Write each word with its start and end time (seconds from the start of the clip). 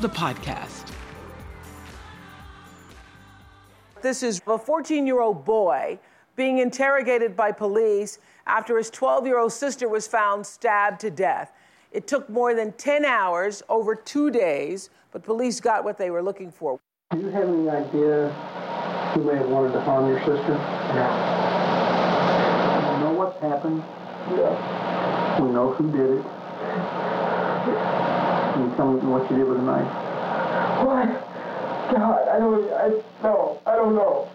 the 0.00 0.08
podcast. 0.08 0.84
This 4.00 4.22
is 4.22 4.40
a 4.46 4.56
14 4.56 5.06
year 5.06 5.20
old 5.20 5.44
boy 5.44 5.98
being 6.36 6.58
interrogated 6.58 7.34
by 7.34 7.50
police 7.50 8.20
after 8.46 8.78
his 8.78 8.90
12 8.90 9.26
year 9.26 9.38
old 9.38 9.52
sister 9.52 9.88
was 9.88 10.06
found 10.06 10.46
stabbed 10.46 11.00
to 11.00 11.10
death. 11.10 11.52
It 11.90 12.06
took 12.06 12.30
more 12.30 12.54
than 12.54 12.72
10 12.72 13.04
hours, 13.04 13.62
over 13.68 13.96
two 13.96 14.30
days, 14.30 14.90
but 15.10 15.24
police 15.24 15.60
got 15.60 15.82
what 15.82 15.98
they 15.98 16.10
were 16.10 16.22
looking 16.22 16.52
for. 16.52 16.78
Do 17.10 17.18
you 17.18 17.30
have 17.30 17.48
any 17.48 17.68
idea 17.68 18.28
who 19.14 19.24
may 19.24 19.36
have 19.36 19.48
wanted 19.48 19.72
to 19.72 19.80
harm 19.80 20.08
your 20.08 20.20
sister? 20.20 20.54
No. 20.54 21.08
You 22.92 23.04
know 23.04 23.12
what's 23.18 23.40
happened? 23.40 23.82
Yeah. 24.30 25.42
We 25.42 25.50
know 25.50 25.72
who 25.72 25.90
did 25.90 26.18
it. 26.18 27.97
You 28.58 28.74
tell 28.76 28.90
me 28.92 28.98
what 29.06 29.30
you 29.30 29.36
did 29.38 29.46
with 29.46 29.58
the 29.58 29.62
knife? 29.62 29.86
What? 30.82 31.06
God, 31.94 32.28
I 32.28 32.38
don't, 32.38 32.66
I, 32.74 32.90
no, 33.22 33.62
I 33.66 33.76
don't 33.76 33.94
know. 33.94 34.28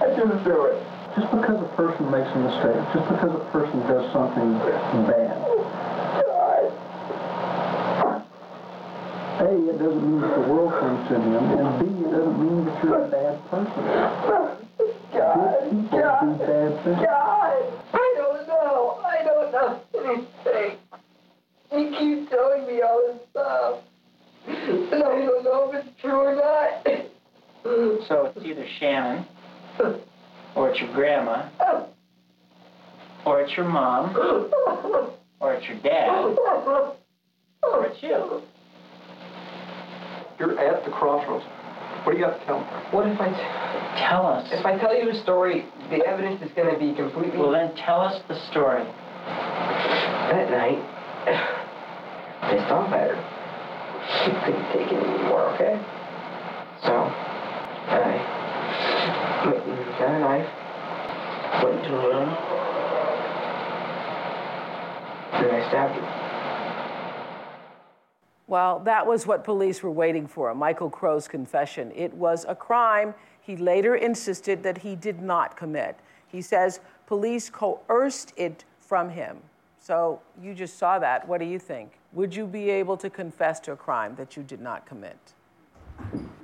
I 0.00 0.08
didn't 0.08 0.42
do 0.42 0.64
it. 0.72 0.82
Just 1.16 1.30
because 1.30 1.60
a 1.60 1.68
person 1.76 2.10
makes 2.10 2.28
a 2.32 2.38
mistake, 2.40 2.80
just 2.96 3.08
because 3.12 3.32
a 3.36 3.44
person 3.52 3.80
does 3.84 4.08
something 4.12 4.56
bad. 5.04 5.36
God. 6.24 6.64
A, 9.40 9.68
it 9.68 9.78
doesn't 9.78 10.02
mean 10.02 10.20
that 10.20 10.34
the 10.34 10.46
world 10.48 10.72
comes 10.80 11.08
to 11.08 11.14
him, 11.20 11.34
and 11.60 11.78
B, 11.78 11.86
it 12.08 12.10
doesn't 12.10 12.38
mean 12.40 12.64
that 12.64 12.84
you're 12.84 13.04
a 13.04 13.08
bad 13.08 13.36
person. 13.50 13.84
God, 15.12 15.68
Good 15.68 15.82
people 15.82 15.98
God, 16.00 16.20
do 16.20 16.44
bad 16.44 16.84
things. 16.84 17.00
God, 17.04 17.56
I 17.92 18.14
don't 18.16 18.46
know. 18.48 19.00
I 19.04 19.22
don't 19.24 19.52
know 19.52 19.80
anything. 19.94 20.78
You 21.72 21.84
keep 21.98 22.30
telling 22.30 22.66
me 22.66 22.80
all 22.82 23.00
this 23.06 23.20
stuff. 23.30 23.80
And 24.46 24.94
I 24.94 24.98
don't 24.98 25.44
know 25.44 25.70
if 25.72 25.84
it's 25.84 26.00
true 26.00 26.12
or 26.12 26.34
not. 26.34 26.86
So 28.08 28.27
it's 28.38 28.46
either 28.46 28.66
Shannon, 28.78 29.26
or 30.54 30.70
it's 30.70 30.80
your 30.80 30.92
grandma, 30.94 31.48
or 33.26 33.40
it's 33.40 33.56
your 33.56 33.68
mom, 33.68 34.14
or 35.40 35.54
it's 35.54 35.66
your 35.66 35.78
dad, 35.80 36.36
or 37.62 37.86
it's 37.86 38.02
you. 38.02 38.42
You're 40.38 40.58
at 40.58 40.84
the 40.84 40.90
crossroads. 40.92 41.44
What 42.04 42.12
do 42.12 42.18
you 42.18 42.24
have 42.24 42.38
to 42.38 42.46
tell 42.46 42.60
me? 42.60 42.66
What 42.92 43.08
if 43.08 43.20
I 43.20 43.28
t- 43.28 44.08
tell 44.08 44.24
us? 44.24 44.48
If 44.52 44.64
I 44.64 44.78
tell 44.78 44.96
you 44.96 45.10
a 45.10 45.22
story, 45.22 45.66
the 45.90 46.06
evidence 46.06 46.40
is 46.42 46.50
going 46.54 46.72
to 46.72 46.78
be 46.78 46.94
completely. 46.94 47.38
Well, 47.38 47.50
then 47.50 47.74
tell 47.74 48.00
us 48.00 48.22
the 48.28 48.38
story. 48.50 48.84
That 50.30 50.48
night, 50.50 50.78
pissed 52.50 52.70
off 52.70 52.88
better. 52.90 53.16
her. 53.16 54.24
She 54.24 54.30
couldn't 54.46 54.72
take 54.72 54.92
it 54.92 55.02
anymore, 55.02 55.52
okay? 55.54 55.74
So, 56.86 57.12
I 57.90 59.44
went 59.46 59.87
and 60.00 60.20
knife, 60.20 60.48
went 61.62 61.82
the 61.82 61.90
room, 61.90 62.28
and 65.32 65.50
I 65.52 65.68
stabbed 65.68 65.94
her. 65.94 66.24
Well, 68.46 68.78
that 68.80 69.06
was 69.06 69.26
what 69.26 69.44
police 69.44 69.82
were 69.82 69.90
waiting 69.90 70.26
for 70.26 70.54
Michael 70.54 70.88
Crow's 70.88 71.28
confession. 71.28 71.92
It 71.94 72.14
was 72.14 72.46
a 72.48 72.54
crime 72.54 73.14
he 73.40 73.56
later 73.56 73.94
insisted 73.94 74.62
that 74.62 74.78
he 74.78 74.94
did 74.94 75.20
not 75.20 75.56
commit. 75.56 75.98
He 76.26 76.42
says 76.42 76.80
police 77.06 77.50
coerced 77.50 78.32
it 78.36 78.64
from 78.78 79.10
him. 79.10 79.38
So 79.80 80.20
you 80.42 80.54
just 80.54 80.78
saw 80.78 80.98
that. 80.98 81.26
What 81.26 81.40
do 81.40 81.46
you 81.46 81.58
think? 81.58 81.92
Would 82.12 82.34
you 82.34 82.46
be 82.46 82.70
able 82.70 82.96
to 82.98 83.10
confess 83.10 83.60
to 83.60 83.72
a 83.72 83.76
crime 83.76 84.14
that 84.16 84.36
you 84.36 84.42
did 84.42 84.60
not 84.60 84.86
commit? 84.86 85.18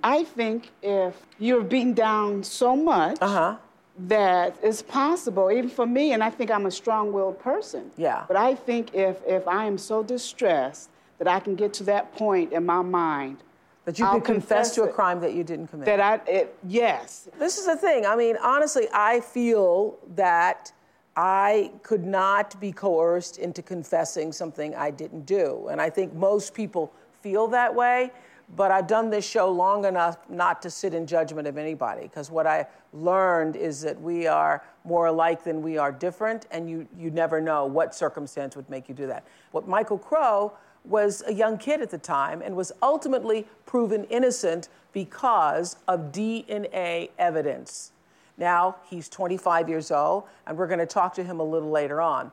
I 0.02 0.24
think 0.24 0.70
if 0.82 1.14
you're 1.38 1.62
beaten 1.64 1.94
down 1.94 2.42
so 2.42 2.76
much 2.76 3.18
Uh-huh. 3.20 3.56
that 3.98 4.56
it's 4.62 4.82
possible, 4.82 5.50
even 5.50 5.70
for 5.70 5.86
me, 5.86 6.12
and 6.12 6.22
I 6.22 6.30
think 6.30 6.50
I'm 6.50 6.66
a 6.66 6.70
strong-willed 6.70 7.38
person. 7.38 7.90
Yeah. 7.96 8.24
But 8.28 8.36
I 8.36 8.54
think 8.54 8.94
if 8.94 9.16
if 9.26 9.46
I 9.48 9.64
am 9.66 9.78
so 9.78 10.02
distressed 10.02 10.90
that 11.18 11.28
I 11.28 11.40
can 11.40 11.54
get 11.54 11.72
to 11.74 11.84
that 11.84 12.12
point 12.16 12.52
in 12.52 12.66
my 12.66 12.82
mind 12.82 13.38
That 13.84 13.98
you 13.98 14.04
I'll 14.06 14.14
could 14.14 14.24
confess, 14.24 14.74
to 14.74 14.82
a 14.82 14.88
crime 14.88 15.20
that 15.20 15.32
you 15.34 15.44
didn't 15.44 15.68
commit. 15.68 15.86
that 15.86 16.00
I 16.00 16.30
it, 16.30 16.46
yes. 16.66 17.28
This 17.38 17.58
is 17.58 17.66
the 17.66 17.76
thing. 17.76 18.04
I 18.06 18.16
mean, 18.16 18.36
honestly, 18.42 18.86
I 18.92 19.20
feel 19.20 19.96
that 20.16 20.72
I 21.16 21.70
could 21.82 22.04
not 22.04 22.58
be 22.60 22.72
coerced 22.72 23.38
into 23.38 23.62
confessing 23.62 24.32
something 24.32 24.74
I 24.74 24.90
didn't 24.90 25.26
do. 25.26 25.68
And 25.70 25.80
I 25.80 25.88
think 25.90 26.12
most 26.14 26.52
people 26.54 26.92
feel 27.22 27.46
that 27.48 27.72
way. 27.74 28.10
But 28.56 28.70
I've 28.70 28.86
done 28.86 29.10
this 29.10 29.28
show 29.28 29.50
long 29.50 29.84
enough 29.84 30.18
not 30.28 30.62
to 30.62 30.70
sit 30.70 30.94
in 30.94 31.06
judgment 31.06 31.48
of 31.48 31.56
anybody. 31.56 32.02
Because 32.02 32.30
what 32.30 32.46
I 32.46 32.66
learned 32.92 33.56
is 33.56 33.80
that 33.82 34.00
we 34.00 34.26
are 34.26 34.62
more 34.84 35.06
alike 35.06 35.44
than 35.44 35.62
we 35.62 35.78
are 35.78 35.90
different. 35.90 36.46
And 36.50 36.68
you, 36.68 36.86
you 36.98 37.10
never 37.10 37.40
know 37.40 37.66
what 37.66 37.94
circumstance 37.94 38.56
would 38.56 38.68
make 38.68 38.88
you 38.88 38.94
do 38.94 39.06
that. 39.06 39.24
What 39.52 39.66
Michael 39.66 39.98
Crow 39.98 40.52
was 40.84 41.22
a 41.26 41.32
young 41.32 41.56
kid 41.58 41.80
at 41.80 41.90
the 41.90 41.98
time 41.98 42.42
and 42.42 42.54
was 42.54 42.70
ultimately 42.82 43.46
proven 43.64 44.04
innocent 44.04 44.68
because 44.92 45.76
of 45.88 46.12
DNA 46.12 47.10
evidence. 47.18 47.92
Now 48.36 48.76
he's 48.88 49.08
25 49.08 49.68
years 49.68 49.90
old, 49.90 50.24
and 50.46 50.58
we're 50.58 50.66
going 50.66 50.80
to 50.80 50.86
talk 50.86 51.14
to 51.14 51.24
him 51.24 51.40
a 51.40 51.44
little 51.44 51.70
later 51.70 52.00
on. 52.00 52.32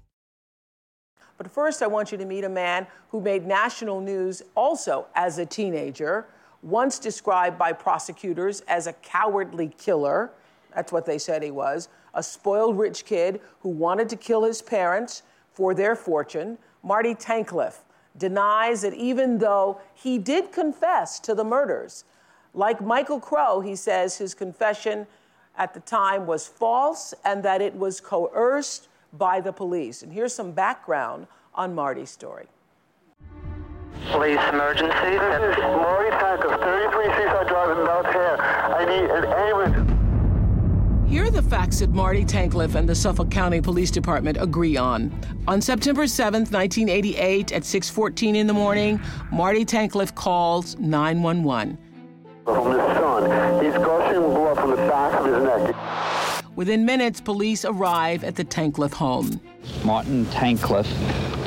But 1.41 1.49
first, 1.49 1.81
I 1.81 1.87
want 1.87 2.11
you 2.11 2.19
to 2.19 2.25
meet 2.25 2.43
a 2.43 2.49
man 2.49 2.85
who 3.09 3.19
made 3.19 3.47
national 3.47 3.99
news 3.99 4.43
also 4.53 5.07
as 5.15 5.39
a 5.39 5.45
teenager 5.47 6.27
once 6.61 6.99
described 6.99 7.57
by 7.57 7.73
prosecutors 7.73 8.61
as 8.67 8.85
a 8.85 8.93
cowardly 8.93 9.69
killer. 9.79 10.29
That's 10.75 10.91
what 10.91 11.07
they 11.07 11.17
said 11.17 11.41
he 11.41 11.49
was. 11.49 11.89
A 12.13 12.21
spoiled 12.21 12.77
rich 12.77 13.05
kid 13.05 13.41
who 13.61 13.69
wanted 13.69 14.07
to 14.09 14.17
kill 14.17 14.43
his 14.43 14.61
parents 14.61 15.23
for 15.51 15.73
their 15.73 15.95
fortune. 15.95 16.59
Marty 16.83 17.15
Tankleff 17.15 17.79
denies 18.15 18.83
that 18.83 18.93
even 18.93 19.39
though 19.39 19.81
he 19.95 20.19
did 20.19 20.51
confess 20.51 21.19
to 21.21 21.33
the 21.33 21.43
murders, 21.43 22.03
like 22.53 22.81
Michael 22.81 23.19
Crow, 23.19 23.61
he 23.61 23.75
says 23.75 24.19
his 24.19 24.35
confession 24.35 25.07
at 25.57 25.73
the 25.73 25.79
time 25.79 26.27
was 26.27 26.47
false 26.47 27.15
and 27.25 27.41
that 27.41 27.63
it 27.63 27.75
was 27.75 27.99
coerced 27.99 28.89
by 29.13 29.41
the 29.41 29.51
police. 29.51 30.03
And 30.03 30.11
here's 30.11 30.33
some 30.33 30.51
background 30.51 31.27
on 31.53 31.75
Marty's 31.75 32.09
story. 32.09 32.47
Police 34.11 34.39
emergency. 34.49 35.17
This 35.17 35.57
is 35.57 35.63
Marty 35.63 36.09
Tankleff, 36.17 36.59
33 36.59 37.05
Seaside 37.15 37.47
Drive 37.47 37.77
in 37.77 37.85
Mount 37.85 38.05
Hare. 38.07 38.41
I 38.41 38.85
need 38.85 39.09
an 39.09 39.25
ambulance. 39.25 39.87
Here 41.11 41.25
are 41.25 41.29
the 41.29 41.41
facts 41.41 41.79
that 41.79 41.89
Marty 41.89 42.23
Tankleff 42.23 42.75
and 42.75 42.87
the 42.87 42.95
Suffolk 42.95 43.29
County 43.29 43.59
Police 43.59 43.91
Department 43.91 44.37
agree 44.39 44.77
on. 44.77 45.11
On 45.45 45.61
September 45.61 46.07
7, 46.07 46.45
1988, 46.45 47.51
at 47.51 47.63
6:14 47.63 48.35
in 48.35 48.47
the 48.47 48.53
morning, 48.53 48.99
Marty 49.29 49.65
Tankleff 49.65 50.15
calls 50.15 50.77
911. 50.79 51.77
From 52.45 52.71
his 52.71 52.79
son, 52.97 53.63
he's 53.63 53.73
gushing 53.73 54.21
blood 54.21 54.57
from 54.57 54.69
the 54.71 54.77
back 54.77 55.19
of 55.19 55.25
his 55.25 55.43
neck. 55.43 55.75
Within 56.55 56.85
minutes, 56.85 57.21
police 57.21 57.63
arrive 57.63 58.23
at 58.23 58.35
the 58.35 58.43
Tankleff 58.43 58.93
home. 58.93 59.39
Martin 59.85 60.25
Tankleff, 60.27 60.85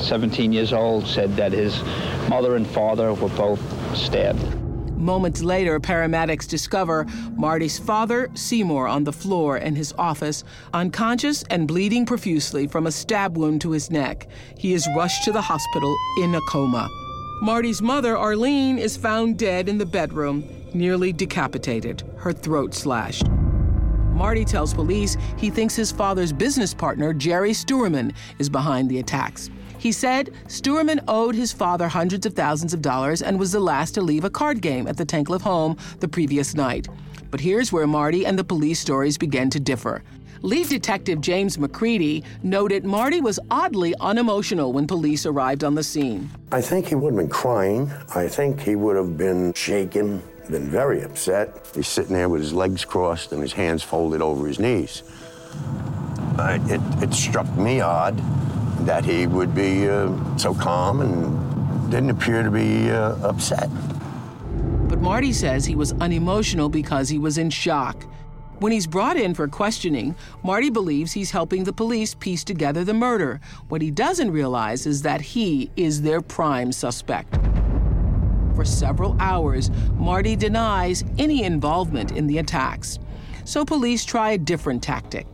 17 0.01 0.53
years 0.53 0.73
old, 0.73 1.07
said 1.07 1.37
that 1.37 1.53
his 1.53 1.83
mother 2.29 2.57
and 2.57 2.67
father 2.67 3.13
were 3.13 3.29
both 3.31 3.61
stabbed. 3.95 4.43
Moments 4.97 5.43
later, 5.43 5.79
paramedics 5.79 6.49
discover 6.49 7.05
Marty's 7.37 7.79
father, 7.79 8.31
Seymour, 8.33 8.89
on 8.89 9.05
the 9.05 9.13
floor 9.13 9.59
in 9.59 9.77
his 9.77 9.93
office, 9.99 10.43
unconscious 10.73 11.45
and 11.51 11.69
bleeding 11.69 12.07
profusely 12.07 12.67
from 12.67 12.87
a 12.87 12.93
stab 12.93 13.37
wound 13.37 13.61
to 13.61 13.73
his 13.73 13.91
neck. 13.91 14.27
He 14.57 14.73
is 14.73 14.89
rushed 14.97 15.25
to 15.25 15.33
the 15.33 15.43
hospital 15.43 15.95
in 16.23 16.35
a 16.35 16.41
coma. 16.49 16.89
Marty's 17.43 17.83
mother, 17.83 18.17
Arlene, 18.17 18.79
is 18.79 18.97
found 18.97 19.39
dead 19.39 19.69
in 19.69 19.77
the 19.77 19.85
bedroom, 19.85 20.49
nearly 20.73 21.13
decapitated, 21.13 22.03
her 22.17 22.33
throat 22.33 22.73
slashed. 22.73 23.27
Marty 24.15 24.45
tells 24.45 24.73
police 24.73 25.17
he 25.37 25.51
thinks 25.51 25.75
his 25.75 25.91
father's 25.91 26.33
business 26.33 26.73
partner, 26.73 27.13
Jerry 27.13 27.53
Steuerman, 27.53 28.15
is 28.39 28.49
behind 28.49 28.89
the 28.89 29.01
attacks. 29.01 29.51
He 29.79 29.93
said 29.93 30.33
Steuerman 30.47 31.03
owed 31.09 31.35
his 31.35 31.53
father 31.53 31.89
hundreds 31.89 32.25
of 32.25 32.33
thousands 32.33 32.73
of 32.73 32.81
dollars 32.81 33.21
and 33.23 33.39
was 33.39 33.53
the 33.53 33.61
last 33.61 33.93
to 33.95 34.01
leave 34.01 34.25
a 34.25 34.31
card 34.31 34.63
game 34.63 34.87
at 34.87 34.97
the 34.97 35.05
Tankleff 35.05 35.43
home 35.43 35.77
the 36.01 36.09
previous 36.09 36.55
night. 36.55 36.89
But 37.31 37.41
here's 37.41 37.73
where 37.73 37.87
Marty 37.87 38.25
and 38.25 38.39
the 38.39 38.45
police 38.45 38.79
stories 38.81 39.19
begin 39.19 39.51
to 39.51 39.61
differ. 39.61 40.03
Lead 40.43 40.69
Detective 40.69 41.21
James 41.21 41.59
McCready 41.59 42.23
noted 42.43 42.85
Marty 42.85 43.21
was 43.21 43.41
oddly 43.51 43.95
unemotional 44.01 44.73
when 44.73 44.87
police 44.87 45.27
arrived 45.27 45.65
on 45.65 45.75
the 45.75 45.83
scene. 45.83 46.31
I 46.53 46.61
think 46.61 46.87
he 46.87 46.95
would 46.95 47.15
have 47.15 47.19
been 47.19 47.29
crying. 47.29 47.91
I 48.15 48.29
think 48.29 48.61
he 48.61 48.77
would 48.77 48.95
have 48.95 49.17
been 49.17 49.55
shaken, 49.55 50.23
been 50.51 50.69
very 50.69 51.03
upset. 51.03 51.69
He's 51.75 51.89
sitting 51.89 52.15
there 52.15 52.29
with 52.29 52.41
his 52.41 52.53
legs 52.53 52.85
crossed 52.85 53.33
and 53.33 53.41
his 53.43 53.53
hands 53.53 53.83
folded 53.83 54.23
over 54.23 54.47
his 54.47 54.59
knees. 54.59 55.03
It, 56.39 56.81
it 57.03 57.15
struck 57.15 57.51
me 57.57 57.81
odd 57.81 58.19
that 58.87 59.05
he 59.05 59.27
would 59.27 59.55
be 59.55 59.89
uh, 59.89 60.37
so 60.37 60.55
calm 60.55 61.01
and 61.01 61.91
didn't 61.91 62.11
appear 62.11 62.43
to 62.43 62.51
be 62.51 62.91
uh, 62.91 63.17
upset. 63.27 63.69
But 64.89 65.01
Marty 65.01 65.33
says 65.33 65.65
he 65.65 65.77
was 65.77 65.93
unemotional 65.95 66.69
because 66.69 67.09
he 67.09 67.19
was 67.19 67.39
in 67.39 67.51
shock. 67.51 68.05
When 68.59 68.73
he's 68.73 68.87
brought 68.87 69.17
in 69.17 69.35
for 69.35 69.49
questioning, 69.49 70.15
Marty 70.43 70.71
believes 70.71 71.13
he's 71.13 71.31
helping 71.31 71.65
the 71.65 71.73
police 71.73 72.15
piece 72.15 72.45
together 72.45 72.85
the 72.85 72.95
murder. 72.95 73.41
What 73.69 73.83
he 73.83 73.91
doesn't 73.91 74.31
realize 74.31 74.87
is 74.87 75.03
that 75.03 75.21
he 75.21 75.71
is 75.77 76.03
their 76.03 76.21
prime 76.21 76.73
suspect. 76.73 77.37
For 78.55 78.65
several 78.65 79.17
hours, 79.21 79.71
Marty 79.95 80.37
denies 80.37 81.05
any 81.19 81.43
involvement 81.43 82.13
in 82.13 82.27
the 82.27 82.39
attacks. 82.39 82.99
So 83.45 83.65
police 83.65 84.05
try 84.05 84.33
a 84.33 84.39
different 84.39 84.83
tactic. 84.83 85.27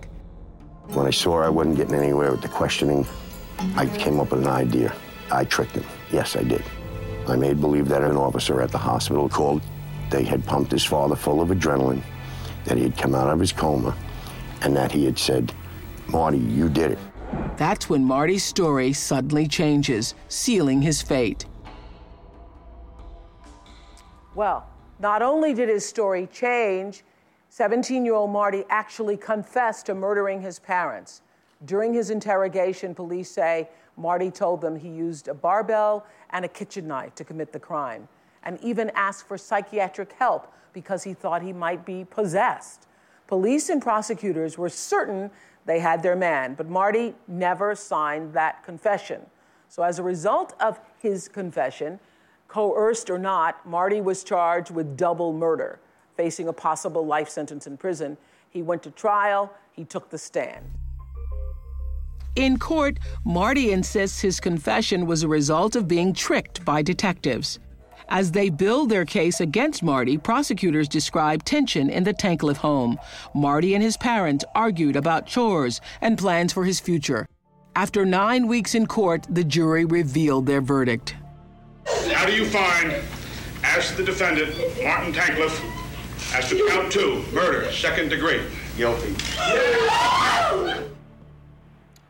When 0.89 1.07
I 1.07 1.11
saw 1.11 1.43
I 1.43 1.49
wasn't 1.49 1.77
getting 1.77 1.95
anywhere 1.95 2.33
with 2.33 2.43
the 2.43 2.49
questioning, 2.49 3.07
I 3.77 3.87
came 3.87 4.19
up 4.19 4.31
with 4.33 4.41
an 4.41 4.49
idea. 4.49 4.95
I 5.31 5.45
tricked 5.45 5.73
him. 5.73 5.85
Yes, 6.11 6.35
I 6.35 6.43
did. 6.43 6.65
I 7.29 7.37
made 7.37 7.61
believe 7.61 7.87
that 7.89 8.03
an 8.03 8.17
officer 8.17 8.61
at 8.61 8.73
the 8.73 8.79
hospital 8.79 9.29
called. 9.29 9.63
They 10.11 10.25
had 10.25 10.45
pumped 10.45 10.73
his 10.73 10.85
father 10.85 11.15
full 11.15 11.41
of 11.41 11.51
adrenaline, 11.51 12.03
that 12.65 12.77
he 12.77 12.83
had 12.83 12.99
come 12.99 13.15
out 13.15 13.29
of 13.29 13.39
his 13.39 13.53
coma, 13.53 13.97
and 14.63 14.77
that 14.77 14.91
he 14.91 15.05
had 15.05 15.19
said, 15.19 15.53
Marty, 16.09 16.39
you 16.39 16.69
did 16.69 16.93
it. 16.93 16.99
That's 17.57 17.89
when 17.89 18.05
Marty's 18.05 18.43
story 18.43 18.93
suddenly 18.93 19.47
changes, 19.47 20.15
sealing 20.29 20.83
his 20.83 21.01
fate. 21.01 21.47
Well, 24.35 24.67
not 25.01 25.23
only 25.23 25.55
did 25.55 25.69
his 25.69 25.87
story 25.87 26.29
change, 26.33 27.03
17 27.49 28.05
year 28.05 28.15
old 28.15 28.31
Marty 28.31 28.65
actually 28.71 29.17
confessed 29.17 29.87
to 29.87 29.95
murdering 29.95 30.41
his 30.41 30.59
parents. 30.59 31.23
During 31.65 31.93
his 31.93 32.11
interrogation, 32.11 32.95
police 32.95 33.31
say 33.31 33.69
Marty 33.97 34.31
told 34.31 34.61
them 34.61 34.77
he 34.77 34.89
used 34.89 35.29
a 35.29 35.35
barbell 35.35 36.07
and 36.31 36.45
a 36.45 36.49
kitchen 36.49 36.87
knife 36.87 37.15
to 37.17 37.25
commit 37.25 37.53
the 37.53 37.59
crime, 37.59 38.09
and 38.45 38.59
even 38.63 38.91
asked 38.95 39.27
for 39.27 39.37
psychiatric 39.37 40.13
help 40.13 40.53
because 40.73 41.03
he 41.03 41.13
thought 41.13 41.43
he 41.43 41.53
might 41.53 41.85
be 41.85 42.05
possessed. 42.05 42.87
Police 43.27 43.69
and 43.69 43.83
prosecutors 43.83 44.57
were 44.57 44.69
certain 44.69 45.31
they 45.67 45.81
had 45.81 46.03
their 46.03 46.17
man, 46.17 46.55
but 46.55 46.69
Marty 46.69 47.15
never 47.29 47.75
signed 47.75 48.33
that 48.33 48.63
confession. 48.63 49.21
So, 49.69 49.83
as 49.83 49.99
a 49.99 50.03
result 50.03 50.55
of 50.61 50.81
his 50.99 51.29
confession, 51.29 52.01
coerced 52.51 53.11
or 53.11 53.19
not, 53.19 53.65
Marty 53.65 54.01
was 54.01 54.25
charged 54.25 54.73
with 54.73 54.97
double 54.97 55.33
murder, 55.33 55.79
facing 56.17 56.49
a 56.49 56.53
possible 56.53 57.07
life 57.07 57.29
sentence 57.29 57.67
in 57.67 57.77
prison. 57.77 58.17
He 58.51 58.61
went 58.61 58.83
to 58.83 58.91
trial, 58.91 59.55
he 59.73 59.85
took 59.85 60.11
the 60.11 60.19
stand. 60.19 60.67
In 62.35 62.59
court, 62.59 62.99
Marty 63.25 63.71
insists 63.71 64.21
his 64.21 64.41
confession 64.41 65.07
was 65.07 65.23
a 65.23 65.29
result 65.29 65.77
of 65.77 65.87
being 65.87 66.13
tricked 66.13 66.65
by 66.65 66.83
detectives. 66.83 67.61
As 68.09 68.33
they 68.33 68.51
build 68.51 68.91
their 68.91 69.05
case 69.05 69.41
against 69.41 69.85
Marty, 69.85 70.19
prosecutors 70.19 70.89
describe 70.89 71.45
tension 71.45 71.89
in 71.89 72.03
the 72.03 72.13
Tankleff 72.13 72.57
home. 72.57 72.99
Marty 73.33 73.75
and 73.75 73.83
his 73.83 73.97
parents 73.97 74.45
argued 74.57 74.97
about 74.97 75.27
chores 75.27 75.81
and 76.01 76.19
plans 76.19 76.53
for 76.53 76.65
his 76.65 76.81
future. 76.81 77.27
After 77.77 78.05
nine 78.05 78.49
weeks 78.49 78.75
in 78.75 78.87
court, 78.87 79.27
the 79.31 79.45
jury 79.45 79.85
revealed 79.85 80.47
their 80.47 80.61
verdict. 80.61 81.15
How 82.13 82.27
do 82.27 82.33
you 82.33 82.47
find, 82.47 82.95
as 83.65 83.95
the 83.97 84.03
defendant, 84.03 84.55
Martin 84.83 85.13
Tankleff, 85.13 85.59
as 86.35 86.49
to 86.49 86.69
count 86.69 86.93
two, 86.93 87.25
murder, 87.33 87.71
second 87.73 88.09
degree? 88.09 88.43
Guilty. 88.77 89.15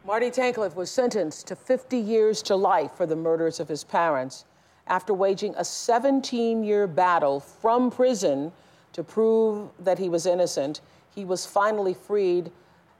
Marty 0.05 0.31
Tankleff 0.31 0.75
was 0.75 0.91
sentenced 0.91 1.47
to 1.47 1.57
50 1.57 1.97
years 1.97 2.43
to 2.43 2.57
life 2.57 2.93
for 2.93 3.07
the 3.07 3.17
murders 3.17 3.61
of 3.61 3.69
his 3.69 3.85
parents 3.85 4.45
after 4.87 5.15
waging 5.15 5.55
a 5.57 5.65
17 5.65 6.65
year 6.65 6.87
battle 6.87 7.41
from 7.41 7.91
prison 7.91 8.53
to 8.93 9.05
prove 9.05 9.69
that 9.79 9.99
he 9.99 10.09
was 10.09 10.27
innocent. 10.27 10.81
He 11.15 11.25
was 11.25 11.47
finally 11.47 11.95
freed, 11.95 12.51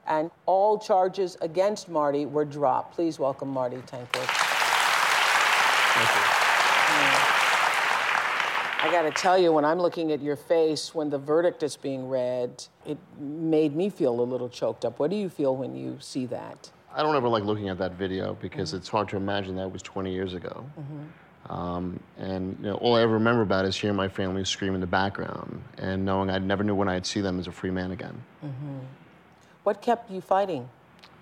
and 0.07 0.31
all 0.45 0.79
charges 0.79 1.37
against 1.41 1.89
Marty 1.89 2.25
were 2.25 2.45
dropped. 2.45 2.95
Please 2.95 3.19
welcome 3.19 3.49
Marty 3.49 3.77
Tankleff. 3.77 4.51
I 8.81 8.89
got 8.89 9.03
to 9.03 9.11
tell 9.11 9.37
you, 9.37 9.53
when 9.53 9.63
I'm 9.63 9.79
looking 9.79 10.11
at 10.11 10.23
your 10.23 10.35
face 10.35 10.95
when 10.95 11.11
the 11.11 11.19
verdict 11.19 11.61
is 11.61 11.77
being 11.77 12.09
read, 12.09 12.65
it 12.83 12.97
made 13.19 13.75
me 13.75 13.91
feel 13.91 14.19
a 14.19 14.23
little 14.23 14.49
choked 14.49 14.85
up. 14.85 14.97
What 14.97 15.11
do 15.11 15.15
you 15.15 15.29
feel 15.29 15.55
when 15.55 15.75
you 15.75 15.97
see 15.99 16.25
that? 16.27 16.71
I 16.91 17.03
don't 17.03 17.15
ever 17.15 17.27
like 17.27 17.43
looking 17.43 17.69
at 17.69 17.77
that 17.77 17.93
video 17.93 18.33
because 18.41 18.73
it's 18.73 18.89
hard 18.89 19.07
to 19.09 19.17
imagine 19.17 19.55
that 19.57 19.71
was 19.71 19.83
20 19.83 20.11
years 20.11 20.33
ago. 20.33 20.65
Mm-hmm. 20.79 21.53
Um, 21.53 21.99
and 22.17 22.57
you 22.59 22.69
know, 22.69 22.75
all 22.75 22.95
I 22.95 23.01
ever 23.01 23.13
remember 23.13 23.43
about 23.43 23.65
is 23.65 23.75
hearing 23.75 23.95
my 23.95 24.07
family 24.07 24.43
scream 24.45 24.73
in 24.73 24.81
the 24.81 24.87
background 24.87 25.61
and 25.77 26.03
knowing 26.03 26.31
I 26.31 26.39
never 26.39 26.63
knew 26.63 26.73
when 26.73 26.89
I'd 26.89 27.05
see 27.05 27.21
them 27.21 27.39
as 27.39 27.45
a 27.45 27.51
free 27.51 27.71
man 27.71 27.91
again. 27.91 28.19
Mm-hmm. 28.43 28.79
What 29.63 29.83
kept 29.83 30.09
you 30.09 30.21
fighting? 30.21 30.67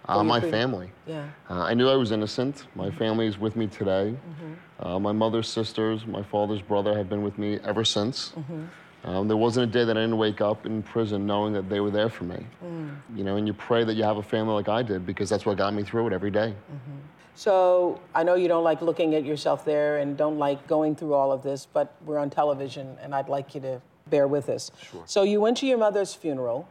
Uh, 0.09 0.23
my 0.23 0.39
free- 0.39 0.51
family. 0.51 0.91
Yeah. 1.05 1.27
Uh, 1.49 1.63
I 1.63 1.73
knew 1.73 1.87
I 1.89 1.95
was 1.95 2.11
innocent. 2.11 2.65
My 2.75 2.89
family 2.91 3.27
is 3.27 3.37
with 3.37 3.55
me 3.55 3.67
today. 3.67 4.13
Mm-hmm. 4.13 4.87
Uh, 4.87 4.99
my 4.99 5.11
mother's 5.11 5.47
sisters, 5.47 6.05
my 6.05 6.23
father's 6.23 6.61
brother 6.61 6.95
have 6.97 7.09
been 7.09 7.21
with 7.21 7.37
me 7.37 7.59
ever 7.63 7.85
since. 7.85 8.33
Mm-hmm. 8.37 8.63
Um, 9.09 9.27
there 9.27 9.37
wasn't 9.37 9.69
a 9.69 9.71
day 9.71 9.85
that 9.85 9.97
I 9.97 10.01
didn't 10.01 10.17
wake 10.17 10.41
up 10.41 10.65
in 10.65 10.83
prison 10.83 11.25
knowing 11.25 11.53
that 11.53 11.69
they 11.69 11.79
were 11.79 11.91
there 11.91 12.09
for 12.09 12.25
me. 12.25 12.45
Mm. 12.65 12.97
You 13.15 13.23
know, 13.23 13.37
and 13.37 13.47
you 13.47 13.53
pray 13.53 13.85
that 13.85 13.93
you 13.93 14.03
have 14.03 14.17
a 14.17 14.23
family 14.23 14.53
like 14.53 14.67
I 14.67 14.81
did 14.81 15.05
because 15.05 15.29
that's 15.29 15.45
what 15.45 15.57
got 15.57 15.73
me 15.73 15.83
through 15.83 16.07
it 16.07 16.13
every 16.13 16.31
day. 16.31 16.53
Mm-hmm. 16.53 16.97
So 17.33 18.01
I 18.13 18.23
know 18.23 18.35
you 18.35 18.49
don't 18.49 18.65
like 18.65 18.81
looking 18.81 19.15
at 19.15 19.23
yourself 19.23 19.63
there 19.63 19.99
and 19.99 20.17
don't 20.17 20.37
like 20.37 20.67
going 20.67 20.95
through 20.97 21.13
all 21.13 21.31
of 21.31 21.43
this, 21.43 21.65
but 21.71 21.95
we're 22.05 22.17
on 22.17 22.29
television 22.29 22.97
and 23.01 23.15
I'd 23.15 23.29
like 23.29 23.55
you 23.55 23.61
to 23.61 23.81
bear 24.09 24.27
with 24.27 24.49
us. 24.49 24.69
Sure. 24.81 25.03
So 25.05 25.23
you 25.23 25.39
went 25.39 25.55
to 25.57 25.65
your 25.65 25.77
mother's 25.77 26.13
funeral 26.13 26.67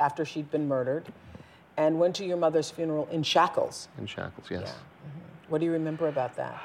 after 0.00 0.24
she'd 0.24 0.50
been 0.50 0.66
murdered 0.68 1.04
and 1.76 1.98
went 1.98 2.14
to 2.16 2.24
your 2.24 2.36
mother's 2.36 2.70
funeral 2.70 3.08
in 3.10 3.22
shackles. 3.22 3.88
In 3.98 4.06
shackles, 4.06 4.46
yes. 4.50 4.74
What 5.48 5.58
do 5.58 5.64
you 5.64 5.72
remember 5.72 6.08
about 6.08 6.34
that? 6.36 6.60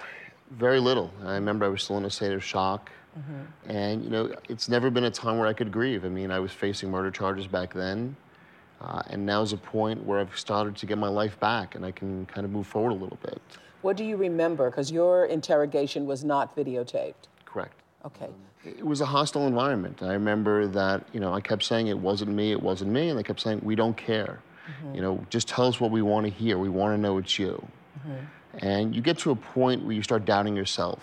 Very 0.51 0.79
little. 0.79 1.11
I 1.25 1.33
remember 1.33 1.65
I 1.65 1.69
was 1.69 1.83
still 1.83 1.97
in 1.97 2.05
a 2.05 2.09
state 2.09 2.33
of 2.33 2.43
shock. 2.43 2.91
Mm-hmm. 3.17 3.69
And, 3.69 4.03
you 4.03 4.09
know, 4.09 4.33
it's 4.49 4.69
never 4.69 4.89
been 4.89 5.03
a 5.03 5.11
time 5.11 5.37
where 5.37 5.47
I 5.47 5.53
could 5.53 5.71
grieve. 5.71 6.05
I 6.05 6.09
mean, 6.09 6.31
I 6.31 6.39
was 6.39 6.51
facing 6.51 6.89
murder 6.89 7.11
charges 7.11 7.45
back 7.45 7.73
then. 7.73 8.15
Uh, 8.79 9.01
and 9.09 9.25
now's 9.25 9.53
a 9.53 9.57
point 9.57 10.03
where 10.03 10.19
I've 10.19 10.35
started 10.37 10.75
to 10.77 10.85
get 10.85 10.97
my 10.97 11.07
life 11.07 11.39
back 11.39 11.75
and 11.75 11.85
I 11.85 11.91
can 11.91 12.25
kind 12.25 12.45
of 12.45 12.51
move 12.51 12.65
forward 12.65 12.91
a 12.91 12.95
little 12.95 13.19
bit. 13.21 13.39
What 13.83 13.97
do 13.97 14.03
you 14.03 14.17
remember? 14.17 14.69
Because 14.69 14.91
your 14.91 15.25
interrogation 15.25 16.05
was 16.05 16.23
not 16.23 16.55
videotaped. 16.55 17.27
Correct. 17.45 17.73
Okay. 18.05 18.29
It 18.65 18.85
was 18.85 19.01
a 19.01 19.05
hostile 19.05 19.45
environment. 19.45 20.01
I 20.01 20.13
remember 20.13 20.67
that, 20.67 21.05
you 21.13 21.19
know, 21.19 21.33
I 21.33 21.41
kept 21.41 21.63
saying 21.63 21.87
it 21.87 21.97
wasn't 21.97 22.31
me, 22.31 22.51
it 22.51 22.61
wasn't 22.61 22.91
me, 22.91 23.09
and 23.09 23.19
they 23.19 23.23
kept 23.23 23.39
saying, 23.39 23.59
we 23.63 23.75
don't 23.75 23.97
care. 23.97 24.39
Mm-hmm. 24.83 24.95
You 24.95 25.01
know, 25.01 25.25
just 25.29 25.47
tell 25.47 25.67
us 25.67 25.79
what 25.79 25.91
we 25.91 26.01
want 26.01 26.25
to 26.25 26.31
hear. 26.31 26.57
We 26.57 26.69
want 26.69 26.95
to 26.95 27.01
know 27.01 27.17
it's 27.17 27.37
you. 27.37 27.65
And 28.59 28.93
you 28.93 29.01
get 29.01 29.17
to 29.19 29.31
a 29.31 29.35
point 29.35 29.83
where 29.83 29.93
you 29.93 30.03
start 30.03 30.25
doubting 30.25 30.55
yourself. 30.55 30.99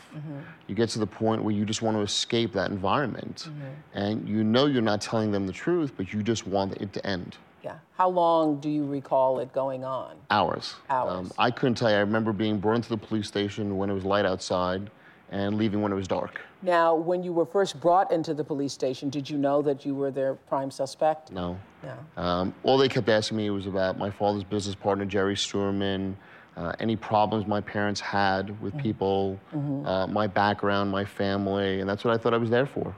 You 0.66 0.75
get 0.75 0.90
to 0.90 0.98
the 0.98 1.06
point 1.06 1.42
where 1.42 1.54
you 1.54 1.64
just 1.64 1.80
want 1.80 1.96
to 1.96 2.02
escape 2.02 2.52
that 2.52 2.70
environment. 2.70 3.48
And 3.94 4.28
you 4.28 4.44
know 4.44 4.66
you're 4.66 4.82
not 4.82 5.00
telling 5.00 5.30
them 5.32 5.46
the 5.46 5.52
truth, 5.52 5.92
but 5.96 6.12
you 6.12 6.22
just 6.22 6.46
want 6.46 6.76
it 6.76 6.92
to 6.92 7.06
end. 7.06 7.37
Yeah. 7.62 7.78
How 7.96 8.08
long 8.08 8.60
do 8.60 8.68
you 8.68 8.87
recall 8.87 9.40
it 9.40 9.52
going 9.52 9.84
on? 9.84 10.16
Hours. 10.30 10.76
Hours. 10.88 11.12
Um, 11.12 11.32
I 11.38 11.50
couldn't 11.50 11.75
tell 11.75 11.90
you. 11.90 11.96
I 11.96 12.00
remember 12.00 12.32
being 12.32 12.58
brought 12.58 12.76
into 12.76 12.88
the 12.88 12.96
police 12.96 13.26
station 13.26 13.76
when 13.76 13.90
it 13.90 13.94
was 13.94 14.04
light 14.04 14.25
outside 14.25 14.90
and 15.30 15.56
leaving 15.56 15.82
when 15.82 15.90
it 15.90 15.96
was 15.96 16.06
dark. 16.06 16.40
Now, 16.61 16.95
when 16.95 17.23
you 17.23 17.33
were 17.33 17.47
first 17.47 17.81
brought 17.81 18.11
into 18.11 18.35
the 18.35 18.43
police 18.43 18.73
station, 18.73 19.11
did 19.11 19.31
you 19.31 19.38
know 19.38 19.62
that 19.62 19.87
you 19.87 19.95
were 19.95 20.11
their 20.11 20.35
prime 20.35 20.71
suspect? 20.71 21.31
No. 21.31 21.57
No. 21.85 22.23
Um, 22.23 22.55
all 22.65 22.77
they 22.79 22.88
kept 22.88 23.09
asking 23.09 23.37
me 23.37 23.50
was 23.50 23.67
about 23.67 23.97
my 23.97 24.11
father's 24.11 24.43
business 24.43 24.75
partner, 24.75 25.05
Jerry 25.05 25.37
Steuerman, 25.37 26.15
uh, 26.57 26.73
any 26.81 26.97
problems 26.97 27.47
my 27.47 27.61
parents 27.61 28.00
had 28.00 28.61
with 28.61 28.77
people, 28.77 29.38
Mhm. 29.55 29.87
uh, 29.87 30.07
my 30.09 30.27
background, 30.27 30.91
my 30.91 31.05
family, 31.05 31.79
and 31.81 31.88
that's 31.88 32.05
what 32.05 32.12
I 32.12 32.19
thought 32.19 32.35
I 32.35 32.38
was 32.38 32.50
there 32.50 32.67
for. 32.67 32.93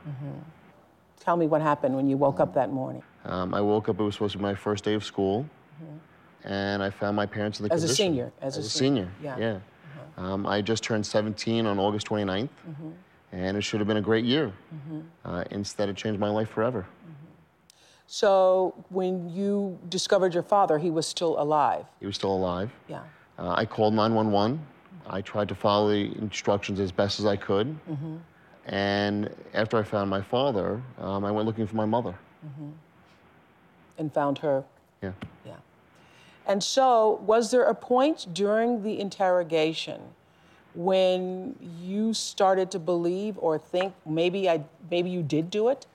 Tell 1.18 1.36
me 1.36 1.46
what 1.46 1.60
happened 1.60 1.94
when 1.94 2.08
you 2.08 2.16
woke 2.16 2.40
up 2.40 2.54
that 2.54 2.72
morning. 2.72 3.02
Um, 3.26 3.52
I 3.52 3.60
woke 3.60 3.90
up, 3.90 4.00
it 4.00 4.02
was 4.02 4.14
supposed 4.14 4.32
to 4.32 4.38
be 4.38 4.42
my 4.42 4.54
first 4.54 4.84
day 4.84 4.94
of 4.94 5.04
school, 5.04 5.44
and 6.44 6.82
I 6.82 6.88
found 6.88 7.14
my 7.14 7.26
parents 7.26 7.60
in 7.60 7.64
the 7.64 7.68
Mm-hmm. 7.68 7.84
As 7.84 7.90
a 7.90 7.94
senior, 7.94 8.32
as 8.40 8.56
a 8.56 8.60
a 8.60 8.62
senior, 8.62 9.10
senior, 9.20 9.36
yeah. 9.38 9.58
yeah. 9.58 9.58
Um, 10.16 10.46
I 10.46 10.62
just 10.62 10.82
turned 10.82 11.04
17 11.04 11.66
on 11.66 11.78
August 11.78 12.06
29th, 12.06 12.48
Mhm. 12.66 12.92
And 13.32 13.56
it 13.56 13.62
should 13.62 13.80
have 13.80 13.86
been 13.86 13.96
a 13.96 14.02
great 14.02 14.24
year. 14.24 14.52
Mhm. 14.74 15.04
Uh, 15.24 15.44
instead, 15.50 15.88
it 15.88 15.96
changed 15.96 16.20
my 16.20 16.30
life 16.30 16.48
forever. 16.48 16.86
So, 18.12 18.74
when 18.88 19.28
you 19.30 19.78
discovered 19.88 20.34
your 20.34 20.42
father, 20.42 20.78
he 20.78 20.90
was 20.90 21.06
still 21.06 21.40
alive. 21.40 21.86
He 22.00 22.06
was 22.06 22.16
still 22.16 22.34
alive. 22.34 22.72
Yeah. 22.88 23.02
Uh, 23.38 23.54
I 23.56 23.64
called 23.64 23.94
911. 23.94 24.66
I 25.06 25.20
tried 25.20 25.48
to 25.48 25.54
follow 25.54 25.90
the 25.90 26.18
instructions 26.18 26.80
as 26.80 26.90
best 26.90 27.20
as 27.20 27.26
I 27.26 27.36
could. 27.36 27.68
Mm-hmm. 27.88 28.16
And 28.66 29.32
after 29.54 29.78
I 29.78 29.84
found 29.84 30.10
my 30.10 30.22
father, 30.22 30.82
um, 30.98 31.24
I 31.24 31.30
went 31.30 31.46
looking 31.46 31.68
for 31.68 31.76
my 31.76 31.84
mother. 31.84 32.18
Mm-hmm. 32.44 32.70
And 33.98 34.12
found 34.12 34.38
her. 34.38 34.64
Yeah. 35.02 35.12
Yeah. 35.46 35.54
And 36.46 36.64
so, 36.64 37.20
was 37.24 37.52
there 37.52 37.62
a 37.62 37.76
point 37.76 38.26
during 38.32 38.82
the 38.82 38.98
interrogation 38.98 40.00
when 40.74 41.56
you 41.80 42.14
started 42.14 42.70
to 42.72 42.78
believe 42.78 43.36
or 43.38 43.58
think 43.58 43.92
maybe 44.06 44.48
I 44.48 44.64
maybe 44.90 45.10
you 45.10 45.22
did 45.22 45.50
do 45.50 45.68
it? 45.68 45.86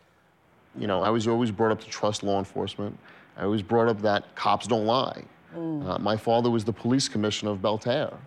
You 0.78 0.88
know, 0.88 1.02
I 1.02 1.10
was 1.10 1.28
always 1.28 1.52
brought 1.52 1.72
up 1.72 1.82
to 1.82 1.90
trust 1.90 2.24
law 2.24 2.40
enforcement. 2.40 2.98
I 3.38 3.46
was 3.46 3.62
brought 3.62 3.88
up 3.88 4.02
that 4.02 4.36
cops 4.36 4.68
don't 4.68 4.86
lie. 4.86 5.24
Mm. 5.56 5.88
Uh, 5.88 6.00
my 6.00 6.18
father 6.18 6.50
was 6.50 6.66
the 6.66 6.74
police 6.74 7.08
commissioner 7.08 7.52
of 7.52 7.62
Belle 7.62 7.78
Terre. 7.78 8.18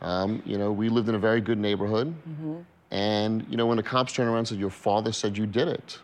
Um, 0.00 0.42
you 0.44 0.58
know, 0.58 0.72
we 0.72 0.88
lived 0.88 1.08
in 1.08 1.14
a 1.14 1.18
very 1.18 1.40
good 1.40 1.58
neighborhood. 1.58 2.14
Mm-hmm. 2.28 2.56
And, 2.90 3.46
you 3.48 3.56
know, 3.56 3.66
when 3.66 3.76
the 3.76 3.82
cops 3.82 4.12
turned 4.12 4.28
around 4.28 4.38
and 4.38 4.48
said, 4.48 4.58
Your 4.58 4.70
father 4.70 5.12
said 5.12 5.36
you 5.36 5.46
did 5.46 5.68
it, 5.68 5.98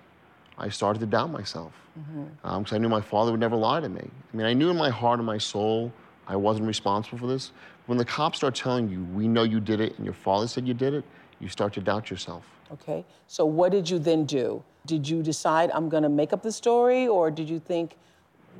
I 0.58 0.68
started 0.68 1.00
to 1.00 1.06
doubt 1.06 1.30
myself. 1.30 1.72
Mm-hmm. 1.98 2.58
because 2.60 2.72
I 2.72 2.78
knew 2.78 2.88
my 2.88 3.00
father 3.00 3.32
would 3.32 3.40
never 3.40 3.56
lie 3.56 3.80
to 3.80 3.88
me. 3.88 4.08
I 4.32 4.36
mean, 4.36 4.46
I 4.46 4.52
knew 4.52 4.70
in 4.70 4.76
my 4.76 4.90
heart 4.90 5.18
and 5.18 5.26
my 5.26 5.38
soul 5.38 5.92
I 6.28 6.36
wasn't 6.36 6.68
responsible 6.68 7.18
for 7.18 7.26
this. 7.26 7.50
When 7.90 7.98
the 7.98 8.04
cops 8.04 8.38
start 8.38 8.54
telling 8.54 8.88
you, 8.88 9.02
we 9.02 9.26
know 9.26 9.42
you 9.42 9.58
did 9.58 9.80
it, 9.80 9.96
and 9.96 10.04
your 10.04 10.14
father 10.14 10.46
said 10.46 10.64
you 10.64 10.74
did 10.74 10.94
it, 10.94 11.04
you 11.40 11.48
start 11.48 11.72
to 11.72 11.80
doubt 11.80 12.08
yourself. 12.08 12.44
Okay. 12.72 13.04
So, 13.26 13.44
what 13.44 13.72
did 13.72 13.90
you 13.90 13.98
then 13.98 14.26
do? 14.26 14.62
Did 14.86 15.08
you 15.08 15.24
decide 15.24 15.72
I'm 15.74 15.88
going 15.88 16.04
to 16.04 16.08
make 16.08 16.32
up 16.32 16.40
the 16.40 16.52
story, 16.52 17.08
or 17.08 17.32
did 17.32 17.50
you 17.50 17.58
think, 17.58 17.96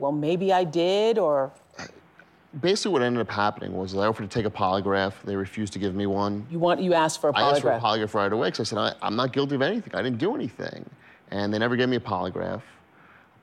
well, 0.01 0.11
maybe 0.11 0.53
I 0.53 0.65
did, 0.65 1.17
or 1.17 1.53
Basically, 2.61 2.91
what 2.91 3.03
ended 3.03 3.21
up 3.21 3.31
happening 3.31 3.73
was 3.77 3.95
I 3.95 4.05
offered 4.05 4.29
to 4.29 4.37
take 4.37 4.47
a 4.47 4.51
polygraph. 4.51 5.13
They 5.23 5.37
refused 5.37 5.73
to 5.75 5.79
give 5.79 5.95
me 5.95 6.07
one. 6.07 6.45
you 6.51 6.59
want 6.59 6.81
you 6.81 6.93
asked 6.95 7.21
for 7.21 7.31
a 7.31 7.37
I 7.37 7.43
asked 7.43 7.61
for 7.61 7.71
a 7.71 7.79
polygraph? 7.79 8.01
polygraph 8.01 8.15
right 8.15 8.33
away 8.33 8.49
because 8.49 8.73
I 8.73 8.75
said, 8.75 8.79
I, 8.79 9.07
I'm 9.07 9.15
not 9.15 9.33
guilty 9.33 9.55
of 9.55 9.63
anything. 9.63 9.95
I 9.95 10.03
didn't 10.03 10.19
do 10.19 10.35
anything. 10.35 10.85
And 11.31 11.55
they 11.55 11.59
never 11.61 11.77
gave 11.77 11.89
me 11.89 11.99
a 11.99 12.01
polygraph. 12.01 12.63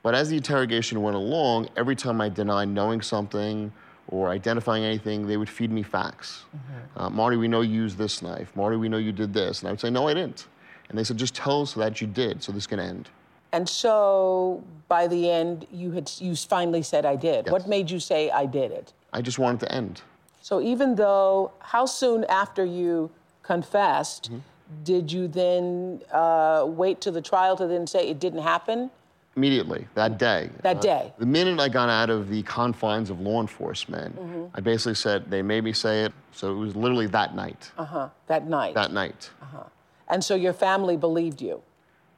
But 0.03 0.15
as 0.15 0.27
the 0.27 0.36
interrogation 0.36 1.01
went 1.01 1.15
along, 1.15 1.70
every 1.77 1.96
time 1.96 2.20
I 2.20 2.27
denied 2.27 2.67
knowing 2.67 3.00
something 3.00 3.72
or 4.10 4.30
identifying 4.30 4.84
anything, 4.84 5.28
they 5.28 5.38
would 5.38 5.50
feed 5.50 5.72
me 5.72 5.84
facts. 5.84 6.46
Mm-hmm. 6.56 7.00
Uh, 7.00 7.10
Marty, 7.10 7.38
we 7.38 7.48
know 7.48 7.62
you 7.62 7.74
used 7.74 7.98
this 7.98 8.22
knife. 8.22 8.56
Marty, 8.56 8.78
we 8.78 8.90
know 8.90 8.98
you 8.98 9.12
did 9.12 9.34
this. 9.34 9.60
And 9.60 9.68
I 9.68 9.72
would 9.72 9.80
say, 9.80 9.90
no, 9.90 10.08
I 10.08 10.14
didn't. 10.14 10.48
And 10.90 10.98
they 10.98 11.04
said, 11.04 11.18
just 11.18 11.36
tell 11.36 11.62
us 11.64 11.74
that 11.74 12.00
you 12.00 12.08
did, 12.08 12.42
so 12.42 12.52
this 12.52 12.66
can 12.68 12.80
end. 12.80 13.10
And 13.52 13.68
so, 13.68 14.64
by 14.88 15.08
the 15.08 15.30
end, 15.30 15.68
you 15.72 15.92
had 15.92 16.12
you 16.20 16.36
finally 16.36 16.82
said 16.84 17.06
I 17.06 17.16
did. 17.16 17.50
What 17.50 17.68
made 17.68 17.90
you 17.90 18.00
say 18.00 18.30
I 18.30 18.46
did 18.46 18.72
it? 18.72 18.94
I 19.14 19.22
just 19.22 19.40
wanted 19.40 19.62
to 19.62 19.72
end. 19.72 20.02
So, 20.42 20.62
even 20.62 20.96
though, 20.96 21.52
how 21.60 21.86
soon 21.86 22.26
after 22.26 22.64
you 22.66 23.10
confessed, 23.44 24.30
Mm-hmm. 24.32 24.84
did 24.84 25.12
you 25.12 25.30
then 25.30 26.02
uh, 26.12 26.66
wait 26.68 27.00
to 27.02 27.12
the 27.12 27.22
trial 27.22 27.56
to 27.56 27.68
then 27.68 27.88
say 27.88 28.10
it 28.10 28.20
didn't 28.20 28.44
happen? 28.44 28.92
Immediately, 29.38 29.88
that 29.94 30.17
day. 30.17 30.50
That 30.63 30.82
day. 30.82 31.13
The 31.20 31.25
minute 31.27 31.60
I 31.60 31.70
got 31.70 31.89
out 31.89 32.10
of 32.10 32.27
the 32.27 32.41
confines 32.41 33.12
of 33.12 33.22
law 33.22 33.39
enforcement, 33.39 34.15
Mhm. 34.20 34.50
I 34.56 34.62
basically 34.62 34.96
said, 34.96 35.29
they 35.29 35.44
made 35.44 35.63
me 35.63 35.74
say 35.74 36.06
it. 36.06 36.13
So 36.32 36.51
it 36.51 36.56
was 36.56 36.75
literally 36.75 37.06
that 37.08 37.36
night. 37.36 37.72
Uh 37.77 37.86
huh. 37.86 38.10
That 38.25 38.48
night. 38.48 38.74
That 38.74 38.91
night. 38.91 39.29
Uh-huh. 39.44 39.63
And 40.08 40.24
so 40.24 40.34
your 40.34 40.53
family 40.53 40.98
believed 40.98 41.39
you. 41.39 41.62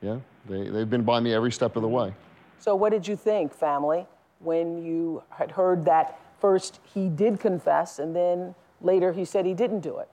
Yeah, 0.01 0.19
they, 0.47 0.69
they've 0.69 0.89
been 0.89 1.03
by 1.03 1.19
me 1.19 1.33
every 1.33 1.51
step 1.51 1.75
of 1.75 1.81
the 1.81 1.89
way. 1.89 2.13
So, 2.57 2.73
what 2.73 2.91
did 2.91 3.05
you 3.05 3.17
think, 3.17 3.53
family, 3.53 4.05
when 4.39 4.81
you 4.81 5.21
had 5.29 5.51
heard 5.51 5.83
that 5.85 6.21
first 6.39 6.79
he 6.85 7.09
did 7.09 7.38
confess 7.41 7.99
and 7.99 8.15
then 8.15 8.55
later 8.81 9.11
he 9.11 9.25
said 9.25 9.45
he 9.45 9.53
didn't 9.53 9.81
do 9.81 9.97
it? 9.97 10.09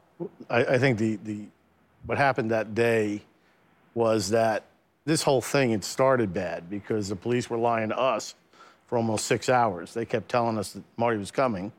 I, 0.50 0.74
I 0.74 0.78
think 0.78 0.98
the, 0.98 1.16
the 1.22 1.46
what 2.04 2.18
happened 2.18 2.50
that 2.50 2.74
day 2.74 3.22
was 3.94 4.30
that 4.30 4.64
this 5.06 5.22
whole 5.22 5.40
thing 5.40 5.70
had 5.70 5.84
started 5.84 6.34
bad 6.34 6.68
because 6.68 7.08
the 7.08 7.16
police 7.16 7.48
were 7.48 7.56
lying 7.56 7.88
to 7.88 7.98
us 7.98 8.34
for 8.86 8.98
almost 8.98 9.26
six 9.26 9.48
hours. 9.48 9.94
They 9.94 10.04
kept 10.04 10.28
telling 10.28 10.58
us 10.58 10.72
that 10.72 10.82
Marty 10.96 11.18
was 11.18 11.30
coming, 11.30 11.72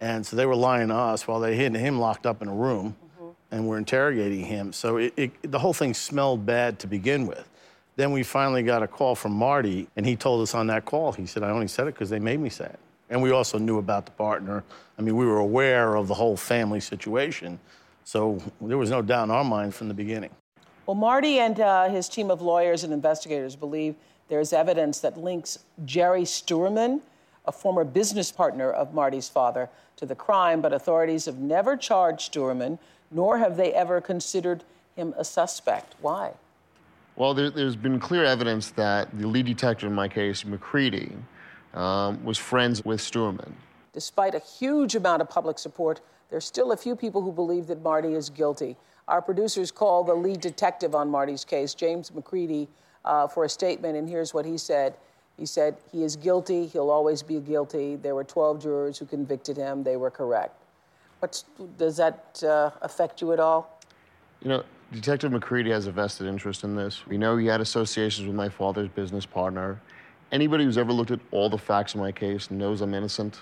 and 0.00 0.26
so 0.26 0.36
they 0.36 0.44
were 0.44 0.56
lying 0.56 0.88
to 0.88 0.94
us 0.94 1.26
while 1.26 1.40
they 1.40 1.56
had 1.56 1.74
him 1.74 1.98
locked 1.98 2.26
up 2.26 2.42
in 2.42 2.48
a 2.48 2.54
room, 2.54 2.96
mm-hmm. 3.16 3.30
and 3.52 3.66
were 3.66 3.78
interrogating 3.78 4.44
him. 4.44 4.72
So 4.72 4.98
it, 4.98 5.14
it, 5.16 5.50
the 5.50 5.58
whole 5.58 5.72
thing 5.72 5.94
smelled 5.94 6.44
bad 6.44 6.78
to 6.80 6.86
begin 6.86 7.26
with. 7.26 7.48
Then 7.96 8.12
we 8.12 8.22
finally 8.22 8.62
got 8.62 8.82
a 8.82 8.88
call 8.88 9.14
from 9.14 9.32
Marty, 9.32 9.88
and 9.96 10.04
he 10.04 10.14
told 10.14 10.42
us 10.42 10.54
on 10.54 10.66
that 10.68 10.84
call, 10.84 11.12
he 11.12 11.26
said, 11.26 11.42
I 11.42 11.50
only 11.50 11.66
said 11.68 11.88
it 11.88 11.94
because 11.94 12.10
they 12.10 12.20
made 12.20 12.38
me 12.38 12.48
say 12.48 12.66
it. 12.66 12.78
And 13.10 13.22
we 13.22 13.30
also 13.30 13.58
knew 13.58 13.78
about 13.78 14.04
the 14.04 14.12
partner. 14.12 14.62
I 14.98 15.02
mean, 15.02 15.16
we 15.16 15.26
were 15.26 15.38
aware 15.38 15.96
of 15.96 16.08
the 16.08 16.14
whole 16.14 16.36
family 16.36 16.80
situation. 16.80 17.58
So 18.04 18.40
there 18.60 18.78
was 18.78 18.90
no 18.90 19.02
doubt 19.02 19.24
in 19.24 19.30
our 19.30 19.44
mind 19.44 19.74
from 19.74 19.88
the 19.88 19.94
beginning. 19.94 20.30
Well, 20.88 20.94
Marty 20.94 21.38
and 21.38 21.60
uh, 21.60 21.90
his 21.90 22.08
team 22.08 22.30
of 22.30 22.40
lawyers 22.40 22.82
and 22.82 22.94
investigators 22.94 23.54
believe 23.54 23.94
there's 24.28 24.54
evidence 24.54 25.00
that 25.00 25.18
links 25.18 25.58
Jerry 25.84 26.22
Steuerman, 26.22 27.02
a 27.44 27.52
former 27.52 27.84
business 27.84 28.32
partner 28.32 28.70
of 28.70 28.94
Marty's 28.94 29.28
father, 29.28 29.68
to 29.96 30.06
the 30.06 30.14
crime, 30.14 30.62
but 30.62 30.72
authorities 30.72 31.26
have 31.26 31.36
never 31.36 31.76
charged 31.76 32.32
Steuerman, 32.32 32.78
nor 33.10 33.36
have 33.36 33.58
they 33.58 33.74
ever 33.74 34.00
considered 34.00 34.64
him 34.96 35.12
a 35.18 35.24
suspect. 35.26 35.94
Why? 36.00 36.32
Well, 37.16 37.34
there, 37.34 37.50
there's 37.50 37.76
been 37.76 38.00
clear 38.00 38.24
evidence 38.24 38.70
that 38.70 39.10
the 39.12 39.26
lead 39.26 39.44
detective 39.44 39.90
in 39.90 39.94
my 39.94 40.08
case, 40.08 40.46
McCready, 40.46 41.12
um, 41.74 42.24
was 42.24 42.38
friends 42.38 42.82
with 42.82 43.00
Steuerman. 43.00 43.52
Despite 43.92 44.34
a 44.34 44.38
huge 44.38 44.94
amount 44.94 45.20
of 45.20 45.28
public 45.28 45.58
support, 45.58 46.00
there's 46.30 46.46
still 46.46 46.72
a 46.72 46.78
few 46.78 46.96
people 46.96 47.20
who 47.20 47.30
believe 47.30 47.66
that 47.66 47.82
Marty 47.82 48.14
is 48.14 48.30
guilty. 48.30 48.78
Our 49.08 49.22
producers 49.22 49.70
called 49.70 50.06
the 50.08 50.14
lead 50.14 50.40
detective 50.42 50.94
on 50.94 51.10
Marty's 51.10 51.44
case, 51.44 51.72
James 51.74 52.14
McCready, 52.14 52.68
uh, 53.06 53.26
for 53.26 53.44
a 53.44 53.48
statement, 53.48 53.96
and 53.96 54.06
here's 54.06 54.34
what 54.34 54.44
he 54.44 54.58
said. 54.58 54.94
He 55.38 55.46
said, 55.46 55.78
He 55.90 56.04
is 56.04 56.14
guilty. 56.14 56.66
He'll 56.66 56.90
always 56.90 57.22
be 57.22 57.40
guilty. 57.40 57.96
There 57.96 58.14
were 58.14 58.24
12 58.24 58.62
jurors 58.62 58.98
who 58.98 59.06
convicted 59.06 59.56
him. 59.56 59.82
They 59.82 59.96
were 59.96 60.10
correct. 60.10 60.62
What's, 61.20 61.46
does 61.78 61.96
that 61.96 62.42
uh, 62.46 62.70
affect 62.82 63.22
you 63.22 63.32
at 63.32 63.40
all? 63.40 63.80
You 64.42 64.50
know, 64.50 64.64
Detective 64.92 65.32
McCready 65.32 65.70
has 65.70 65.86
a 65.86 65.92
vested 65.92 66.26
interest 66.26 66.62
in 66.62 66.76
this. 66.76 67.06
We 67.06 67.16
know 67.16 67.36
he 67.38 67.46
had 67.46 67.60
associations 67.60 68.26
with 68.26 68.36
my 68.36 68.48
father's 68.48 68.88
business 68.88 69.24
partner. 69.24 69.80
Anybody 70.32 70.64
who's 70.64 70.76
ever 70.76 70.92
looked 70.92 71.10
at 71.10 71.20
all 71.30 71.48
the 71.48 71.58
facts 71.58 71.94
of 71.94 72.00
my 72.00 72.12
case 72.12 72.50
knows 72.50 72.82
I'm 72.82 72.92
innocent. 72.92 73.40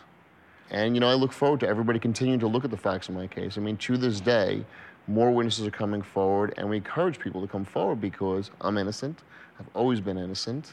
And, 0.70 0.94
you 0.94 1.00
know, 1.00 1.08
I 1.08 1.14
look 1.14 1.32
forward 1.32 1.60
to 1.60 1.68
everybody 1.68 1.98
continuing 1.98 2.40
to 2.40 2.46
look 2.46 2.64
at 2.64 2.70
the 2.70 2.76
facts 2.76 3.08
of 3.08 3.14
my 3.14 3.26
case. 3.26 3.58
I 3.58 3.60
mean, 3.60 3.76
to 3.78 3.96
this 3.96 4.20
day, 4.20 4.64
more 5.08 5.30
witnesses 5.30 5.66
are 5.66 5.70
coming 5.70 6.02
forward, 6.02 6.54
and 6.56 6.68
we 6.68 6.76
encourage 6.76 7.18
people 7.18 7.40
to 7.40 7.46
come 7.46 7.64
forward 7.64 8.00
because 8.00 8.50
I'm 8.60 8.76
innocent. 8.76 9.20
I've 9.58 9.68
always 9.74 10.00
been 10.00 10.18
innocent. 10.18 10.72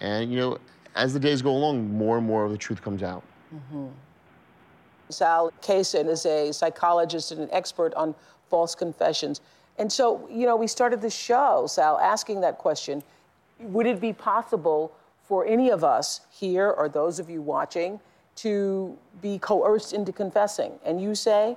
And, 0.00 0.32
you 0.32 0.38
know, 0.38 0.58
as 0.94 1.12
the 1.12 1.20
days 1.20 1.42
go 1.42 1.50
along, 1.50 1.96
more 1.96 2.18
and 2.18 2.26
more 2.26 2.44
of 2.44 2.50
the 2.50 2.58
truth 2.58 2.82
comes 2.82 3.02
out. 3.02 3.22
Mm-hmm. 3.54 3.86
Saul 5.10 5.52
Kassin 5.62 6.08
is 6.08 6.26
a 6.26 6.52
psychologist 6.52 7.32
and 7.32 7.40
an 7.40 7.48
expert 7.52 7.94
on 7.94 8.14
false 8.50 8.74
confessions. 8.74 9.40
And 9.78 9.90
so, 9.90 10.28
you 10.30 10.44
know, 10.44 10.56
we 10.56 10.66
started 10.66 11.00
the 11.00 11.10
show, 11.10 11.66
Saul, 11.66 11.98
asking 12.00 12.40
that 12.42 12.58
question 12.58 13.02
Would 13.60 13.86
it 13.86 14.00
be 14.00 14.12
possible 14.12 14.92
for 15.22 15.46
any 15.46 15.70
of 15.70 15.84
us 15.84 16.22
here 16.30 16.70
or 16.70 16.88
those 16.88 17.18
of 17.18 17.30
you 17.30 17.40
watching 17.40 18.00
to 18.36 18.96
be 19.22 19.38
coerced 19.38 19.92
into 19.92 20.12
confessing? 20.12 20.72
And 20.84 21.00
you 21.00 21.14
say? 21.14 21.56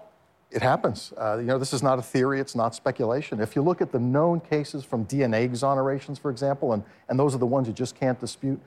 It 0.52 0.62
happens. 0.62 1.14
Uh, 1.18 1.38
you 1.38 1.46
know, 1.46 1.58
this 1.58 1.72
is 1.72 1.82
not 1.82 1.98
a 1.98 2.02
theory, 2.02 2.42
it's 2.42 2.56
not 2.56 2.76
speculation. 2.76 3.40
If 3.40 3.56
you 3.56 3.62
look 3.62 3.82
at 3.82 3.92
the 3.92 4.00
known 4.00 4.42
cases 4.42 4.84
from 4.84 5.06
DNA 5.06 5.50
exonerations, 5.50 6.20
for 6.20 6.30
example, 6.30 6.74
and, 6.74 6.84
and 7.08 7.18
those 7.18 7.34
are 7.34 7.38
the 7.38 7.46
ones 7.46 7.68
you 7.68 7.74
just 7.74 7.96
can't 7.96 8.20
dispute, 8.20 8.60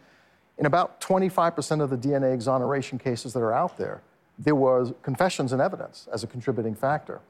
in 0.57 0.67
about 0.67 1.00
25% 1.00 1.83
of 1.83 1.91
the 1.91 1.97
DNA 1.99 2.33
exoneration 2.33 2.99
cases 2.99 3.33
that 3.35 3.41
are 3.41 3.53
out 3.53 3.76
there, 3.76 4.00
there 4.38 4.55
was 4.55 4.95
confessions 5.03 5.53
and 5.53 5.61
evidence 5.61 6.09
as 6.12 6.25
a 6.25 6.26
contributing 6.26 6.75
factor. 6.75 7.21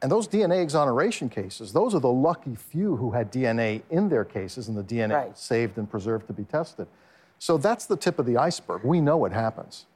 And 0.00 0.10
those 0.10 0.26
DNA 0.26 0.62
exoneration 0.62 1.28
cases, 1.28 1.72
those 1.72 1.94
are 1.94 2.00
the 2.00 2.10
lucky 2.10 2.54
few 2.56 2.96
who 2.96 3.12
had 3.12 3.30
DNA 3.30 3.82
in 3.90 4.08
their 4.08 4.24
cases 4.24 4.68
and 4.68 4.76
the 4.76 4.82
DNA 4.82 5.14
Right. 5.14 5.38
saved 5.38 5.76
and 5.78 5.88
preserved 5.88 6.26
to 6.28 6.32
be 6.32 6.44
tested. 6.44 6.86
So 7.38 7.56
that's 7.58 7.86
the 7.86 7.96
tip 7.96 8.18
of 8.18 8.26
the 8.26 8.36
iceberg. 8.36 8.82
We 8.84 9.00
know 9.00 9.24
it 9.26 9.32
happens. 9.32 9.86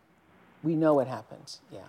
We 0.63 0.75
know 0.77 1.01
it 1.01 1.09
happens, 1.09 1.61
yeah. 1.73 1.81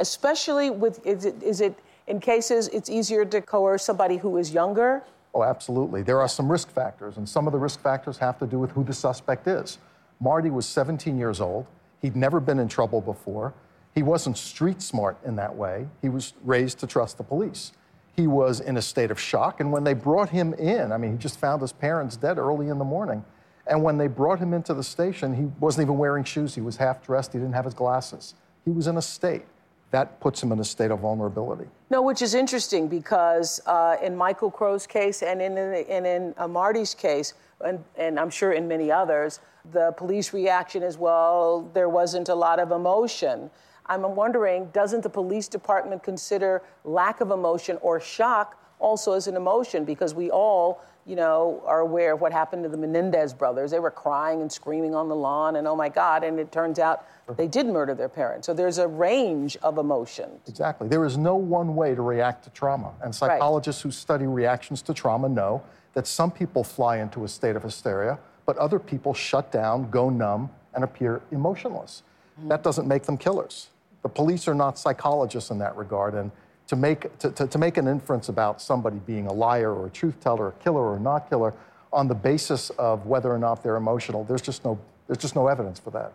Especially 0.00 0.70
with, 0.70 1.06
is 1.06 1.26
it, 1.26 1.42
is 1.42 1.60
it 1.60 1.78
in 2.06 2.18
cases 2.18 2.68
it's 2.68 2.90
easier 2.90 3.24
to 3.26 3.40
coerce 3.40 3.84
somebody 3.84 4.16
who 4.16 4.38
is 4.38 4.50
younger? 4.50 5.04
Oh, 5.34 5.44
absolutely. 5.44 6.02
There 6.02 6.20
are 6.20 6.28
some 6.28 6.50
risk 6.50 6.70
factors, 6.70 7.18
and 7.18 7.28
some 7.28 7.46
of 7.46 7.52
the 7.52 7.58
risk 7.58 7.80
factors 7.80 8.18
have 8.18 8.38
to 8.38 8.46
do 8.46 8.58
with 8.58 8.72
who 8.72 8.82
the 8.82 8.94
suspect 8.94 9.46
is. 9.46 9.78
Marty 10.18 10.50
was 10.50 10.66
17 10.66 11.16
years 11.18 11.40
old. 11.40 11.66
He'd 12.02 12.16
never 12.16 12.40
been 12.40 12.58
in 12.58 12.66
trouble 12.66 13.00
before. 13.00 13.54
He 13.94 14.02
wasn't 14.02 14.38
street 14.38 14.80
smart 14.82 15.18
in 15.24 15.36
that 15.36 15.54
way. 15.54 15.86
He 16.00 16.08
was 16.08 16.32
raised 16.44 16.78
to 16.80 16.86
trust 16.86 17.18
the 17.18 17.24
police. 17.24 17.72
He 18.16 18.26
was 18.26 18.60
in 18.60 18.76
a 18.76 18.82
state 18.82 19.10
of 19.10 19.20
shock, 19.20 19.60
and 19.60 19.70
when 19.70 19.84
they 19.84 19.94
brought 19.94 20.30
him 20.30 20.54
in, 20.54 20.92
I 20.92 20.96
mean, 20.96 21.12
he 21.12 21.18
just 21.18 21.38
found 21.38 21.60
his 21.60 21.72
parents 21.72 22.16
dead 22.16 22.38
early 22.38 22.68
in 22.68 22.78
the 22.78 22.84
morning. 22.84 23.24
And 23.66 23.82
when 23.82 23.98
they 23.98 24.08
brought 24.08 24.38
him 24.38 24.52
into 24.52 24.74
the 24.74 24.82
station, 24.82 25.34
he 25.34 25.44
wasn't 25.60 25.86
even 25.86 25.98
wearing 25.98 26.24
shoes. 26.24 26.54
He 26.54 26.60
was 26.60 26.76
half 26.76 27.04
dressed. 27.04 27.32
He 27.34 27.38
didn't 27.38 27.54
have 27.54 27.66
his 27.66 27.74
glasses. 27.74 28.34
He 28.64 28.70
was 28.70 28.86
in 28.86 28.96
a 28.96 29.02
state. 29.02 29.44
That 29.90 30.20
puts 30.20 30.42
him 30.42 30.52
in 30.52 30.60
a 30.60 30.64
state 30.64 30.90
of 30.90 31.00
vulnerability. 31.00 31.66
No, 31.90 32.00
which 32.00 32.22
is 32.22 32.34
interesting 32.34 32.86
because 32.86 33.60
uh, 33.66 33.96
in 34.02 34.16
Michael 34.16 34.50
Crow's 34.50 34.86
case 34.86 35.22
and 35.22 35.42
in, 35.42 35.58
and 35.58 36.06
in 36.06 36.34
uh, 36.38 36.46
Marty's 36.46 36.94
case, 36.94 37.34
and, 37.64 37.82
and 37.96 38.18
I'm 38.18 38.30
sure 38.30 38.52
in 38.52 38.68
many 38.68 38.92
others, 38.92 39.40
the 39.72 39.92
police 39.92 40.32
reaction 40.32 40.82
is 40.82 40.96
well, 40.96 41.68
there 41.74 41.88
wasn't 41.88 42.28
a 42.28 42.34
lot 42.34 42.60
of 42.60 42.70
emotion. 42.70 43.50
I'm 43.86 44.02
wondering, 44.14 44.66
doesn't 44.66 45.02
the 45.02 45.10
police 45.10 45.48
department 45.48 46.04
consider 46.04 46.62
lack 46.84 47.20
of 47.20 47.32
emotion 47.32 47.76
or 47.82 47.98
shock 47.98 48.62
also 48.78 49.12
as 49.12 49.26
an 49.26 49.36
emotion? 49.36 49.84
Because 49.84 50.14
we 50.14 50.30
all, 50.30 50.80
you 51.04 51.16
know, 51.16 51.60
are 51.66 51.80
aware 51.80 52.14
of 52.14 52.20
what 52.20 52.32
happened 52.32 52.62
to 52.62 52.68
the 52.68 52.76
Menendez 52.76 53.34
brothers. 53.34 53.72
They 53.72 53.80
were 53.80 53.90
crying 53.90 54.40
and 54.42 54.50
screaming 54.50 54.94
on 54.94 55.08
the 55.08 55.16
lawn, 55.16 55.56
and 55.56 55.66
oh 55.66 55.74
my 55.74 55.88
God, 55.88 56.22
and 56.22 56.38
it 56.38 56.52
turns 56.52 56.78
out 56.78 57.04
they 57.36 57.48
did 57.48 57.66
murder 57.66 57.94
their 57.94 58.08
parents. 58.08 58.46
So 58.46 58.54
there's 58.54 58.78
a 58.78 58.88
range 58.88 59.56
of 59.62 59.78
emotions. 59.78 60.40
Exactly. 60.48 60.88
There 60.88 61.04
is 61.04 61.16
no 61.16 61.36
one 61.36 61.74
way 61.74 61.94
to 61.94 62.02
react 62.02 62.44
to 62.44 62.50
trauma. 62.50 62.92
And 63.02 63.14
psychologists 63.14 63.82
who 63.82 63.90
study 63.90 64.26
reactions 64.26 64.82
to 64.82 64.94
trauma 64.94 65.28
know 65.28 65.62
that 65.94 66.06
some 66.06 66.30
people 66.30 66.62
fly 66.64 66.98
into 66.98 67.24
a 67.24 67.28
state 67.28 67.56
of 67.56 67.62
hysteria, 67.62 68.18
but 68.46 68.56
other 68.58 68.78
people 68.78 69.12
shut 69.12 69.50
down, 69.50 69.90
go 69.90 70.08
numb, 70.10 70.50
and 70.74 70.84
appear 70.84 71.20
emotionless. 71.30 72.02
Hmm. 72.38 72.48
That 72.48 72.62
doesn't 72.62 72.86
make 72.86 73.02
them 73.04 73.16
killers. 73.16 73.68
The 74.02 74.08
police 74.08 74.48
are 74.48 74.54
not 74.54 74.78
psychologists 74.78 75.50
in 75.50 75.58
that 75.58 75.76
regard. 75.76 76.14
And 76.14 76.30
to 76.68 76.76
make, 76.76 77.18
to, 77.18 77.30
to, 77.32 77.46
to 77.46 77.58
make 77.58 77.76
an 77.76 77.88
inference 77.88 78.28
about 78.28 78.62
somebody 78.62 78.98
being 78.98 79.26
a 79.26 79.32
liar 79.32 79.74
or 79.74 79.86
a 79.86 79.90
truth 79.90 80.20
teller, 80.20 80.48
a 80.48 80.52
killer 80.52 80.92
or 80.92 81.00
not 81.00 81.28
killer, 81.28 81.52
on 81.92 82.06
the 82.06 82.14
basis 82.14 82.70
of 82.70 83.06
whether 83.06 83.32
or 83.32 83.38
not 83.38 83.62
they're 83.62 83.76
emotional, 83.76 84.24
there's 84.24 84.42
just 84.42 84.64
no, 84.64 84.78
there's 85.06 85.18
just 85.18 85.34
no 85.34 85.48
evidence 85.48 85.80
for 85.80 85.90
that. 85.90 86.12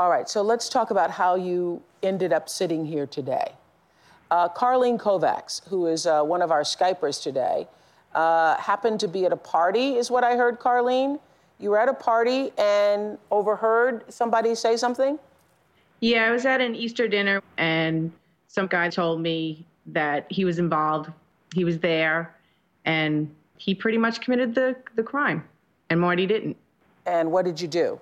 All 0.00 0.08
right, 0.08 0.30
so 0.30 0.40
let's 0.40 0.70
talk 0.70 0.90
about 0.90 1.10
how 1.10 1.34
you 1.34 1.82
ended 2.02 2.32
up 2.32 2.48
sitting 2.48 2.86
here 2.86 3.06
today. 3.06 3.52
Uh, 4.30 4.48
Karlene 4.48 4.98
Kovacs, 4.98 5.62
who 5.68 5.88
is 5.88 6.06
uh, 6.06 6.22
one 6.22 6.40
of 6.40 6.50
our 6.50 6.62
Skypers 6.62 7.22
today, 7.22 7.68
uh, 8.14 8.56
happened 8.56 8.98
to 9.00 9.08
be 9.08 9.26
at 9.26 9.32
a 9.34 9.36
party, 9.36 9.96
is 9.96 10.10
what 10.10 10.24
I 10.24 10.36
heard, 10.36 10.58
Karlene. 10.58 11.20
You 11.58 11.68
were 11.68 11.78
at 11.78 11.90
a 11.90 11.92
party 11.92 12.50
and 12.56 13.18
overheard 13.30 14.10
somebody 14.10 14.54
say 14.54 14.78
something? 14.78 15.18
Yeah, 16.00 16.24
I 16.24 16.30
was 16.30 16.46
at 16.46 16.62
an 16.62 16.74
Easter 16.74 17.06
dinner 17.06 17.42
and 17.58 18.10
some 18.48 18.68
guy 18.68 18.88
told 18.88 19.20
me 19.20 19.66
that 19.84 20.24
he 20.32 20.46
was 20.46 20.58
involved. 20.58 21.10
He 21.54 21.62
was 21.62 21.78
there 21.78 22.34
and 22.86 23.30
he 23.58 23.74
pretty 23.74 23.98
much 23.98 24.22
committed 24.22 24.54
the, 24.54 24.76
the 24.96 25.02
crime 25.02 25.44
and 25.90 26.00
Marty 26.00 26.24
didn't. 26.26 26.56
And 27.04 27.30
what 27.30 27.44
did 27.44 27.60
you 27.60 27.68
do? 27.68 28.00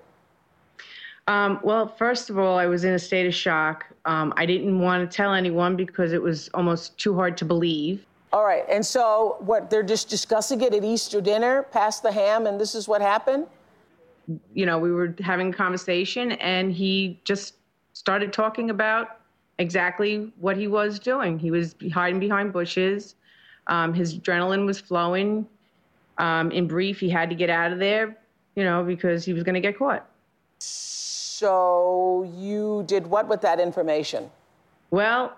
Um, 1.29 1.59
well, 1.61 1.87
first 1.87 2.31
of 2.31 2.39
all, 2.39 2.57
I 2.57 2.65
was 2.65 2.83
in 2.83 2.93
a 2.95 2.99
state 2.99 3.27
of 3.27 3.35
shock. 3.35 3.85
Um, 4.05 4.33
I 4.35 4.47
didn't 4.47 4.79
want 4.79 5.09
to 5.09 5.15
tell 5.15 5.31
anyone 5.35 5.75
because 5.75 6.11
it 6.11 6.19
was 6.19 6.49
almost 6.55 6.97
too 6.97 7.13
hard 7.13 7.37
to 7.37 7.45
believe. 7.45 8.03
All 8.33 8.43
right, 8.43 8.65
and 8.67 8.83
so 8.83 9.37
what, 9.39 9.69
they're 9.69 9.83
just 9.83 10.09
discussing 10.09 10.59
it 10.61 10.73
at 10.73 10.83
Easter 10.83 11.21
dinner, 11.21 11.63
past 11.71 12.01
the 12.01 12.11
ham, 12.11 12.47
and 12.47 12.59
this 12.59 12.73
is 12.73 12.87
what 12.87 12.99
happened? 12.99 13.45
You 14.55 14.65
know, 14.65 14.79
we 14.79 14.91
were 14.91 15.15
having 15.19 15.53
a 15.53 15.55
conversation 15.55 16.31
and 16.33 16.71
he 16.71 17.19
just 17.23 17.55
started 17.93 18.33
talking 18.33 18.71
about 18.71 19.19
exactly 19.59 20.33
what 20.39 20.57
he 20.57 20.67
was 20.67 20.97
doing. 20.97 21.37
He 21.37 21.51
was 21.51 21.75
hiding 21.91 22.19
behind 22.19 22.53
bushes. 22.53 23.15
Um, 23.67 23.93
his 23.93 24.17
adrenaline 24.17 24.65
was 24.65 24.79
flowing. 24.79 25.47
Um, 26.17 26.51
in 26.51 26.67
brief, 26.67 26.99
he 26.99 27.09
had 27.09 27.29
to 27.29 27.35
get 27.35 27.51
out 27.51 27.71
of 27.71 27.77
there, 27.77 28.17
you 28.55 28.63
know, 28.63 28.83
because 28.83 29.25
he 29.25 29.33
was 29.33 29.43
going 29.43 29.55
to 29.55 29.61
get 29.61 29.77
caught. 29.77 30.07
So 31.39 32.29
you 32.35 32.83
did 32.85 33.07
what 33.07 33.29
with 33.29 33.39
that 33.43 33.61
information? 33.61 34.29
Well, 34.91 35.37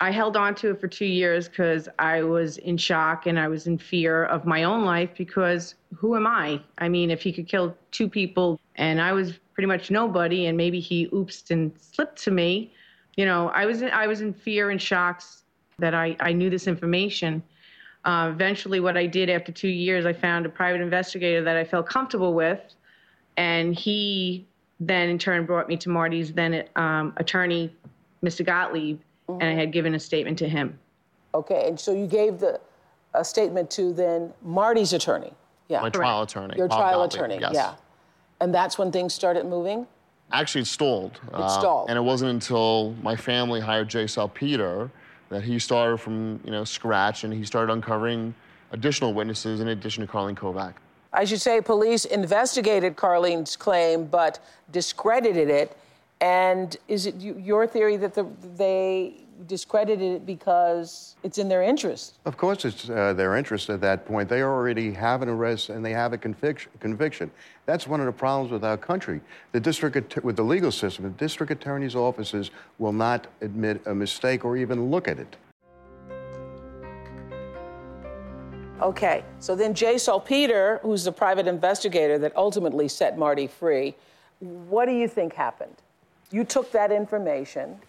I 0.00 0.10
held 0.10 0.36
on 0.36 0.56
to 0.56 0.70
it 0.70 0.80
for 0.80 0.88
two 0.88 1.06
years 1.06 1.48
because 1.48 1.88
I 2.00 2.22
was 2.22 2.58
in 2.58 2.76
shock 2.76 3.26
and 3.26 3.38
I 3.38 3.46
was 3.46 3.68
in 3.68 3.78
fear 3.78 4.24
of 4.24 4.46
my 4.46 4.64
own 4.64 4.84
life 4.84 5.10
because 5.16 5.76
who 5.94 6.16
am 6.16 6.26
I? 6.26 6.60
I 6.78 6.88
mean, 6.88 7.12
if 7.12 7.22
he 7.22 7.32
could 7.32 7.46
kill 7.46 7.76
two 7.92 8.08
people 8.08 8.58
and 8.74 9.00
I 9.00 9.12
was 9.12 9.38
pretty 9.54 9.68
much 9.68 9.92
nobody 9.92 10.46
and 10.46 10.56
maybe 10.56 10.80
he 10.80 11.06
oopsed 11.10 11.52
and 11.52 11.70
slipped 11.78 12.20
to 12.24 12.32
me, 12.32 12.72
you 13.16 13.24
know, 13.24 13.50
I 13.50 13.64
was 13.64 13.80
in, 13.80 13.90
I 13.90 14.08
was 14.08 14.22
in 14.22 14.32
fear 14.32 14.70
and 14.70 14.82
shocks 14.82 15.44
that 15.78 15.94
I, 15.94 16.16
I 16.18 16.32
knew 16.32 16.50
this 16.50 16.66
information. 16.66 17.44
Uh, 18.04 18.28
eventually, 18.32 18.80
what 18.80 18.96
I 18.96 19.06
did 19.06 19.30
after 19.30 19.52
two 19.52 19.68
years, 19.68 20.04
I 20.04 20.14
found 20.14 20.46
a 20.46 20.48
private 20.48 20.80
investigator 20.80 21.44
that 21.44 21.56
I 21.56 21.62
felt 21.62 21.86
comfortable 21.86 22.34
with, 22.34 22.60
and 23.36 23.72
he 23.72 24.47
then 24.80 25.08
in 25.08 25.18
turn 25.18 25.44
brought 25.44 25.68
me 25.68 25.76
to 25.78 25.88
Marty's 25.88 26.32
then 26.32 26.64
um, 26.76 27.12
attorney, 27.16 27.74
Mr. 28.22 28.44
Gottlieb, 28.44 29.00
and 29.28 29.42
I 29.42 29.52
had 29.52 29.72
given 29.72 29.94
a 29.94 30.00
statement 30.00 30.38
to 30.38 30.48
him. 30.48 30.78
Okay, 31.34 31.68
and 31.68 31.78
so 31.78 31.92
you 31.92 32.06
gave 32.06 32.38
the 32.38 32.60
a 33.14 33.24
statement 33.24 33.70
to 33.72 33.92
then 33.92 34.32
Marty's 34.42 34.92
attorney. 34.92 35.32
Yeah. 35.68 35.80
My 35.80 35.90
trial 35.90 36.22
attorney. 36.22 36.54
Your 36.56 36.68
Bob 36.68 36.78
trial 36.78 37.00
Gottlieb, 37.00 37.20
attorney. 37.20 37.38
yes. 37.40 37.52
Yeah. 37.54 37.74
And 38.40 38.54
that's 38.54 38.78
when 38.78 38.92
things 38.92 39.12
started 39.12 39.44
moving? 39.46 39.86
Actually, 40.30 40.62
it 40.62 40.66
stalled. 40.66 41.20
It 41.32 41.50
stalled. 41.50 41.88
and 41.88 41.96
it 41.98 42.02
wasn't 42.02 42.30
until 42.30 42.94
my 43.02 43.16
family 43.16 43.60
hired 43.60 43.88
Jay 43.88 44.06
Salpeter 44.06 44.90
that 45.30 45.42
he 45.42 45.58
started 45.58 45.98
from 45.98 46.40
you 46.44 46.50
know 46.50 46.64
scratch 46.64 47.24
and 47.24 47.32
he 47.32 47.44
started 47.44 47.72
uncovering 47.72 48.34
additional 48.72 49.14
witnesses 49.14 49.60
in 49.60 49.68
addition 49.68 50.06
to 50.06 50.12
Karlene 50.12 50.36
Kovac. 50.36 50.74
I 51.12 51.24
should 51.24 51.40
say 51.40 51.60
police 51.60 52.04
investigated 52.04 52.96
Karlene's 52.96 53.56
claim 53.56 54.06
but 54.06 54.38
discredited 54.70 55.48
it. 55.48 55.76
And 56.20 56.76
is 56.88 57.06
it 57.06 57.14
your 57.16 57.66
theory 57.66 57.96
that 57.96 58.14
the, 58.14 58.26
they 58.56 59.24
discredited 59.46 60.12
it 60.12 60.26
because 60.26 61.16
it's 61.22 61.38
in 61.38 61.48
their 61.48 61.62
interest. 61.62 62.18
Of 62.24 62.36
course, 62.36 62.64
it's 62.64 62.90
uh, 62.90 63.12
their 63.12 63.36
interest 63.36 63.70
at 63.70 63.80
that 63.82 64.04
point. 64.04 64.28
They 64.28 64.42
already 64.42 64.92
have 64.92 65.22
an 65.22 65.28
arrest 65.28 65.68
and 65.68 65.84
they 65.84 65.92
have 65.92 66.12
a 66.12 66.18
conviction. 66.18 66.72
conviction. 66.80 67.30
That's 67.66 67.86
one 67.86 68.00
of 68.00 68.06
the 68.06 68.12
problems 68.12 68.50
with 68.50 68.64
our 68.64 68.76
country. 68.76 69.20
The 69.52 69.60
district, 69.60 70.22
with 70.24 70.36
the 70.36 70.42
legal 70.42 70.72
system, 70.72 71.04
the 71.04 71.10
district 71.10 71.52
attorney's 71.52 71.94
offices 71.94 72.50
will 72.78 72.92
not 72.92 73.26
admit 73.40 73.80
a 73.86 73.94
mistake 73.94 74.44
or 74.44 74.56
even 74.56 74.90
look 74.90 75.08
at 75.08 75.18
it. 75.18 75.36
Okay, 78.80 79.24
so 79.40 79.56
then 79.56 79.74
Jay 79.74 79.96
Salpeter, 79.96 80.78
who's 80.82 81.02
the 81.02 81.10
private 81.10 81.48
investigator 81.48 82.16
that 82.18 82.36
ultimately 82.36 82.86
set 82.86 83.18
Marty 83.18 83.48
free, 83.48 83.96
what 84.38 84.86
do 84.86 84.92
you 84.92 85.08
think 85.08 85.34
happened? 85.34 85.74
You 86.30 86.44
took 86.44 86.70
that 86.70 86.92
information 86.92 87.80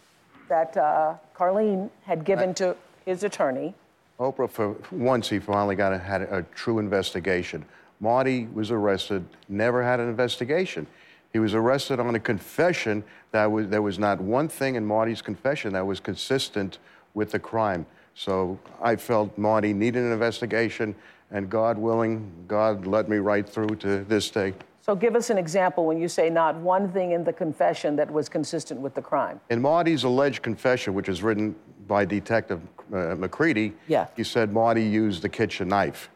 that 0.48 0.76
uh, 0.76 1.16
Karlene 1.36 1.92
had 2.06 2.26
given 2.26 2.56
to 2.56 2.76
his 3.06 3.24
attorney. 3.24 3.76
Oprah, 4.20 4.50
for 4.50 4.76
once, 4.92 5.30
he 5.30 5.38
finally 5.38 5.76
got 5.76 5.94
a, 5.94 6.00
had 6.00 6.24
a, 6.24 6.38
a 6.40 6.44
true 6.56 6.80
investigation. 6.80 7.64
Marty 8.00 8.48
was 8.48 8.72
arrested, 8.72 9.24
never 9.48 9.84
had 9.84 10.00
an 10.00 10.10
investigation. 10.10 10.88
He 11.34 11.40
was 11.40 11.54
arrested 11.54 12.00
on 12.00 12.16
a 12.16 12.20
confession 12.20 13.04
that 13.32 13.46
was, 13.52 13.68
there 13.68 13.84
was 13.84 14.00
not 14.00 14.20
one 14.20 14.48
thing 14.48 14.74
in 14.74 14.84
Marty's 14.86 15.22
confession 15.22 15.74
that 15.74 15.86
was 15.86 16.00
consistent 16.00 16.80
with 17.14 17.32
the 17.32 17.40
crime. 17.40 17.86
So 18.16 18.60
I 18.82 18.96
felt 18.96 19.38
Marty 19.38 19.74
needed 19.74 20.04
an 20.04 20.12
investigation, 20.12 20.96
and 21.32 21.50
God 21.50 21.78
willing, 21.78 22.32
God 22.48 22.86
led 22.86 23.08
me 23.10 23.18
right 23.18 23.48
through 23.48 23.76
to 23.78 24.04
this 24.04 24.30
day. 24.30 24.54
So 24.82 24.96
give 24.96 25.16
us 25.16 25.30
an 25.30 25.38
example 25.38 25.86
when 25.86 26.00
you 26.00 26.08
say 26.08 26.30
not 26.30 26.56
one 26.56 26.92
thing 26.92 27.12
in 27.12 27.24
the 27.24 27.34
confession 27.34 27.96
that 27.98 28.10
was 28.12 28.28
consistent 28.28 28.80
with 28.82 28.96
the 28.96 29.02
crime. 29.02 29.40
In 29.50 29.62
Marty's 29.62 30.04
alleged 30.04 30.42
confession, 30.42 30.94
which 30.94 31.08
is 31.08 31.22
written 31.22 31.56
by 31.88 32.06
Detective 32.06 32.62
uh, 32.92 33.16
McCready, 33.16 33.74
yeah. 33.88 34.08
he 34.16 34.24
said 34.24 34.52
Marty 34.52 34.84
used 34.84 35.22
the 35.22 35.30
kitchen 35.30 35.68
knife. 35.68 36.10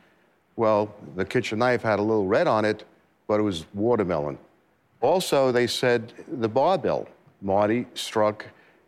Well, 0.56 0.94
the 1.16 1.26
kitchen 1.26 1.60
knife 1.60 1.84
had 1.84 2.00
a 2.00 2.02
little 2.02 2.26
red 2.26 2.48
on 2.48 2.66
it, 2.66 2.84
but 3.28 3.40
it 3.40 3.44
was 3.44 3.66
watermelon. 3.74 4.38
Also, 5.02 5.52
they 5.52 5.68
said 5.68 6.14
the 6.28 6.50
barbell. 6.50 7.08
Marty 7.42 7.86
struck 7.94 8.46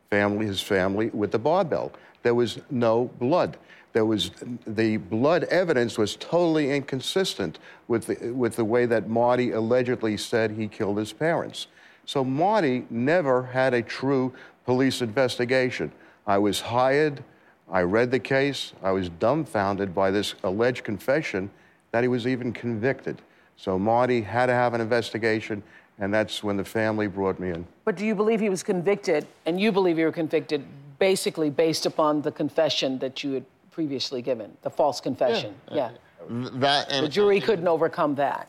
family, 0.10 0.46
his 0.46 0.62
family 0.62 1.10
with 1.10 1.32
the 1.32 1.40
barbell 1.40 1.92
there 2.26 2.34
was 2.34 2.58
no 2.72 3.06
blood. 3.20 3.56
There 3.94 4.04
was 4.04 4.32
the 4.66 4.98
blood 4.98 5.44
evidence 5.44 5.96
was 5.96 6.16
totally 6.16 6.72
inconsistent 6.72 7.60
with 7.88 8.08
the, 8.08 8.32
with 8.32 8.56
the 8.56 8.66
way 8.66 8.88
that 8.88 9.08
Marty 9.08 9.52
allegedly 9.52 10.18
said 10.18 10.50
he 10.50 10.68
killed 10.68 10.98
his 10.98 11.14
parents. 11.14 11.68
So 12.04 12.24
Marty 12.24 12.88
never 12.90 13.44
had 13.44 13.76
a 13.76 13.84
true 13.84 14.34
police 14.66 15.04
investigation. 15.04 15.92
I 16.26 16.40
was 16.40 16.60
hired, 16.60 17.24
I 17.70 17.82
read 17.82 18.10
the 18.10 18.20
case, 18.20 18.74
I 18.82 18.90
was 18.90 19.10
dumbfounded 19.10 19.94
by 19.94 20.10
this 20.10 20.34
alleged 20.44 20.84
confession 20.84 21.52
that 21.92 22.04
he 22.04 22.08
was 22.08 22.26
even 22.26 22.54
convicted. 22.54 23.22
So 23.56 23.78
Marty 23.78 24.22
had 24.22 24.48
to 24.48 24.54
have 24.54 24.74
an 24.74 24.82
investigation, 24.82 25.62
and 26.00 26.12
that's 26.12 26.44
when 26.44 26.58
the 26.58 26.66
family 26.66 27.06
brought 27.06 27.40
me 27.40 27.52
in. 27.52 27.68
But 27.84 27.98
do 27.98 28.04
you 28.04 28.16
believe 28.16 28.40
he 28.40 28.50
was 28.50 28.64
convicted, 28.64 29.28
and 29.46 29.62
you 29.62 29.72
believe 29.72 30.00
you 30.00 30.06
were 30.06 30.12
convicted 30.12 30.66
basically 31.00 31.50
based 31.50 31.86
upon 31.86 32.22
the 32.22 32.32
confession 32.32 33.00
that 33.00 33.24
you 33.24 33.34
had 33.34 33.46
previously 33.72 34.22
given, 34.22 34.56
the 34.62 34.70
false 34.70 35.02
confession. 35.02 35.54
Yeah. 35.70 35.92
yeah. 36.30 36.50
That 36.54 36.92
and, 36.92 37.06
the 37.06 37.10
jury 37.10 37.40
couldn't 37.40 37.68
overcome 37.68 38.16
that. 38.16 38.48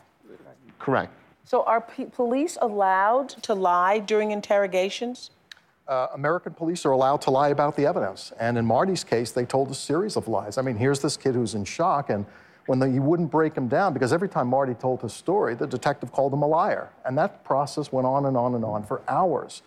Correct. 0.79 1.11
So 1.43 1.63
are 1.63 1.81
p- 1.81 2.05
police 2.05 2.57
allowed 2.61 3.29
to 3.43 3.53
lie 3.53 3.99
during 3.99 4.31
interrogations? 4.31 5.31
Uh, 5.87 6.07
American 6.13 6.53
police 6.53 6.85
are 6.85 6.91
allowed 6.91 7.21
to 7.21 7.31
lie 7.31 7.49
about 7.49 7.75
the 7.75 7.85
evidence. 7.85 8.33
And 8.39 8.57
in 8.57 8.65
Marty's 8.65 9.03
case, 9.03 9.31
they 9.31 9.45
told 9.45 9.71
a 9.71 9.73
series 9.73 10.17
of 10.17 10.27
lies. 10.27 10.57
I 10.57 10.61
mean, 10.61 10.75
here's 10.75 10.99
this 10.99 11.15
kid 11.15 11.35
who's 11.35 11.55
in 11.55 11.63
shock, 11.63 12.09
and 12.09 12.25
when 12.65 12.79
the, 12.79 12.89
you 12.89 13.01
wouldn't 13.01 13.31
break 13.31 13.55
him 13.55 13.69
down, 13.69 13.93
because 13.93 14.11
every 14.11 14.27
time 14.27 14.47
Marty 14.47 14.73
told 14.73 15.01
his 15.01 15.13
story, 15.13 15.55
the 15.55 15.67
detective 15.67 16.11
called 16.11 16.33
him 16.33 16.41
a 16.41 16.47
liar. 16.47 16.89
And 17.05 17.17
that 17.17 17.45
process 17.45 17.93
went 17.93 18.05
on 18.05 18.25
and 18.25 18.35
on 18.35 18.55
and 18.55 18.65
on 18.65 18.83
for 18.83 19.01
hours. 19.07 19.61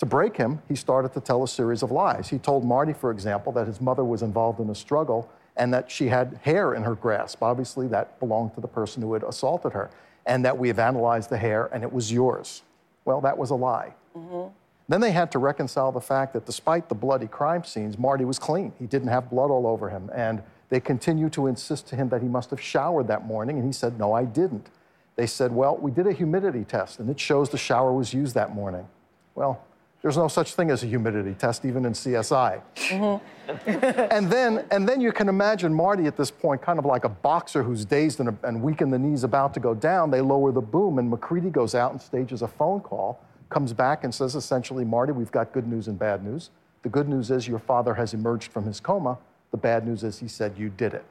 To 0.00 0.06
break 0.06 0.34
him, 0.34 0.62
he 0.66 0.74
started 0.74 1.12
to 1.12 1.20
tell 1.20 1.42
a 1.42 1.48
series 1.48 1.82
of 1.82 1.90
lies. 1.90 2.30
He 2.30 2.38
told 2.38 2.64
Marty, 2.64 2.94
for 2.94 3.10
example, 3.10 3.52
that 3.52 3.66
his 3.66 3.82
mother 3.82 4.02
was 4.02 4.22
involved 4.22 4.58
in 4.58 4.70
a 4.70 4.74
struggle 4.74 5.30
and 5.56 5.74
that 5.74 5.90
she 5.90 6.06
had 6.06 6.40
hair 6.42 6.74
in 6.74 6.82
her 6.82 6.94
grasp. 6.94 7.42
Obviously, 7.42 7.86
that 7.88 8.18
belonged 8.18 8.54
to 8.54 8.62
the 8.62 8.68
person 8.68 9.02
who 9.02 9.12
had 9.12 9.22
assaulted 9.22 9.74
her. 9.74 9.90
And 10.24 10.42
that 10.46 10.56
we 10.56 10.68
have 10.68 10.78
analyzed 10.78 11.28
the 11.28 11.36
hair 11.36 11.68
and 11.72 11.82
it 11.82 11.92
was 11.92 12.10
yours. 12.10 12.62
Well, 13.04 13.20
that 13.20 13.36
was 13.36 13.50
a 13.50 13.54
lie. 13.54 13.92
Mm-hmm. 14.16 14.50
Then 14.88 15.00
they 15.02 15.12
had 15.12 15.30
to 15.32 15.38
reconcile 15.38 15.92
the 15.92 16.00
fact 16.00 16.32
that 16.32 16.46
despite 16.46 16.88
the 16.88 16.94
bloody 16.94 17.26
crime 17.26 17.64
scenes, 17.64 17.98
Marty 17.98 18.24
was 18.24 18.38
clean. 18.38 18.72
He 18.78 18.86
didn't 18.86 19.08
have 19.08 19.28
blood 19.28 19.50
all 19.50 19.66
over 19.66 19.90
him. 19.90 20.10
And 20.14 20.42
they 20.70 20.80
continued 20.80 21.34
to 21.34 21.46
insist 21.46 21.88
to 21.88 21.96
him 21.96 22.08
that 22.08 22.22
he 22.22 22.28
must 22.28 22.48
have 22.50 22.60
showered 22.60 23.06
that 23.08 23.26
morning. 23.26 23.58
And 23.58 23.66
he 23.66 23.72
said, 23.72 23.98
No, 23.98 24.14
I 24.14 24.24
didn't. 24.24 24.70
They 25.16 25.26
said, 25.26 25.52
Well, 25.52 25.76
we 25.76 25.90
did 25.90 26.06
a 26.06 26.12
humidity 26.12 26.64
test 26.64 27.00
and 27.00 27.10
it 27.10 27.20
shows 27.20 27.50
the 27.50 27.58
shower 27.58 27.92
was 27.92 28.14
used 28.14 28.34
that 28.34 28.54
morning. 28.54 28.88
Well, 29.34 29.62
there's 30.02 30.16
no 30.16 30.28
such 30.28 30.54
thing 30.54 30.70
as 30.70 30.82
a 30.82 30.86
humidity 30.86 31.34
test, 31.34 31.64
even 31.64 31.84
in 31.84 31.92
CSI. 31.92 32.62
Mm-hmm. 32.74 34.12
and, 34.12 34.30
then, 34.30 34.64
and 34.70 34.88
then 34.88 35.00
you 35.00 35.12
can 35.12 35.28
imagine 35.28 35.74
Marty 35.74 36.06
at 36.06 36.16
this 36.16 36.30
point, 36.30 36.62
kind 36.62 36.78
of 36.78 36.86
like 36.86 37.04
a 37.04 37.08
boxer 37.08 37.62
who's 37.62 37.84
dazed 37.84 38.20
and, 38.20 38.36
and 38.42 38.62
weak 38.62 38.80
in 38.80 38.90
the 38.90 38.98
knees, 38.98 39.24
about 39.24 39.52
to 39.54 39.60
go 39.60 39.74
down. 39.74 40.10
They 40.10 40.22
lower 40.22 40.52
the 40.52 40.62
boom, 40.62 40.98
and 40.98 41.10
McCready 41.10 41.50
goes 41.50 41.74
out 41.74 41.92
and 41.92 42.00
stages 42.00 42.40
a 42.40 42.48
phone 42.48 42.80
call, 42.80 43.20
comes 43.50 43.72
back 43.72 44.04
and 44.04 44.14
says 44.14 44.34
essentially, 44.34 44.84
Marty, 44.84 45.12
we've 45.12 45.32
got 45.32 45.52
good 45.52 45.66
news 45.66 45.86
and 45.86 45.98
bad 45.98 46.24
news. 46.24 46.50
The 46.82 46.88
good 46.88 47.08
news 47.08 47.30
is 47.30 47.46
your 47.46 47.58
father 47.58 47.94
has 47.94 48.14
emerged 48.14 48.52
from 48.52 48.64
his 48.64 48.80
coma. 48.80 49.18
The 49.50 49.58
bad 49.58 49.86
news 49.86 50.02
is 50.02 50.18
he 50.18 50.28
said 50.28 50.54
you 50.56 50.70
did 50.70 50.94
it. 50.94 51.04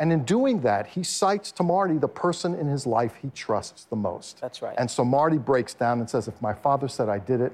And 0.00 0.12
in 0.12 0.24
doing 0.24 0.60
that, 0.60 0.86
he 0.86 1.02
cites 1.02 1.50
to 1.52 1.62
Marty 1.62 1.98
the 1.98 2.08
person 2.08 2.54
in 2.54 2.68
his 2.68 2.86
life 2.86 3.14
he 3.20 3.30
trusts 3.34 3.84
the 3.84 3.96
most. 3.96 4.40
That's 4.40 4.62
right. 4.62 4.74
And 4.78 4.88
so 4.90 5.04
Marty 5.04 5.38
breaks 5.38 5.74
down 5.74 5.98
and 5.98 6.08
says, 6.08 6.28
if 6.28 6.40
my 6.40 6.54
father 6.54 6.86
said 6.86 7.08
I 7.08 7.18
did 7.18 7.40
it, 7.40 7.52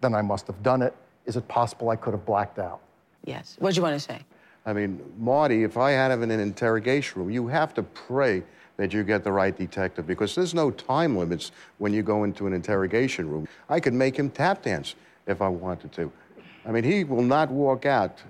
then 0.00 0.14
I 0.14 0.22
must 0.22 0.46
have 0.48 0.60
done 0.62 0.82
it. 0.82 0.94
Is 1.24 1.36
it 1.36 1.46
possible 1.46 1.90
I 1.90 1.96
could 1.96 2.12
have 2.12 2.26
blacked 2.26 2.58
out? 2.58 2.80
Yes. 3.24 3.56
What 3.60 3.72
do 3.72 3.76
you 3.76 3.82
want 3.82 3.94
to 3.94 4.00
say? 4.00 4.20
I 4.66 4.72
mean, 4.72 5.00
Marty, 5.18 5.62
if 5.62 5.76
I 5.76 5.92
had 5.92 6.10
him 6.10 6.22
in 6.22 6.30
an 6.30 6.40
interrogation 6.40 7.20
room, 7.20 7.30
you 7.30 7.46
have 7.46 7.74
to 7.74 7.82
pray 7.82 8.42
that 8.76 8.92
you 8.92 9.04
get 9.04 9.22
the 9.22 9.30
right 9.30 9.56
detective 9.56 10.06
because 10.06 10.34
there's 10.34 10.54
no 10.54 10.70
time 10.70 11.16
limits 11.16 11.52
when 11.78 11.92
you 11.92 12.02
go 12.02 12.24
into 12.24 12.46
an 12.46 12.52
interrogation 12.52 13.28
room. 13.28 13.46
I 13.68 13.78
could 13.78 13.94
make 13.94 14.18
him 14.18 14.30
tap 14.30 14.62
dance 14.62 14.96
if 15.26 15.40
I 15.40 15.48
wanted 15.48 15.92
to. 15.92 16.10
I 16.66 16.72
mean, 16.72 16.82
he 16.82 17.04
will 17.04 17.22
not 17.22 17.50
walk 17.50 17.86
out 17.86 18.22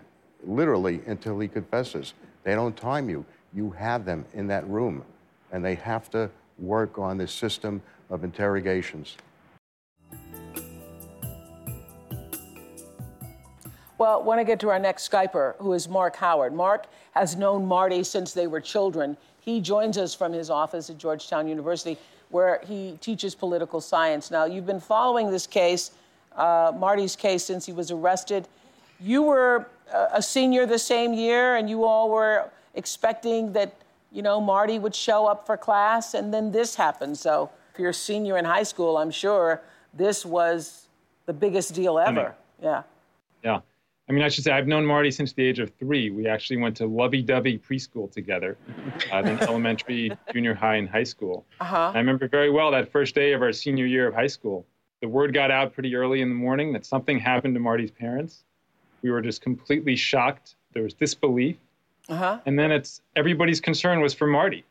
literally 0.45 1.01
until 1.07 1.39
he 1.39 1.49
confesses. 1.49 2.13
They 2.43 2.55
don't 2.55 2.77
time 2.77 3.09
you 3.09 3.25
you 3.55 3.71
have 3.71 4.05
them 4.05 4.25
in 4.35 4.47
that 4.49 4.69
room, 4.69 5.05
and 5.53 5.65
they 5.65 5.77
have 5.77 6.11
to 6.11 6.31
work 6.59 6.99
on 6.99 7.17
this 7.19 7.33
system 7.33 7.81
of 8.11 8.25
interrogations. 8.25 9.17
Well, 13.97 14.21
I 14.21 14.23
want 14.23 14.41
to 14.41 14.45
get 14.45 14.59
to 14.61 14.71
our 14.71 14.79
next 14.79 15.09
Skyper, 15.09 15.55
who 15.59 15.73
is 15.73 15.89
Mark 15.89 16.17
Howard. 16.17 16.53
Mark 16.53 16.87
has 17.13 17.37
known 17.37 17.65
Marty 17.65 18.03
since 18.03 18.33
they 18.33 18.49
were 18.49 18.61
children. 18.61 19.17
He 19.41 19.61
joins 19.61 19.99
us 19.99 20.15
from 20.15 20.33
his 20.33 20.51
office 20.51 20.91
at 20.91 20.99
Georgetown 20.99 21.47
University, 21.47 21.97
where 22.31 22.61
he 22.67 22.99
teaches 23.01 23.37
political 23.37 23.81
science. 23.81 24.31
Now, 24.33 24.47
you've 24.47 24.67
been 24.67 24.81
following 24.81 25.31
this 25.31 25.47
case, 25.47 25.93
uh, 26.35 26.73
Marty's 26.77 27.15
case, 27.15 27.45
since 27.45 27.65
he 27.65 27.73
was 27.73 27.93
arrested. 27.93 28.49
You 28.99 29.23
were 29.23 29.67
a 30.13 30.21
senior 30.21 30.67
the 30.67 30.79
same 30.79 31.15
year, 31.15 31.55
and 31.55 31.71
you 31.71 31.85
all 31.85 32.11
were 32.11 32.51
expecting 32.75 33.53
that, 33.53 33.75
you 34.11 34.23
know, 34.23 34.41
Marty 34.41 34.79
would 34.79 34.95
show 34.95 35.27
up 35.27 35.47
for 35.47 35.57
class, 35.57 36.15
and 36.15 36.33
then 36.33 36.53
this 36.53 36.75
happened. 36.75 37.19
So 37.19 37.51
if 37.73 37.81
you're 37.81 37.91
a 37.91 37.95
senior 37.95 38.39
in 38.39 38.45
high 38.45 38.63
school, 38.63 38.97
I'm 38.97 39.11
sure 39.11 39.63
this 39.93 40.25
was 40.25 40.89
the 41.27 41.33
biggest 41.33 41.75
deal 41.75 41.99
ever. 41.99 42.21
I 42.21 42.25
mean, 42.25 42.33
yeah. 42.63 42.83
Yeah. 43.43 43.61
I 44.09 44.13
mean, 44.13 44.23
I 44.23 44.29
should 44.29 44.45
say 44.45 44.53
I've 44.53 44.67
known 44.67 44.85
Marty 44.85 45.11
since 45.11 45.33
the 45.33 45.43
age 45.43 45.59
of 45.59 45.73
three. 45.79 46.11
We 46.11 46.27
actually 46.29 46.59
went 46.59 46.77
to 46.77 46.87
lovey-dovey 46.87 47.59
preschool 47.59 48.11
together, 48.13 48.59
uh, 49.11 49.23
then 49.23 49.39
elementary, 49.41 50.13
junior 50.33 50.53
high, 50.53 50.77
and 50.77 50.89
high 50.89 51.05
school. 51.05 51.47
Uh-huh. 51.61 51.93
I 51.95 51.99
remember 51.99 52.29
very 52.29 52.51
well 52.51 52.71
that 52.73 52.93
first 52.93 53.15
day 53.15 53.33
of 53.33 53.41
our 53.41 53.53
senior 53.53 53.87
year 53.87 54.07
of 54.07 54.15
high 54.15 54.27
school. 54.27 54.67
The 55.01 55.09
word 55.09 55.33
got 55.33 55.51
out 55.51 55.73
pretty 55.73 55.97
early 55.97 56.21
in 56.21 56.29
the 56.29 56.35
morning 56.35 56.73
that 56.75 56.85
something 56.85 57.19
happened 57.19 57.55
to 57.55 57.61
Marty's 57.61 57.91
parents. 57.91 58.45
We 59.03 59.11
were 59.11 59.23
just 59.23 59.41
completely 59.41 59.97
shocked. 59.97 60.57
There 60.75 60.83
was 60.83 60.95
disbelief. 60.95 61.57
Uh-huh. 62.09 62.39
And 62.47 62.59
then 62.59 62.71
it's 62.71 63.01
everybody's 63.17 63.61
concern 63.61 64.01
was 64.01 64.15
for 64.15 64.27
Marty. 64.27 64.65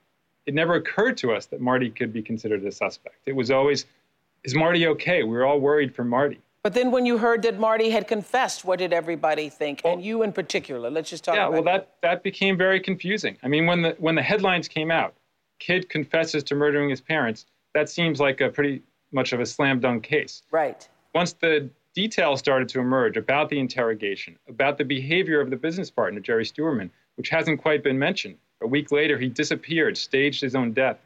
It 0.45 0.53
never 0.53 0.75
occurred 0.75 1.17
to 1.17 1.31
us 1.31 1.45
that 1.47 1.61
Marty 1.61 1.89
could 1.89 2.11
be 2.11 2.21
considered 2.21 2.63
a 2.65 2.71
suspect. 2.71 3.15
It 3.25 3.35
was 3.35 3.49
always, 3.49 3.85
is 4.43 4.53
Marty 4.53 4.87
okay? 4.87 5.23
We 5.23 5.29
were 5.29 5.45
all 5.45 5.59
worried 5.59 5.95
for 5.95 6.03
Marty. 6.03 6.39
But 6.63 6.73
then 6.73 6.91
when 6.91 7.05
you 7.05 7.17
heard 7.17 7.41
that 7.43 7.59
Marty 7.59 7.89
had 7.89 8.07
confessed, 8.07 8.63
what 8.63 8.79
did 8.79 8.93
everybody 8.93 9.49
think? 9.49 9.81
Well, 9.83 9.93
and 9.93 10.03
you 10.03 10.23
in 10.23 10.31
particular. 10.31 10.89
Let's 10.89 11.09
just 11.09 11.23
talk 11.23 11.35
yeah, 11.35 11.47
well, 11.47 11.63
that, 11.63 11.95
that 12.01 12.23
became 12.23 12.57
very 12.57 12.79
confusing. 12.79 13.37
I 13.43 13.47
mean, 13.47 13.65
when 13.65 13.81
the, 13.81 13.95
when 13.99 14.15
the 14.15 14.21
headlines 14.21 14.67
came 14.67 14.91
out, 14.91 15.13
kid 15.59 15.89
confesses 15.89 16.43
to 16.43 16.55
murdering 16.55 16.89
his 16.89 17.01
parents, 17.01 17.45
that 17.73 17.89
seems 17.89 18.19
like 18.19 18.41
a 18.41 18.49
pretty 18.49 18.81
much 19.11 19.33
of 19.33 19.39
a 19.39 19.45
slam 19.45 19.79
dunk 19.79 20.03
case. 20.03 20.43
Right. 20.51 20.87
Once 21.13 21.33
the 21.33 21.69
details 21.93 22.39
started 22.39 22.69
to 22.69 22.79
emerge 22.79 23.17
about 23.17 23.49
the 23.49 23.59
interrogation, 23.59 24.37
about 24.47 24.77
the 24.77 24.85
behavior 24.85 25.39
of 25.39 25.49
the 25.49 25.55
business 25.55 25.89
partner, 25.91 26.19
Jerry 26.19 26.45
Steuerman, 26.45 26.89
which 27.15 27.29
hasn't 27.29 27.61
quite 27.61 27.83
been 27.83 27.99
mentioned. 27.99 28.35
A 28.61 28.67
week 28.67 28.91
later, 28.91 29.17
he 29.17 29.29
disappeared, 29.29 29.97
staged 29.97 30.41
his 30.41 30.55
own 30.55 30.73
death, 30.73 30.97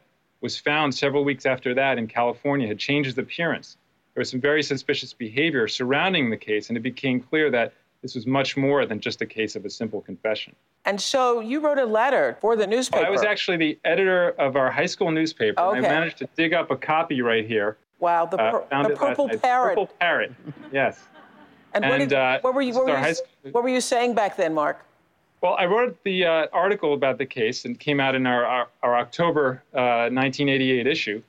was 0.42 0.58
found 0.58 0.94
several 0.94 1.24
weeks 1.24 1.46
after 1.46 1.74
that 1.74 1.98
in 1.98 2.08
California, 2.08 2.68
had 2.68 2.80
changed 2.80 3.08
his 3.08 3.18
appearance. 3.18 3.78
There 4.14 4.22
was 4.22 4.30
some 4.30 4.42
very 4.42 4.64
suspicious 4.64 5.14
behavior 5.14 5.68
surrounding 5.68 6.30
the 6.30 6.38
case, 6.38 6.70
and 6.70 6.78
it 6.78 6.82
became 6.82 7.20
clear 7.20 7.50
that 7.52 7.74
this 8.02 8.14
was 8.14 8.28
much 8.28 8.56
more 8.56 8.86
than 8.86 9.00
just 9.00 9.22
a 9.22 9.26
case 9.26 9.56
of 9.56 9.66
a 9.66 9.70
simple 9.70 10.02
confession. 10.02 10.56
And 10.86 11.02
so 11.02 11.40
you 11.40 11.60
wrote 11.60 11.80
a 11.80 11.86
letter 11.86 12.38
for 12.40 12.56
the 12.56 12.68
newspaper. 12.68 13.06
I 13.06 13.10
was 13.10 13.24
actually 13.24 13.58
the 13.58 13.80
editor 13.84 14.30
of 14.40 14.56
our 14.56 14.70
high 14.70 14.86
school 14.86 15.12
newspaper. 15.12 15.60
and 15.60 15.80
Okay. 15.80 15.88
I 15.88 16.00
managed 16.00 16.20
to 16.20 16.30
dig 16.36 16.54
up 16.54 16.70
a 16.72 16.78
copy 16.78 17.22
right 17.22 17.46
here. 17.46 17.78
Wow, 18.00 18.26
the, 18.26 18.38
Uh, 18.38 18.52
pur- 18.52 18.66
found 18.70 18.86
the 18.90 18.96
purple 18.96 19.28
parrot. 19.30 19.76
Purple 19.76 19.88
parrot, 20.00 20.34
yes. 20.72 21.04
And, 21.74 21.86
what, 21.86 21.98
did, 21.98 22.14
uh, 22.14 22.40
what 22.42 22.54
were 22.54 22.62
you? 22.62 22.74
What 22.74 22.86
were 22.86 23.08
you, 23.08 23.16
what 23.52 23.64
were 23.64 23.70
you 23.70 23.82
saying 23.82 24.14
back 24.16 24.38
then, 24.38 24.54
Mark? 24.54 24.84
Well, 25.42 25.56
I 25.60 25.66
wrote 25.66 25.98
the 26.04 26.26
uh, 26.26 26.48
article 26.52 26.94
about 26.94 27.20
the 27.20 27.26
case 27.26 27.66
and 27.66 27.80
came 27.80 28.00
out 28.00 28.16
in 28.16 28.26
our, 28.26 28.44
our, 28.46 28.68
our 28.82 28.98
October 28.98 29.62
uh, 29.74 30.10
1988 30.10 30.88
issue. 30.88 31.22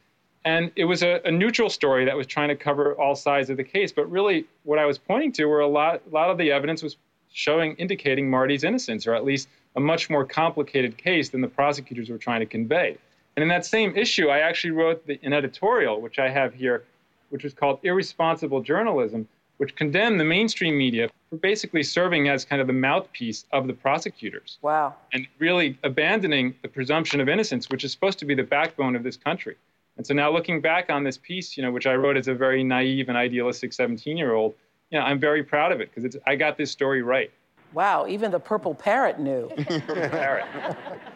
And 0.46 0.70
it 0.76 0.87
was 0.87 1.02
a, 1.02 1.20
a 1.26 1.31
neutral 1.31 1.68
story 1.68 2.07
that 2.07 2.16
was 2.16 2.26
trying 2.26 2.48
to 2.48 2.57
cover 2.57 2.94
all 2.94 3.14
sides 3.14 3.50
of 3.50 3.59
the 3.59 3.64
case. 3.64 3.92
But 3.92 4.11
really, 4.11 4.46
what 4.62 4.78
I 4.78 4.87
was 4.87 4.96
pointing 4.96 5.33
to 5.33 5.44
were 5.44 5.61
a 5.61 5.66
lot, 5.66 6.00
a 6.11 6.14
lot 6.14 6.31
of 6.31 6.38
the 6.38 6.50
evidence 6.50 6.83
was 6.83 6.96
showing, 7.31 7.74
indicating 7.74 8.31
Marty's 8.31 8.64
innocence, 8.64 9.07
or 9.07 9.14
at 9.14 9.24
least 9.24 9.48
a 9.76 9.81
much 9.81 10.09
more 10.09 10.24
complicated 10.24 10.96
case 10.96 11.28
than 11.28 11.42
the 11.42 11.48
prosecutors 11.48 12.09
were 12.09 12.16
trying 12.16 12.40
to 12.40 12.46
convey. 12.46 12.96
And 13.38 13.42
in 13.44 13.48
that 13.51 13.64
same 13.64 13.96
issue, 13.96 14.31
I 14.31 14.40
actually 14.40 14.72
wrote 14.72 15.07
the, 15.07 15.16
an 15.22 15.33
editorial, 15.33 16.01
which 16.01 16.18
I 16.18 16.29
have 16.29 16.53
here, 16.53 16.83
which 17.31 17.44
was 17.44 17.55
called 17.55 17.79
Irresponsible 17.85 18.62
Journalism, 18.62 19.29
which 19.59 19.77
condemned 19.77 20.18
the 20.18 20.24
mainstream 20.24 20.77
media 20.77 21.09
for 21.31 21.37
basically 21.37 21.85
serving 21.85 22.29
as 22.29 22.44
kind 22.44 22.61
of 22.61 22.66
the 22.66 22.72
mouthpiece 22.72 23.44
of 23.53 23.68
the 23.68 23.74
prosecutors 23.74 24.59
Wow. 24.61 24.96
and 25.12 25.29
really 25.38 25.79
abandoning 25.85 26.57
the 26.62 26.68
presumption 26.68 27.20
of 27.20 27.29
innocence, 27.29 27.70
which 27.70 27.85
is 27.85 27.92
supposed 27.92 28.18
to 28.18 28.24
be 28.24 28.35
the 28.35 28.42
backbone 28.42 28.96
of 28.96 29.05
this 29.05 29.16
country. 29.16 29.55
And 29.98 30.05
so 30.05 30.14
now 30.14 30.33
looking 30.33 30.61
back 30.61 30.90
on 30.90 31.05
this 31.05 31.16
piece, 31.16 31.57
you 31.57 31.62
know, 31.62 31.70
which 31.70 31.87
I 31.87 31.94
wrote 31.94 32.16
as 32.16 32.27
a 32.27 32.35
very 32.35 32.64
naive 32.64 33.09
and 33.09 33.16
idealistic 33.16 33.70
17-year-old, 33.70 34.53
you 34.90 34.98
know, 34.98 35.05
I'm 35.05 35.20
very 35.20 35.44
proud 35.44 35.70
of 35.70 35.81
it 35.81 35.94
because 35.94 36.16
I 36.27 36.35
got 36.35 36.57
this 36.57 36.72
story 36.72 37.03
right. 37.03 37.31
Wow, 37.72 38.07
even 38.07 38.31
the 38.31 38.40
purple 38.40 38.74
parrot 38.74 39.18
knew. 39.18 39.48
Parrot. 39.87 40.46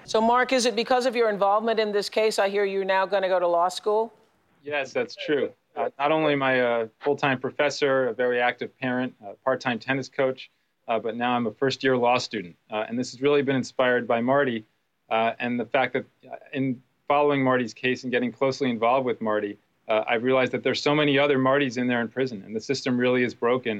so, 0.05 0.21
Mark, 0.21 0.53
is 0.53 0.67
it 0.67 0.77
because 0.77 1.07
of 1.07 1.17
your 1.17 1.31
involvement 1.31 1.81
in 1.81 1.93
this 1.93 2.09
case? 2.09 2.39
I 2.39 2.49
hear 2.49 2.65
you're 2.65 2.85
now 2.85 3.07
going 3.07 3.23
to 3.23 3.29
go 3.29 3.41
to 3.41 3.49
law 3.49 3.69
school. 3.69 4.13
Yes, 4.63 4.93
that's 4.93 5.17
true. 5.17 5.51
Uh, 5.75 5.89
not 5.99 6.13
only 6.13 6.35
am 6.35 6.43
I 6.43 6.53
a 6.55 6.89
full-time 7.01 7.41
professor, 7.41 8.09
a 8.09 8.13
very 8.13 8.41
active 8.41 8.79
parent, 8.79 9.15
a 9.27 9.33
part-time 9.45 9.79
tennis 9.79 10.09
coach, 10.09 10.51
uh, 10.89 10.99
but 10.99 11.17
now 11.17 11.33
I'm 11.33 11.47
a 11.47 11.53
first-year 11.53 11.97
law 11.97 12.19
student. 12.19 12.55
Uh, 12.71 12.85
and 12.87 12.99
this 12.99 13.13
has 13.13 13.23
really 13.23 13.41
been 13.41 13.57
inspired 13.57 14.07
by 14.07 14.21
Marty 14.21 14.67
uh, 15.13 15.35
and 15.39 15.61
the 15.61 15.67
fact 15.67 15.93
that 15.93 16.07
uh, 16.25 16.37
in 16.55 16.83
following 17.07 17.45
Marty's 17.45 17.75
case 17.75 18.03
and 18.03 18.11
getting 18.11 18.33
closely 18.33 18.71
involved 18.71 19.05
with 19.05 19.21
Marty, 19.21 19.59
uh, 19.87 20.05
I've 20.09 20.23
realized 20.23 20.53
that 20.53 20.63
there's 20.63 20.83
so 20.83 20.95
many 20.95 21.19
other 21.19 21.39
Martys 21.39 21.77
in 21.77 21.87
there 21.87 22.01
in 22.01 22.09
prison, 22.09 22.43
and 22.47 22.57
the 22.57 22.61
system 22.61 22.97
really 22.97 23.23
is 23.23 23.35
broken, 23.35 23.79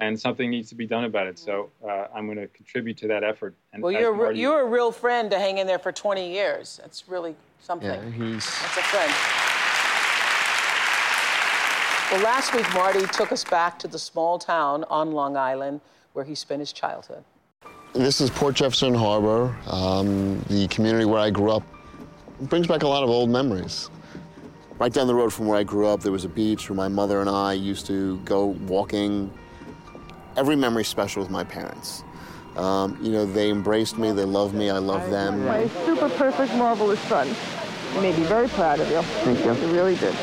and 0.00 0.18
something 0.18 0.50
needs 0.50 0.68
to 0.70 0.74
be 0.74 0.86
done 0.86 1.04
about 1.04 1.26
it. 1.26 1.38
So 1.38 1.70
uh, 1.86 2.06
I'm 2.14 2.26
going 2.26 2.38
to 2.38 2.48
contribute 2.48 2.96
to 2.98 3.08
that 3.08 3.22
effort. 3.22 3.54
And 3.72 3.82
Well, 3.82 3.92
you're, 3.92 4.12
a 4.12 4.16
Marty- 4.16 4.40
you're 4.40 4.60
a 4.62 4.66
real 4.66 4.90
friend 4.92 5.30
to 5.30 5.38
hang 5.38 5.58
in 5.58 5.66
there 5.66 5.78
for 5.78 5.92
20 5.92 6.32
years. 6.32 6.80
That's 6.82 7.08
really 7.08 7.36
something. 7.60 7.88
Yeah, 7.88 8.10
he's. 8.10 8.44
That's 8.44 8.76
a 8.76 8.82
friend. 8.82 9.12
Well, 12.10 12.22
last 12.22 12.54
week, 12.54 12.66
Marty 12.74 13.06
took 13.06 13.32
us 13.32 13.42
back 13.44 13.78
to 13.78 13.88
the 13.88 13.98
small 13.98 14.38
town 14.38 14.84
on 14.90 15.12
Long 15.12 15.36
Island 15.36 15.80
where 16.12 16.24
he 16.24 16.34
spent 16.34 16.60
his 16.60 16.72
childhood. 16.72 17.24
This 17.94 18.20
is 18.20 18.28
Port 18.28 18.54
Jefferson 18.54 18.94
Harbor, 18.94 19.54
um, 19.66 20.40
the 20.48 20.66
community 20.68 21.04
where 21.04 21.20
I 21.20 21.30
grew 21.30 21.50
up. 21.50 21.62
It 22.40 22.48
brings 22.48 22.66
back 22.66 22.82
a 22.82 22.88
lot 22.88 23.02
of 23.02 23.08
old 23.08 23.30
memories. 23.30 23.88
Right 24.78 24.92
down 24.92 25.06
the 25.06 25.14
road 25.14 25.32
from 25.32 25.46
where 25.46 25.58
I 25.58 25.62
grew 25.62 25.86
up, 25.86 26.00
there 26.00 26.12
was 26.12 26.24
a 26.24 26.28
beach 26.28 26.68
where 26.68 26.76
my 26.76 26.88
mother 26.88 27.20
and 27.20 27.30
I 27.30 27.52
used 27.52 27.86
to 27.86 28.18
go 28.24 28.46
walking. 28.46 29.32
Every 30.36 30.56
memory 30.56 30.84
special 30.84 31.22
with 31.22 31.30
my 31.30 31.44
parents. 31.44 32.04
Um, 32.56 32.98
you 33.02 33.10
know, 33.10 33.24
they 33.24 33.50
embraced 33.50 33.98
me, 33.98 34.12
they 34.12 34.24
loved 34.24 34.54
me, 34.54 34.70
I 34.70 34.78
love 34.78 35.10
them. 35.10 35.44
My 35.46 35.68
super 35.86 36.08
perfect, 36.10 36.54
marvelous 36.54 37.00
son. 37.00 37.28
You 37.94 38.00
may 38.00 38.14
be 38.14 38.22
very 38.24 38.48
proud 38.48 38.80
of 38.80 38.90
you. 38.90 39.02
Thank 39.02 39.44
you. 39.44 39.54
You 39.54 39.74
really 39.74 39.96
did. 39.96 40.14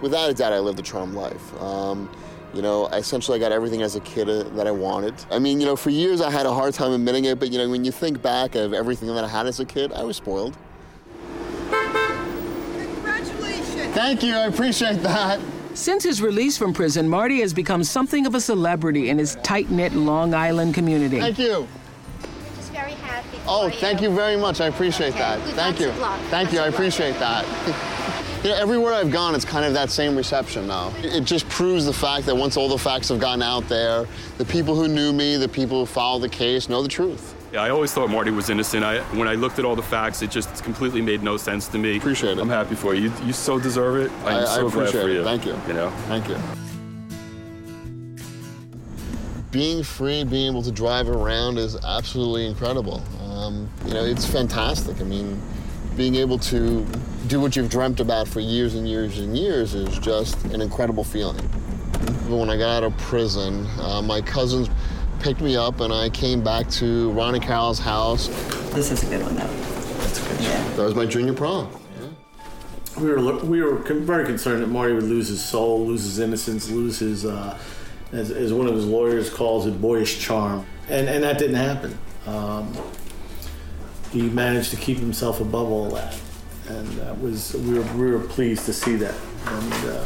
Without 0.00 0.30
a 0.30 0.34
doubt, 0.34 0.52
I 0.52 0.58
lived 0.58 0.78
a 0.78 0.82
charmed 0.82 1.14
life. 1.14 1.62
Um, 1.62 2.10
you 2.52 2.62
know, 2.62 2.86
essentially, 2.86 2.96
I 2.96 2.98
essentially 2.98 3.38
got 3.40 3.52
everything 3.52 3.82
as 3.82 3.96
a 3.96 4.00
kid 4.00 4.28
uh, 4.28 4.44
that 4.54 4.66
I 4.66 4.70
wanted. 4.70 5.14
I 5.30 5.38
mean, 5.38 5.60
you 5.60 5.66
know, 5.66 5.76
for 5.76 5.90
years 5.90 6.20
I 6.20 6.30
had 6.30 6.46
a 6.46 6.52
hard 6.52 6.74
time 6.74 6.92
admitting 6.92 7.24
it, 7.24 7.40
but 7.40 7.50
you 7.50 7.58
know, 7.58 7.68
when 7.68 7.84
you 7.84 7.90
think 7.90 8.22
back 8.22 8.54
of 8.54 8.72
everything 8.72 9.12
that 9.14 9.24
I 9.24 9.28
had 9.28 9.46
as 9.46 9.60
a 9.60 9.64
kid, 9.64 9.92
I 9.92 10.04
was 10.04 10.16
spoiled. 10.16 10.56
Congratulations! 11.70 13.94
Thank 13.94 14.22
you, 14.22 14.34
I 14.34 14.46
appreciate 14.46 15.02
that. 15.02 15.40
Since 15.74 16.04
his 16.04 16.22
release 16.22 16.56
from 16.56 16.72
prison, 16.72 17.08
Marty 17.08 17.40
has 17.40 17.52
become 17.52 17.82
something 17.82 18.26
of 18.26 18.34
a 18.34 18.40
celebrity 18.40 19.08
in 19.10 19.18
his 19.18 19.36
tight 19.42 19.70
knit 19.70 19.92
Long 19.92 20.32
Island 20.32 20.72
community. 20.74 21.18
Thank 21.18 21.38
you. 21.38 21.66
Just 22.56 22.70
very 22.72 22.92
happy. 22.92 23.38
Oh, 23.46 23.68
thank 23.68 24.00
you 24.00 24.10
very 24.14 24.36
much. 24.36 24.60
I 24.60 24.66
appreciate 24.66 25.10
Okay, 25.10 25.18
that. 25.18 25.44
good. 25.44 25.54
Thank 25.54 25.80
you. 25.80 25.90
Thank 26.30 26.52
you. 26.52 26.60
I 26.60 26.66
Lots 26.66 26.74
of 26.74 26.74
luck. 26.74 26.74
appreciate 26.74 27.18
that. 27.18 28.44
you 28.44 28.50
know, 28.50 28.56
everywhere 28.56 28.94
I've 28.94 29.10
gone, 29.10 29.34
it's 29.34 29.44
kind 29.44 29.64
of 29.64 29.72
that 29.74 29.90
same 29.90 30.16
reception 30.16 30.68
now. 30.68 30.92
It 31.02 31.22
just 31.24 31.48
proves 31.48 31.86
the 31.86 31.92
fact 31.92 32.24
that 32.26 32.36
once 32.36 32.56
all 32.56 32.68
the 32.68 32.78
facts 32.78 33.08
have 33.08 33.18
gotten 33.18 33.42
out 33.42 33.68
there, 33.68 34.06
the 34.38 34.44
people 34.44 34.76
who 34.76 34.86
knew 34.86 35.12
me, 35.12 35.36
the 35.36 35.48
people 35.48 35.80
who 35.80 35.86
followed 35.86 36.20
the 36.22 36.28
case, 36.28 36.68
know 36.68 36.82
the 36.82 36.88
truth. 36.88 37.33
Yeah, 37.54 37.62
I 37.62 37.70
always 37.70 37.92
thought 37.92 38.10
Marty 38.10 38.32
was 38.32 38.50
innocent. 38.50 38.82
I, 38.82 38.98
when 39.16 39.28
I 39.28 39.34
looked 39.36 39.60
at 39.60 39.64
all 39.64 39.76
the 39.76 39.82
facts, 39.82 40.22
it 40.22 40.30
just 40.32 40.64
completely 40.64 41.00
made 41.00 41.22
no 41.22 41.36
sense 41.36 41.68
to 41.68 41.78
me. 41.78 41.98
Appreciate 41.98 42.36
it. 42.36 42.40
I'm 42.40 42.48
happy 42.48 42.74
for 42.74 42.96
you. 42.96 43.02
You, 43.02 43.26
you 43.26 43.32
so 43.32 43.60
deserve 43.60 43.94
it. 44.04 44.10
I'm 44.26 44.38
I- 44.38 44.40
I 44.40 44.44
so 44.46 44.68
glad 44.68 44.88
appreciate 44.88 45.02
for 45.02 45.08
it. 45.08 45.12
you. 45.12 45.22
Thank 45.22 45.46
you. 45.46 45.56
You 45.68 45.74
know. 45.74 45.90
Thank 46.08 46.28
you. 46.28 46.36
Being 49.52 49.84
free, 49.84 50.24
being 50.24 50.50
able 50.50 50.64
to 50.64 50.72
drive 50.72 51.08
around 51.08 51.58
is 51.58 51.76
absolutely 51.84 52.44
incredible. 52.46 53.00
Um, 53.30 53.70
you 53.86 53.94
know, 53.94 54.04
it's 54.04 54.26
fantastic. 54.26 55.00
I 55.00 55.04
mean, 55.04 55.40
being 55.96 56.16
able 56.16 56.40
to 56.40 56.84
do 57.28 57.40
what 57.40 57.54
you've 57.54 57.70
dreamt 57.70 58.00
about 58.00 58.26
for 58.26 58.40
years 58.40 58.74
and 58.74 58.88
years 58.88 59.20
and 59.20 59.38
years 59.38 59.74
is 59.74 59.96
just 60.00 60.42
an 60.46 60.60
incredible 60.60 61.04
feeling. 61.04 61.38
When 62.28 62.50
I 62.50 62.56
got 62.56 62.78
out 62.78 62.82
of 62.82 62.98
prison, 62.98 63.64
uh, 63.78 64.02
my 64.02 64.20
cousins 64.22 64.68
picked 65.24 65.40
me 65.40 65.56
up 65.56 65.80
and 65.80 65.90
I 65.90 66.10
came 66.10 66.44
back 66.44 66.68
to 66.72 67.10
Ronnie 67.12 67.40
Carroll's 67.40 67.78
house. 67.78 68.28
This 68.74 68.92
is 68.92 69.02
a 69.04 69.06
good 69.06 69.22
one, 69.22 69.34
though. 69.34 69.46
That's 69.46 70.22
a 70.22 70.28
good 70.28 70.40
yeah. 70.42 70.68
That 70.76 70.82
was 70.82 70.94
my 70.94 71.06
junior 71.06 71.32
prom. 71.32 71.74
We 73.00 73.08
were 73.08 73.36
we 73.36 73.62
were 73.62 73.76
very 73.78 74.26
concerned 74.26 74.62
that 74.62 74.66
Marty 74.66 74.92
would 74.92 75.04
lose 75.04 75.28
his 75.28 75.42
soul, 75.42 75.86
lose 75.86 76.02
his 76.02 76.18
innocence, 76.18 76.70
lose 76.70 76.98
his, 76.98 77.24
uh, 77.24 77.58
as, 78.12 78.30
as 78.30 78.52
one 78.52 78.66
of 78.66 78.74
his 78.74 78.84
lawyers 78.84 79.30
calls 79.30 79.66
it, 79.66 79.80
boyish 79.80 80.20
charm, 80.20 80.66
and 80.90 81.08
and 81.08 81.24
that 81.24 81.38
didn't 81.38 81.56
happen. 81.56 81.98
Um, 82.26 82.70
he 84.12 84.28
managed 84.28 84.70
to 84.72 84.76
keep 84.76 84.98
himself 84.98 85.40
above 85.40 85.72
all 85.72 85.88
that, 85.92 86.14
and 86.68 86.86
that 86.98 87.18
was 87.18 87.54
we 87.54 87.78
were 87.78 87.92
we 87.94 88.10
were 88.10 88.20
pleased 88.20 88.66
to 88.66 88.74
see 88.74 88.96
that. 88.96 89.14
And 89.46 89.72
uh, 89.88 90.04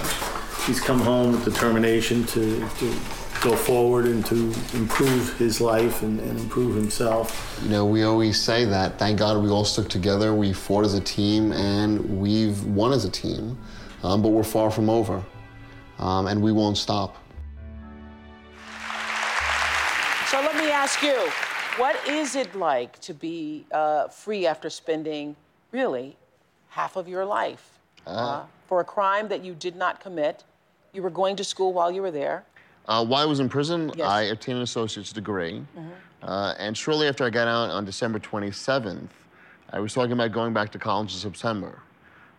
he's 0.64 0.80
come 0.80 1.00
home 1.00 1.32
with 1.32 1.44
determination 1.44 2.24
to, 2.26 2.68
to 2.78 2.94
go 3.40 3.54
forward 3.54 4.06
and 4.06 4.24
to 4.26 4.52
improve 4.74 5.36
his 5.38 5.60
life 5.60 6.02
and, 6.02 6.20
and 6.20 6.38
improve 6.38 6.74
himself. 6.74 7.60
You 7.62 7.70
know, 7.70 7.86
we 7.86 8.02
always 8.02 8.40
say 8.40 8.64
that. 8.64 8.98
Thank 8.98 9.18
God 9.18 9.42
we 9.42 9.48
all 9.48 9.64
stuck 9.64 9.88
together. 9.88 10.34
We 10.34 10.52
fought 10.52 10.84
as 10.84 10.94
a 10.94 11.00
team, 11.00 11.52
and 11.52 12.20
we've 12.20 12.62
won 12.64 12.92
as 12.92 13.04
a 13.04 13.10
team. 13.10 13.58
Um, 14.02 14.22
but 14.22 14.28
we're 14.28 14.44
far 14.44 14.70
from 14.70 14.88
over, 14.90 15.22
um, 15.98 16.26
and 16.26 16.40
we 16.40 16.52
won't 16.52 16.78
stop. 16.78 17.16
So 20.28 20.40
let 20.40 20.56
me 20.56 20.70
ask 20.70 21.02
you, 21.02 21.16
what 21.78 21.96
is 22.08 22.36
it 22.36 22.54
like 22.54 23.00
to 23.00 23.14
be 23.14 23.64
uh, 23.72 24.08
free 24.08 24.46
after 24.46 24.70
spending 24.70 25.36
really 25.72 26.16
half 26.70 26.96
of 26.96 27.08
your 27.08 27.24
life 27.24 27.78
uh, 28.06 28.44
for 28.66 28.80
a 28.80 28.84
crime 28.84 29.28
that 29.28 29.44
you 29.44 29.54
did 29.54 29.74
not 29.74 30.00
commit? 30.00 30.44
You 30.92 31.02
were 31.02 31.10
going 31.10 31.36
to 31.36 31.44
school 31.44 31.72
while 31.72 31.90
you 31.90 32.02
were 32.02 32.10
there. 32.10 32.44
Uh, 32.88 33.04
while 33.04 33.22
I 33.22 33.26
was 33.26 33.38
in 33.38 33.48
prison, 33.48 33.92
Yes. 33.94 34.08
I 34.08 34.22
obtained 34.22 34.56
an 34.56 34.62
associate's 34.62 35.12
degree. 35.12 35.62
Uh, 36.22 36.54
and 36.58 36.76
shortly 36.76 37.06
after 37.06 37.24
I 37.24 37.30
got 37.30 37.46
out 37.46 37.70
on 37.70 37.84
December 37.84 38.18
27th, 38.18 39.10
I 39.70 39.78
was 39.78 39.92
talking 39.92 40.12
about 40.12 40.32
going 40.32 40.54
back 40.54 40.72
to 40.72 40.78
college 40.78 41.12
in 41.12 41.18
September. 41.20 41.80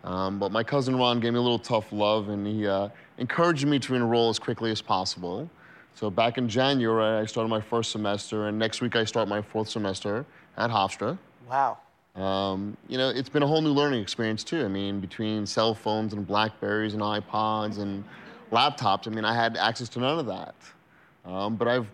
Um, 0.04 0.40
but 0.40 0.52
my 0.52 0.64
cousin 0.64 0.96
Ron 0.98 1.20
gave 1.20 1.34
me 1.34 1.40
a 1.40 1.42
little 1.42 1.60
tough 1.60 1.92
love 1.92 2.30
and 2.30 2.48
he 2.48 2.66
uh, 2.68 2.90
encouraged 3.20 3.68
me 3.68 3.78
to 3.80 3.96
enroll 3.96 4.30
as 4.30 4.40
quickly 4.40 4.72
as 4.72 4.82
possible. 4.82 5.50
So 5.94 6.10
back 6.10 6.38
in 6.38 6.50
January, 6.50 7.22
I 7.22 7.26
started 7.26 7.50
my 7.50 7.60
first 7.60 7.92
semester, 7.92 8.48
and 8.48 8.58
next 8.58 8.80
week 8.82 8.96
I 8.96 9.04
start 9.04 9.28
my 9.28 9.42
fourth 9.42 9.68
semester 9.70 10.26
at 10.58 10.70
Hofstra. 10.72 11.18
Wow. 11.50 11.78
Um, 12.16 12.78
you 12.88 12.98
know, 12.98 13.10
it's 13.10 13.28
been 13.30 13.44
a 13.44 13.48
whole 13.48 13.62
new 13.62 13.74
learning 13.74 14.02
experience 14.02 14.44
too. 14.44 14.64
I 14.64 14.70
mean, 14.70 15.00
between 15.02 15.46
cell 15.46 15.74
phones 15.76 16.14
and 16.14 16.26
Blackberries 16.26 16.94
and 16.94 17.04
iPods 17.04 17.80
and 17.80 18.04
laptops. 18.52 19.08
I 19.08 19.12
mean, 19.12 19.26
I 19.26 19.34
had 19.34 19.58
access 19.58 19.90
to 19.90 20.00
none 20.00 20.20
of 20.20 20.26
that. 20.28 20.56
Um, 21.26 21.56
but 21.56 21.68
I've 21.68 21.88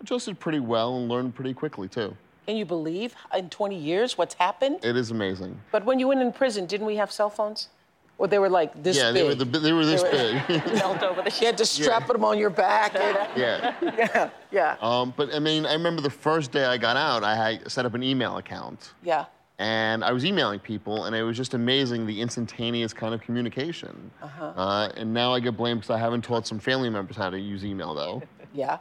adjusted 0.00 0.38
pretty 0.38 0.60
well 0.60 0.96
and 0.96 1.08
learned 1.08 1.34
pretty 1.34 1.54
quickly 1.54 1.88
too. 1.88 2.16
Can 2.46 2.56
you 2.56 2.64
believe 2.64 3.14
in 3.36 3.50
20 3.50 3.76
years 3.76 4.16
what's 4.16 4.34
happened? 4.34 4.78
It 4.82 4.96
is 4.96 5.10
amazing. 5.10 5.60
But 5.70 5.84
when 5.84 5.98
you 5.98 6.08
went 6.08 6.22
in 6.22 6.32
prison, 6.32 6.64
didn't 6.66 6.86
we 6.86 6.96
have 6.96 7.12
cell 7.12 7.28
phones? 7.28 7.68
Or 8.16 8.26
they 8.26 8.38
were 8.38 8.48
like 8.48 8.82
this 8.82 8.96
yeah, 8.96 9.12
big? 9.12 9.14
they 9.14 9.28
were, 9.28 9.34
the, 9.34 9.44
they 9.44 9.72
were 9.72 9.84
this 9.84 10.02
big. 10.02 10.36
Held 10.78 11.02
over. 11.02 11.22
You 11.40 11.46
had 11.46 11.58
to 11.58 11.66
strap 11.66 12.08
them 12.08 12.24
on 12.24 12.38
your 12.38 12.50
back. 12.50 12.94
you 12.94 12.98
know? 13.00 13.28
yeah. 13.36 13.74
Yeah. 13.82 14.30
Yeah. 14.50 14.76
Um, 14.80 15.12
but 15.16 15.32
I 15.34 15.38
mean, 15.38 15.66
I 15.66 15.74
remember 15.74 16.00
the 16.02 16.10
first 16.10 16.50
day 16.50 16.64
I 16.64 16.78
got 16.78 16.96
out, 16.96 17.22
I 17.22 17.36
had 17.36 17.70
set 17.70 17.84
up 17.86 17.94
an 17.94 18.02
email 18.02 18.38
account. 18.38 18.92
Yeah. 19.04 19.26
And 19.58 20.04
I 20.04 20.12
was 20.12 20.24
emailing 20.24 20.60
people, 20.60 21.06
and 21.06 21.16
it 21.16 21.22
was 21.24 21.36
just 21.36 21.54
amazing 21.54 22.06
the 22.06 22.20
instantaneous 22.20 22.92
kind 22.92 23.12
of 23.12 23.20
communication. 23.20 24.10
Uh-huh. 24.22 24.52
Uh, 24.56 24.92
and 24.96 25.12
now 25.12 25.34
I 25.34 25.40
get 25.40 25.56
blamed 25.56 25.80
because 25.80 25.90
I 25.90 25.98
haven't 25.98 26.22
taught 26.22 26.46
some 26.46 26.60
family 26.60 26.90
members 26.90 27.16
how 27.16 27.28
to 27.28 27.38
use 27.38 27.64
email, 27.64 27.94
though. 27.94 28.22
Yeah. 28.54 28.78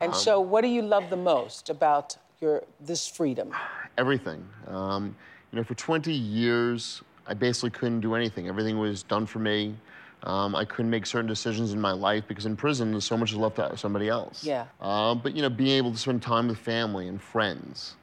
And 0.00 0.12
Um, 0.14 0.18
so, 0.18 0.40
what 0.40 0.62
do 0.62 0.68
you 0.68 0.80
love 0.80 1.10
the 1.10 1.16
most 1.18 1.68
about 1.68 2.16
your 2.40 2.64
this 2.80 3.06
freedom? 3.06 3.54
Everything. 3.98 4.48
Um, 4.66 5.14
you 5.52 5.58
know, 5.58 5.64
for 5.64 5.74
20 5.74 6.12
years, 6.12 7.02
I 7.26 7.34
basically 7.34 7.70
couldn't 7.70 8.00
do 8.00 8.14
anything. 8.14 8.48
Everything 8.48 8.78
was 8.78 9.02
done 9.02 9.26
for 9.26 9.38
me. 9.38 9.74
Um, 10.22 10.56
I 10.56 10.64
couldn't 10.64 10.90
make 10.90 11.04
certain 11.04 11.26
decisions 11.28 11.72
in 11.72 11.80
my 11.80 11.92
life 11.92 12.24
because 12.26 12.46
in 12.46 12.56
prison, 12.56 12.90
there's 12.90 13.04
so 13.04 13.16
much 13.18 13.32
is 13.32 13.36
left 13.36 13.56
to 13.56 13.76
somebody 13.76 14.08
else. 14.08 14.42
Yeah. 14.42 14.64
Uh, 14.80 15.14
but 15.14 15.36
you 15.36 15.42
know, 15.42 15.50
being 15.50 15.76
able 15.76 15.92
to 15.92 15.98
spend 15.98 16.22
time 16.22 16.48
with 16.48 16.58
family 16.58 17.06
and 17.06 17.20
friends, 17.20 17.96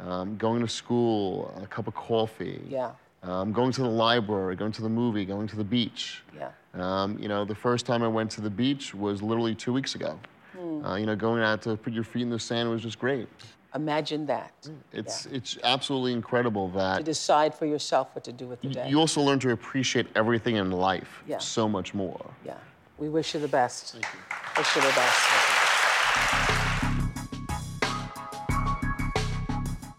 um, 0.00 0.36
going 0.36 0.60
to 0.60 0.68
school, 0.68 1.52
a 1.62 1.66
cup 1.66 1.86
of 1.86 1.94
coffee, 1.94 2.60
Yeah. 2.68 2.92
um, 3.22 3.52
going 3.52 3.72
to 3.72 3.82
the 3.82 3.88
library, 3.88 4.56
going 4.56 4.72
to 4.72 4.82
the 4.82 4.88
movie, 4.88 5.24
going 5.24 5.48
to 5.48 5.56
the 5.56 5.64
beach. 5.64 6.22
Yeah. 6.36 6.50
Um, 6.74 7.18
you 7.18 7.28
know, 7.28 7.44
the 7.44 7.54
first 7.54 7.86
time 7.86 8.02
I 8.02 8.08
went 8.08 8.30
to 8.32 8.40
the 8.40 8.50
beach 8.50 8.94
was 8.94 9.22
literally 9.22 9.54
two 9.54 9.72
weeks 9.72 9.94
ago. 9.94 10.18
Hmm. 10.56 10.84
Uh, 10.84 10.96
you 10.96 11.06
know, 11.06 11.16
going 11.16 11.42
out 11.42 11.62
to 11.62 11.76
put 11.76 11.92
your 11.92 12.04
feet 12.04 12.22
in 12.22 12.30
the 12.30 12.38
sand 12.38 12.70
was 12.70 12.82
just 12.82 12.98
great. 12.98 13.28
Imagine 13.74 14.24
that. 14.26 14.52
It's 14.92 15.26
it's 15.26 15.58
absolutely 15.62 16.12
incredible 16.14 16.68
that 16.70 16.96
To 16.98 17.02
decide 17.02 17.54
for 17.54 17.66
yourself 17.66 18.08
what 18.14 18.24
to 18.24 18.32
do 18.32 18.46
with 18.46 18.60
the 18.62 18.68
day. 18.68 18.88
you 18.88 18.98
also 18.98 19.20
learn 19.20 19.38
to 19.40 19.50
appreciate 19.50 20.06
everything 20.14 20.56
in 20.56 20.70
life 20.70 21.22
Yeah. 21.26 21.38
so 21.38 21.68
much 21.68 21.92
more. 21.92 22.24
Yeah. 22.44 22.54
We 22.96 23.10
wish 23.10 23.34
you 23.34 23.40
the 23.40 23.48
best. 23.48 23.92
Thank 23.92 24.04
you. 24.04 24.20
Wish 24.56 24.76
you 24.76 24.80
the 24.82 24.88
best. 24.94 25.65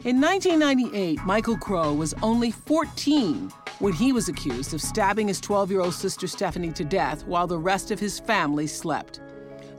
In 0.08 0.22
1998, 0.22 1.20
Michael 1.26 1.58
Crowe 1.58 1.94
was 1.94 2.14
only 2.24 2.50
14 2.50 3.52
when 3.80 3.92
he 3.92 4.14
was 4.14 4.30
accused 4.30 4.74
of 4.74 4.82
stabbing 4.82 5.28
his 5.28 5.42
12 5.42 5.70
year 5.70 5.82
old 5.82 5.94
sister 5.94 6.28
Stephanie 6.28 6.72
to 6.72 6.86
death 6.86 7.26
while 7.26 7.46
the 7.46 7.58
rest 7.58 7.92
of 7.92 8.00
his 8.00 8.18
family 8.18 8.68
slept. 8.68 9.20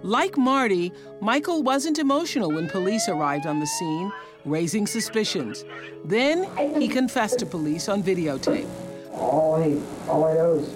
Like 0.02 0.36
Marty, 0.36 0.92
Michael 1.22 1.62
wasn't 1.62 1.98
emotional 1.98 2.52
when 2.52 2.68
police 2.68 3.08
arrived 3.08 3.46
on 3.46 3.58
the 3.58 3.66
scene, 3.66 4.12
raising 4.44 4.86
suspicions. 4.86 5.64
Then 6.04 6.44
he 6.78 6.88
confessed 6.88 7.38
to 7.38 7.46
police 7.46 7.88
on 7.88 8.02
videotape. 8.02 8.68
All 9.12 9.54
I, 9.54 9.80
all 10.10 10.24
I 10.26 10.34
know 10.34 10.52
is 10.56 10.74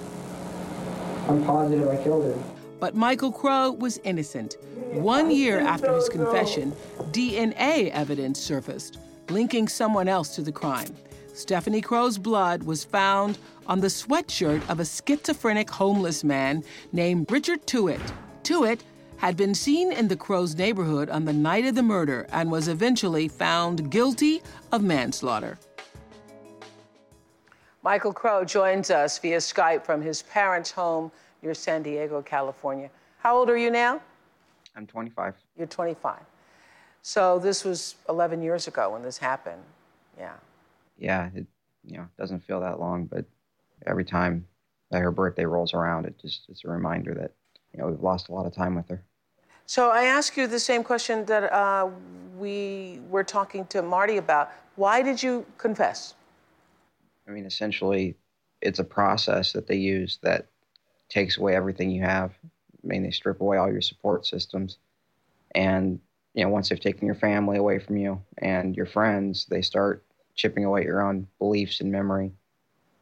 I'm 1.29 1.45
positive 1.45 1.87
I 1.89 2.03
killed 2.03 2.25
her. 2.25 2.43
But 2.81 2.95
Michael 2.95 3.31
Crowe 3.31 3.73
was 3.73 3.99
innocent. 3.99 4.57
One 4.93 5.31
year 5.31 5.61
after 5.61 5.93
his 5.95 6.09
confession, 6.09 6.73
DNA 7.11 7.91
evidence 7.91 8.41
surfaced, 8.41 8.97
linking 9.33 9.69
someone 9.69 10.09
else 10.09 10.35
to 10.35 10.43
the 10.43 10.53
crime. 10.53 10.95
Stephanie 11.33 11.81
Crowe's 11.81 12.19
blood 12.19 12.63
was 12.63 12.85
found 12.85 13.39
on 13.67 13.81
the 13.81 13.87
sweatshirt 13.87 14.69
of 14.69 14.81
a 14.81 14.85
schizophrenic 14.85 15.71
homeless 15.71 16.23
man 16.23 16.63
named 16.93 17.31
Richard 17.31 17.67
Tuite. 17.67 18.13
Tuite 18.43 18.85
had 19.17 19.37
been 19.37 19.55
seen 19.55 19.93
in 19.93 20.09
the 20.09 20.17
Crowe's 20.17 20.57
neighborhood 20.57 21.09
on 21.09 21.25
the 21.25 21.33
night 21.33 21.65
of 21.65 21.75
the 21.75 21.83
murder 21.83 22.27
and 22.33 22.51
was 22.51 22.69
eventually 22.69 23.29
found 23.29 23.91
guilty 23.91 24.43
of 24.73 24.83
manslaughter. 24.83 25.59
Michael 27.85 28.13
Crowe 28.13 28.45
joins 28.45 28.91
us 28.91 29.19
via 29.19 29.39
Skype 29.39 29.85
from 29.85 30.03
his 30.03 30.23
parents' 30.23 30.71
home 30.71 31.11
near 31.43 31.55
San 31.55 31.83
Diego, 31.83 32.21
California. 32.23 32.91
How 33.19 33.37
old 33.37 33.49
are 33.49 33.57
you 33.57 33.71
now? 33.71 34.01
I'm 34.77 34.87
25. 34.87 35.35
You're 35.57 35.67
25. 35.67 36.19
So 37.03 37.39
this 37.39 37.65
was 37.65 37.97
11 38.09 38.43
years 38.43 38.69
ago 38.69 38.91
when 38.91 39.03
this 39.03 39.19
happened. 39.19 39.63
Yeah. 40.19 40.35
Yeah, 40.99 41.31
it 41.35 41.47
you 41.85 41.97
know 41.99 42.07
doesn't 42.17 42.45
feel 42.45 42.61
that 42.61 42.79
long, 42.79 43.07
but 43.07 43.25
every 43.87 44.05
time 44.05 44.47
that 44.91 45.01
her 45.01 45.11
birthday 45.11 45.45
rolls 45.45 45.75
around, 45.75 46.07
it 46.07 46.17
just 46.21 46.43
it's 46.49 46.65
a 46.65 46.69
reminder 46.69 47.15
that 47.15 47.33
you 47.73 47.81
know 47.81 47.89
we've 47.89 48.01
lost 48.01 48.29
a 48.29 48.33
lot 48.33 48.47
of 48.47 48.55
time 48.55 48.77
with 48.77 48.89
her. 48.89 49.03
So 49.67 49.91
I 49.91 50.05
ask 50.05 50.37
you 50.37 50.47
the 50.47 50.61
same 50.61 50.85
question 50.85 51.25
that 51.27 51.53
uh, 51.53 51.89
we 52.39 53.01
were 53.09 53.25
talking 53.25 53.67
to 53.67 53.83
Marty 53.83 54.19
about. 54.19 54.51
Why 54.77 55.03
did 55.03 55.23
you 55.23 55.45
confess? 55.59 56.15
I 57.27 57.31
mean, 57.31 57.47
essentially, 57.47 58.17
it's 58.61 58.79
a 58.79 58.85
process 58.85 59.53
that 59.53 59.67
they 59.67 59.77
use 59.77 60.19
that 60.23 60.47
takes 61.09 61.37
away 61.37 61.55
everything 61.55 61.91
you 61.91 62.03
have. 62.03 62.33
I 62.45 62.87
mean, 62.87 63.03
they 63.03 63.11
strip 63.11 63.41
away 63.41 63.57
all 63.59 63.71
your 63.71 63.83
support 63.83 64.27
systems, 64.27 64.79
and 65.55 66.01
you 66.35 66.45
know 66.45 66.51
once 66.51 66.69
they've 66.69 66.81
taken 66.81 67.07
your 67.07 67.15
family 67.15 67.59
away 67.59 67.79
from 67.79 67.97
you 67.97 68.23
and 68.39 68.77
your 68.77 68.87
friends, 68.87 69.47
they 69.47 69.63
start 69.63 70.05
chipping 70.35 70.65
away 70.65 70.81
at 70.81 70.87
your 70.87 71.03
own 71.07 71.27
beliefs 71.39 71.81
and 71.81 71.93
memory, 71.93 72.33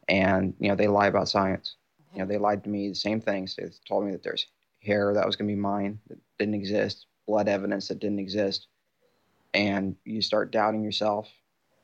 and 0.07 0.53
you 0.59 0.69
know 0.69 0.75
they 0.75 0.87
lie 0.87 1.07
about 1.07 1.29
science. 1.29 1.75
You 2.13 2.19
know, 2.19 2.25
they 2.25 2.37
lied 2.37 2.63
to 2.65 2.69
me 2.69 2.89
the 2.89 2.95
same 2.95 3.21
things. 3.21 3.55
They 3.55 3.69
told 3.87 4.05
me 4.05 4.11
that 4.11 4.23
there's 4.23 4.47
hair 4.83 5.13
that 5.13 5.25
was 5.25 5.35
going 5.35 5.47
to 5.47 5.55
be 5.55 5.59
mine 5.59 5.99
that 6.09 6.17
didn't 6.39 6.55
exist, 6.55 7.05
blood 7.27 7.47
evidence 7.47 7.87
that 7.87 7.99
didn't 7.99 8.19
exist, 8.19 8.67
and 9.53 9.95
you 10.05 10.21
start 10.21 10.51
doubting 10.51 10.83
yourself, 10.83 11.29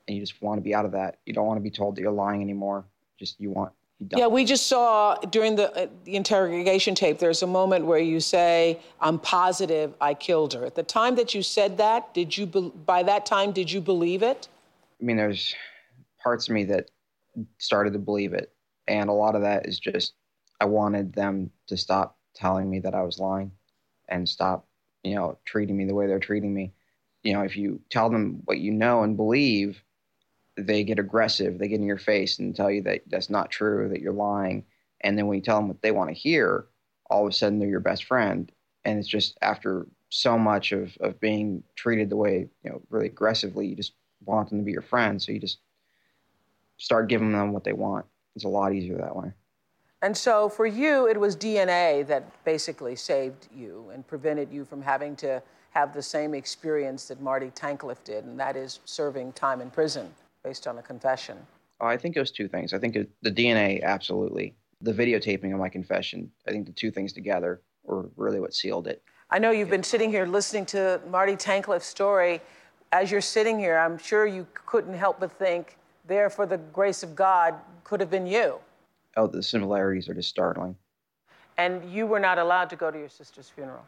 and 0.06 0.16
you 0.16 0.22
just 0.22 0.40
want 0.42 0.58
to 0.58 0.62
be 0.62 0.74
out 0.74 0.84
of 0.84 0.92
that. 0.92 1.18
You 1.24 1.32
don't 1.32 1.46
want 1.46 1.58
to 1.58 1.62
be 1.62 1.70
told 1.70 1.96
that 1.96 2.02
you're 2.02 2.12
lying 2.12 2.42
anymore. 2.42 2.84
Just 3.18 3.40
you 3.40 3.50
want. 3.50 3.72
Yeah, 4.00 4.28
we 4.28 4.44
just 4.44 4.68
saw 4.68 5.16
during 5.16 5.56
the, 5.56 5.72
uh, 5.72 5.86
the 6.04 6.14
interrogation 6.14 6.94
tape, 6.94 7.18
there's 7.18 7.42
a 7.42 7.48
moment 7.48 7.84
where 7.84 7.98
you 7.98 8.20
say, 8.20 8.78
I'm 9.00 9.18
positive 9.18 9.92
I 10.00 10.14
killed 10.14 10.54
her. 10.54 10.64
At 10.64 10.76
the 10.76 10.84
time 10.84 11.16
that 11.16 11.34
you 11.34 11.42
said 11.42 11.78
that, 11.78 12.14
did 12.14 12.36
you, 12.36 12.46
be- 12.46 12.72
by 12.86 13.02
that 13.02 13.26
time, 13.26 13.50
did 13.50 13.72
you 13.72 13.80
believe 13.80 14.22
it? 14.22 14.48
I 15.00 15.04
mean, 15.04 15.16
there's 15.16 15.52
parts 16.22 16.48
of 16.48 16.54
me 16.54 16.64
that 16.64 16.90
started 17.58 17.92
to 17.94 17.98
believe 17.98 18.34
it. 18.34 18.52
And 18.86 19.10
a 19.10 19.12
lot 19.12 19.34
of 19.34 19.42
that 19.42 19.66
is 19.66 19.80
just, 19.80 20.14
I 20.60 20.66
wanted 20.66 21.12
them 21.12 21.50
to 21.66 21.76
stop 21.76 22.18
telling 22.34 22.70
me 22.70 22.78
that 22.80 22.94
I 22.94 23.02
was 23.02 23.18
lying 23.18 23.50
and 24.08 24.28
stop, 24.28 24.66
you 25.02 25.16
know, 25.16 25.38
treating 25.44 25.76
me 25.76 25.86
the 25.86 25.94
way 25.94 26.06
they're 26.06 26.20
treating 26.20 26.54
me. 26.54 26.72
You 27.24 27.32
know, 27.32 27.42
if 27.42 27.56
you 27.56 27.80
tell 27.90 28.10
them 28.10 28.42
what 28.44 28.58
you 28.58 28.72
know 28.72 29.02
and 29.02 29.16
believe, 29.16 29.82
they 30.58 30.84
get 30.84 30.98
aggressive. 30.98 31.58
They 31.58 31.68
get 31.68 31.80
in 31.80 31.86
your 31.86 31.98
face 31.98 32.38
and 32.38 32.54
tell 32.54 32.70
you 32.70 32.82
that 32.82 33.02
that's 33.06 33.30
not 33.30 33.50
true, 33.50 33.88
that 33.88 34.00
you're 34.00 34.12
lying. 34.12 34.64
And 35.00 35.16
then 35.16 35.26
when 35.26 35.36
you 35.36 35.42
tell 35.42 35.56
them 35.56 35.68
what 35.68 35.82
they 35.82 35.92
want 35.92 36.10
to 36.10 36.14
hear, 36.14 36.66
all 37.08 37.24
of 37.24 37.30
a 37.30 37.34
sudden 37.34 37.58
they're 37.58 37.68
your 37.68 37.80
best 37.80 38.04
friend. 38.04 38.50
And 38.84 38.98
it's 38.98 39.08
just 39.08 39.38
after 39.40 39.86
so 40.10 40.38
much 40.38 40.72
of, 40.72 40.96
of 41.00 41.20
being 41.20 41.62
treated 41.76 42.10
the 42.10 42.16
way, 42.16 42.48
you 42.62 42.70
know, 42.70 42.82
really 42.90 43.06
aggressively, 43.06 43.66
you 43.66 43.76
just 43.76 43.92
want 44.24 44.48
them 44.48 44.58
to 44.58 44.64
be 44.64 44.72
your 44.72 44.82
friend. 44.82 45.20
So 45.22 45.32
you 45.32 45.38
just 45.38 45.58
start 46.78 47.08
giving 47.08 47.32
them 47.32 47.52
what 47.52 47.64
they 47.64 47.72
want. 47.72 48.06
It's 48.34 48.44
a 48.44 48.48
lot 48.48 48.72
easier 48.72 48.96
that 48.98 49.14
way. 49.14 49.32
And 50.00 50.16
so 50.16 50.48
for 50.48 50.66
you, 50.66 51.08
it 51.08 51.18
was 51.18 51.36
DNA 51.36 52.06
that 52.06 52.44
basically 52.44 52.94
saved 52.94 53.48
you 53.54 53.90
and 53.92 54.06
prevented 54.06 54.52
you 54.52 54.64
from 54.64 54.80
having 54.80 55.16
to 55.16 55.42
have 55.70 55.92
the 55.92 56.02
same 56.02 56.34
experience 56.34 57.08
that 57.08 57.20
Marty 57.20 57.50
Tankleff 57.50 58.02
did, 58.04 58.24
and 58.24 58.38
that 58.38 58.56
is 58.56 58.80
serving 58.84 59.32
time 59.32 59.60
in 59.60 59.70
prison 59.70 60.12
based 60.48 60.66
on 60.66 60.78
a 60.78 60.82
confession. 60.82 61.36
Oh, 61.78 61.86
I 61.86 61.98
think 61.98 62.16
it 62.16 62.20
was 62.20 62.30
two 62.30 62.48
things. 62.48 62.72
I 62.72 62.78
think 62.78 62.96
it, 62.96 63.10
the 63.20 63.30
DNA, 63.30 63.82
absolutely. 63.82 64.54
The 64.80 64.94
videotaping 64.94 65.52
of 65.52 65.58
my 65.58 65.68
confession, 65.68 66.30
I 66.46 66.52
think 66.52 66.64
the 66.64 66.72
two 66.72 66.90
things 66.90 67.12
together 67.12 67.60
were 67.84 68.08
really 68.16 68.40
what 68.40 68.54
sealed 68.54 68.86
it. 68.86 69.02
I 69.28 69.38
know 69.38 69.50
you've 69.50 69.68
been 69.68 69.82
sitting 69.82 70.10
here 70.10 70.24
listening 70.24 70.64
to 70.66 71.02
Marty 71.10 71.36
Tankleff's 71.36 71.84
story. 71.84 72.40
As 72.92 73.10
you're 73.10 73.20
sitting 73.20 73.58
here, 73.58 73.76
I'm 73.76 73.98
sure 73.98 74.24
you 74.24 74.46
couldn't 74.54 74.94
help 74.94 75.20
but 75.20 75.30
think, 75.32 75.76
there 76.06 76.30
for 76.30 76.46
the 76.46 76.56
grace 76.56 77.02
of 77.02 77.14
God 77.14 77.54
could 77.84 78.00
have 78.00 78.10
been 78.10 78.26
you. 78.26 78.58
Oh, 79.18 79.26
the 79.26 79.42
similarities 79.42 80.08
are 80.08 80.14
just 80.14 80.30
startling. 80.30 80.74
And 81.58 81.84
you 81.92 82.06
were 82.06 82.20
not 82.20 82.38
allowed 82.38 82.70
to 82.70 82.76
go 82.76 82.90
to 82.90 82.98
your 82.98 83.10
sister's 83.10 83.50
funeral. 83.50 83.84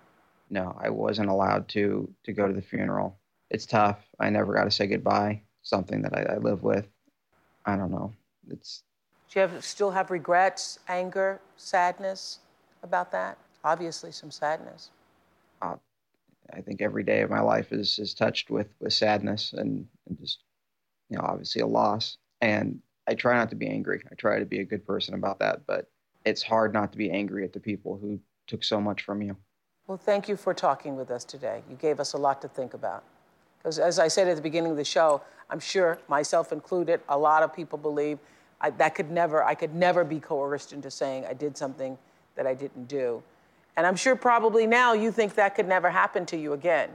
No, 0.51 0.77
I 0.79 0.91
wasn't 0.91 1.31
allowed 1.31 1.69
to 1.69 2.13
to 2.25 2.33
go 2.35 2.47
to 2.47 2.53
the 2.53 2.61
funeral. 2.61 3.19
It's 3.49 3.65
tough. 3.65 4.01
I 4.19 4.29
never 4.29 4.53
got 4.53 4.65
to 4.65 4.71
say 4.71 4.87
goodbye. 4.87 5.43
Something 5.63 6.03
that 6.03 6.17
I, 6.17 6.35
I 6.35 6.37
live 6.39 6.63
with. 6.63 6.87
I 7.65 7.77
don't 7.77 7.91
know. 7.91 8.13
It's 8.49 8.83
Do 9.31 9.41
you 9.41 9.47
have, 9.47 9.65
still 9.65 9.91
have 9.91 10.11
regrets, 10.11 10.79
anger, 10.89 11.41
sadness 11.57 12.39
about 12.83 13.13
that? 13.13 13.39
Obviously, 13.63 14.11
some 14.11 14.31
sadness. 14.31 14.91
uh, 15.61 15.77
I 16.53 16.61
think 16.63 16.81
every 16.81 17.05
day 17.05 17.21
of 17.21 17.31
my 17.31 17.41
life 17.41 17.73
is 17.73 17.99
is 17.99 18.15
touched 18.15 18.51
with 18.51 18.69
with 18.81 18.93
sadness 18.93 19.53
and, 19.53 19.87
and 20.09 20.19
just 20.19 20.43
you 21.09 21.17
know 21.17 21.25
obviously 21.25 21.63
a 21.63 21.67
loss. 21.67 22.17
And 22.41 22.81
I 23.07 23.15
try 23.15 23.37
not 23.37 23.51
to 23.51 23.57
be 23.57 23.69
angry. 23.69 24.03
I 24.11 24.15
try 24.15 24.39
to 24.39 24.47
be 24.47 24.61
a 24.61 24.65
good 24.65 24.87
person 24.87 25.15
about 25.15 25.39
that, 25.41 25.67
but 25.67 25.87
it's 26.25 26.43
hard 26.43 26.73
not 26.73 26.93
to 26.93 26.99
be 26.99 27.11
angry 27.11 27.45
at 27.45 27.53
the 27.53 27.61
people 27.61 27.99
who 28.01 28.19
took 28.47 28.65
so 28.65 28.81
much 28.81 29.03
from 29.03 29.23
you. 29.23 29.37
Well, 29.87 29.99
thank 29.99 30.29
you 30.29 30.37
for 30.37 30.55
talking 30.55 30.97
with 30.97 31.11
us 31.11 31.25
today. 31.25 31.63
You 31.69 31.77
gave 31.77 31.99
us 32.01 32.13
a 32.13 32.19
lot 32.19 32.41
to 32.43 32.49
think 32.49 32.75
about. 32.75 33.05
Because 33.63 33.79
as 33.79 33.99
I 33.99 34.09
said 34.09 34.29
at 34.29 34.37
the 34.37 34.43
beginning 34.43 34.71
of 34.71 34.77
the 34.77 34.85
show, 34.85 35.21
I'm 35.51 35.61
sure, 35.61 35.99
myself 36.09 36.53
included, 36.53 37.01
a 37.09 37.19
lot 37.19 37.43
of 37.43 37.55
people 37.55 37.79
believe 37.79 38.19
I, 38.61 38.71
that 38.71 38.95
could 38.95 39.11
never, 39.11 39.43
I 39.45 39.55
could 39.55 39.75
never 39.75 40.05
be 40.05 40.21
coerced 40.21 40.73
into 40.73 40.91
saying 40.91 41.27
I 41.27 41.35
did 41.35 41.57
something 41.57 41.99
that 42.37 42.47
I 42.47 42.55
didn't 42.55 42.89
do. 42.89 43.23
And 43.77 43.87
I'm 43.87 43.97
sure 43.97 44.17
probably 44.17 44.67
now 44.67 44.93
you 44.93 45.11
think 45.11 45.35
that 45.35 45.55
could 45.55 45.69
never 45.69 45.91
happen 45.91 46.27
to 46.27 46.37
you 46.37 46.53
again. 46.53 46.91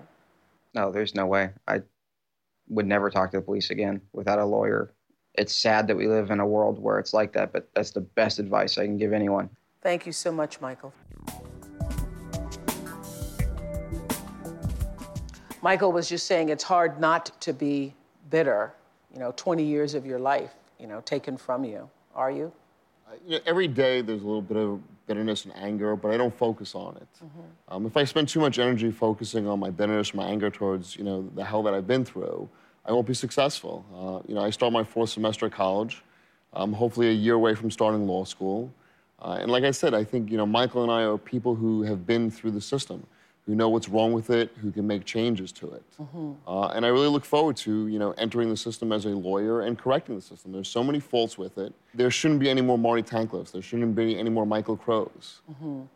No, 0.73 0.91
there's 0.91 1.15
no 1.15 1.25
way. 1.25 1.51
I 1.67 1.81
would 2.67 2.85
never 2.85 3.09
talk 3.09 3.31
to 3.31 3.37
the 3.37 3.43
police 3.43 3.69
again 3.69 4.01
without 4.13 4.39
a 4.39 4.45
lawyer. 4.45 4.93
It's 5.35 5.55
sad 5.55 5.87
that 5.87 5.95
we 5.95 6.07
live 6.07 6.31
in 6.31 6.39
a 6.39 6.47
world 6.47 6.79
where 6.79 6.99
it's 6.99 7.13
like 7.13 7.33
that, 7.33 7.51
but 7.51 7.69
that's 7.73 7.91
the 7.91 8.01
best 8.01 8.39
advice 8.39 8.77
I 8.77 8.85
can 8.85 8.97
give 8.97 9.13
anyone. 9.13 9.49
Thank 9.81 10.05
you 10.05 10.11
so 10.11 10.31
much, 10.31 10.61
Michael. 10.61 10.93
Michael 15.65 15.91
was 15.91 16.07
just 16.07 16.27
saying 16.27 16.49
it's 16.49 16.63
hard 16.63 16.99
not 16.99 17.31
to 17.41 17.51
be 17.51 17.95
bitter, 18.29 18.71
you 19.11 19.17
know, 19.17 19.33
20 19.35 19.63
years 19.63 19.95
of 19.95 20.05
your 20.05 20.19
life, 20.19 20.53
you 20.79 20.85
know, 20.85 21.01
taken 21.01 21.35
from 21.35 21.65
you. 21.65 21.89
Are 22.13 22.29
you? 22.29 22.51
You 23.25 23.37
know, 23.37 23.39
every 23.47 23.67
day 23.67 24.01
there's 24.01 24.21
a 24.21 24.25
little 24.27 24.43
bit 24.43 24.57
of 24.57 24.79
bitterness 25.07 25.43
and 25.45 25.55
anger, 25.55 25.95
but 25.95 26.11
I 26.11 26.17
don't 26.17 26.37
focus 26.37 26.75
on 26.75 26.97
it. 26.97 27.07
Um, 27.67 27.87
if 27.87 27.97
I 27.97 28.03
spend 28.03 28.29
too 28.29 28.39
much 28.39 28.59
energy 28.59 28.91
focusing 28.91 29.47
on 29.47 29.59
my 29.59 29.71
bitterness, 29.71 30.13
my 30.13 30.27
anger 30.27 30.51
towards, 30.51 30.95
you 30.97 31.03
know, 31.03 31.27
the 31.33 31.43
hell 31.43 31.63
that 31.63 31.73
I've 31.73 31.87
been 31.87 32.05
through, 32.05 32.47
I 32.85 32.91
won't 32.91 33.07
be 33.07 33.15
successful. 33.15 33.83
Uh, 33.91 34.27
you 34.27 34.35
know, 34.35 34.41
I 34.41 34.51
start 34.51 34.71
my 34.71 34.83
fourth 34.83 35.09
semester 35.09 35.47
of 35.47 35.51
college. 35.51 36.03
I'm 36.53 36.73
hopefully 36.73 37.09
a 37.09 37.17
year 37.25 37.33
away 37.33 37.55
from 37.55 37.71
starting 37.71 38.05
law 38.05 38.23
school. 38.23 38.71
Uh, 39.19 39.39
and 39.41 39.49
like 39.49 39.63
I 39.63 39.71
said, 39.71 39.95
I 39.95 40.03
think, 40.03 40.29
you 40.29 40.37
know, 40.37 40.45
Michael 40.45 40.83
and 40.83 40.91
I 40.91 41.01
are 41.05 41.17
people 41.17 41.55
who 41.55 41.81
have 41.81 42.05
been 42.05 42.29
through 42.29 42.51
the 42.51 42.61
system, 42.61 43.07
who 43.45 43.53
know 43.53 43.69
what's 43.69 43.87
wrong 43.87 44.11
with 44.11 44.31
it, 44.31 44.51
who 44.61 44.71
can 44.71 44.87
make 44.87 45.05
changes 45.05 45.51
to 45.51 45.71
it. 45.71 45.83
Uh, 46.47 46.67
and 46.69 46.83
I 46.83 46.89
really 46.89 47.07
look 47.07 47.23
forward 47.23 47.55
to, 47.57 47.87
you 47.87 47.99
know, 47.99 48.11
entering 48.17 48.49
the 48.49 48.57
system 48.57 48.91
as 48.91 49.05
a 49.05 49.09
lawyer 49.09 49.61
and 49.61 49.77
correcting 49.77 50.15
the 50.15 50.21
system. 50.21 50.51
There's 50.51 50.67
so 50.67 50.83
many 50.83 50.99
faults 50.99 51.37
with 51.37 51.59
it. 51.59 51.71
There 51.93 52.09
shouldn't 52.09 52.39
be 52.39 52.49
any 52.49 52.61
more 52.61 52.77
Marty 52.77 53.03
Tankleffs. 53.03 53.51
There 53.51 53.61
shouldn't 53.61 53.95
be 53.95 54.17
any 54.17 54.31
more 54.31 54.47
Michael 54.47 54.75
Crowes. 54.75 55.41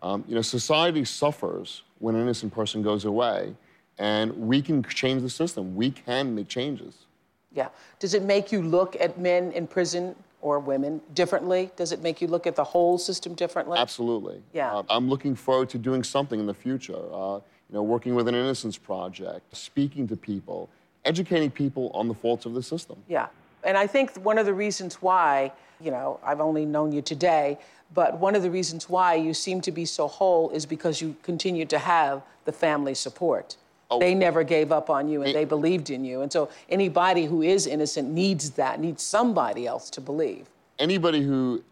Um, 0.03 0.23
you 0.27 0.35
know, 0.35 0.41
society 0.41 1.03
suffers 1.05 1.83
when 1.97 2.15
an 2.15 2.21
innocent 2.21 2.53
person 2.53 2.83
goes 2.83 3.05
away, 3.05 3.55
and 3.97 4.31
we 4.37 4.61
can 4.61 4.83
change 4.83 5.23
the 5.23 5.29
system. 5.29 5.75
We 5.75 5.89
can 5.89 6.35
make 6.35 6.47
changes. 6.47 7.05
Yeah. 7.51 7.69
Does 7.97 8.13
it 8.13 8.21
make 8.21 8.51
you 8.51 8.61
look 8.61 8.95
at 8.99 9.19
men 9.19 9.51
in 9.53 9.65
prison 9.65 10.15
or 10.41 10.59
women 10.59 11.01
differently? 11.13 11.71
Does 11.75 11.91
it 11.91 12.01
make 12.01 12.21
you 12.21 12.27
look 12.27 12.47
at 12.47 12.55
the 12.55 12.63
whole 12.63 12.97
system 12.97 13.33
differently? 13.33 13.77
Absolutely. 13.77 14.41
Yeah. 14.53 14.73
Uh, 14.73 14.83
I'm 14.89 15.09
looking 15.09 15.35
forward 15.35 15.69
to 15.69 15.77
doing 15.77 16.03
something 16.03 16.39
in 16.39 16.45
the 16.45 16.53
future. 16.53 16.99
Uh, 17.11 17.39
you 17.69 17.75
know, 17.75 17.83
working 17.83 18.15
with 18.15 18.27
an 18.27 18.35
innocence 18.35 18.77
project, 18.77 19.55
speaking 19.55 20.07
to 20.07 20.15
people, 20.15 20.69
educating 21.05 21.51
people 21.51 21.91
on 21.93 22.07
the 22.07 22.13
faults 22.13 22.45
of 22.45 22.53
the 22.53 22.63
system. 22.63 22.97
Yeah. 23.07 23.27
And 23.63 23.77
I 23.77 23.85
think 23.85 24.15
one 24.15 24.37
of 24.37 24.45
the 24.45 24.53
reasons 24.53 24.95
why, 24.95 25.51
you 25.79 25.91
know, 25.91 26.19
I've 26.23 26.39
only 26.39 26.65
known 26.65 26.91
you 26.91 27.01
today, 27.01 27.59
but 27.93 28.17
one 28.19 28.35
of 28.35 28.41
the 28.41 28.49
reasons 28.49 28.89
why 28.89 29.15
you 29.15 29.33
seem 29.33 29.61
to 29.61 29.71
be 29.71 29.85
so 29.85 30.07
whole 30.07 30.49
is 30.51 30.65
because 30.65 31.01
you 31.01 31.15
continue 31.23 31.65
to 31.65 31.77
have 31.79 32.23
the 32.45 32.51
family 32.51 32.93
support. 32.93 33.57
They 33.97 34.13
never 34.13 34.43
gave 34.43 34.71
up 34.71 34.89
on 34.89 35.09
you 35.09 35.23
and 35.23 35.33
they 35.33 35.45
believed 35.45 35.89
in 35.89 36.05
you. 36.05 36.21
And 36.21 36.31
so 36.31 36.49
anybody 36.69 37.25
who 37.25 37.41
is 37.41 37.65
innocent 37.65 38.09
needs 38.11 38.51
that, 38.51 38.79
needs 38.79 39.01
somebody 39.01 39.65
else 39.65 39.89
to 39.91 40.01
believe. 40.01 40.47
Anybody 40.77 41.21
who, 41.23 41.63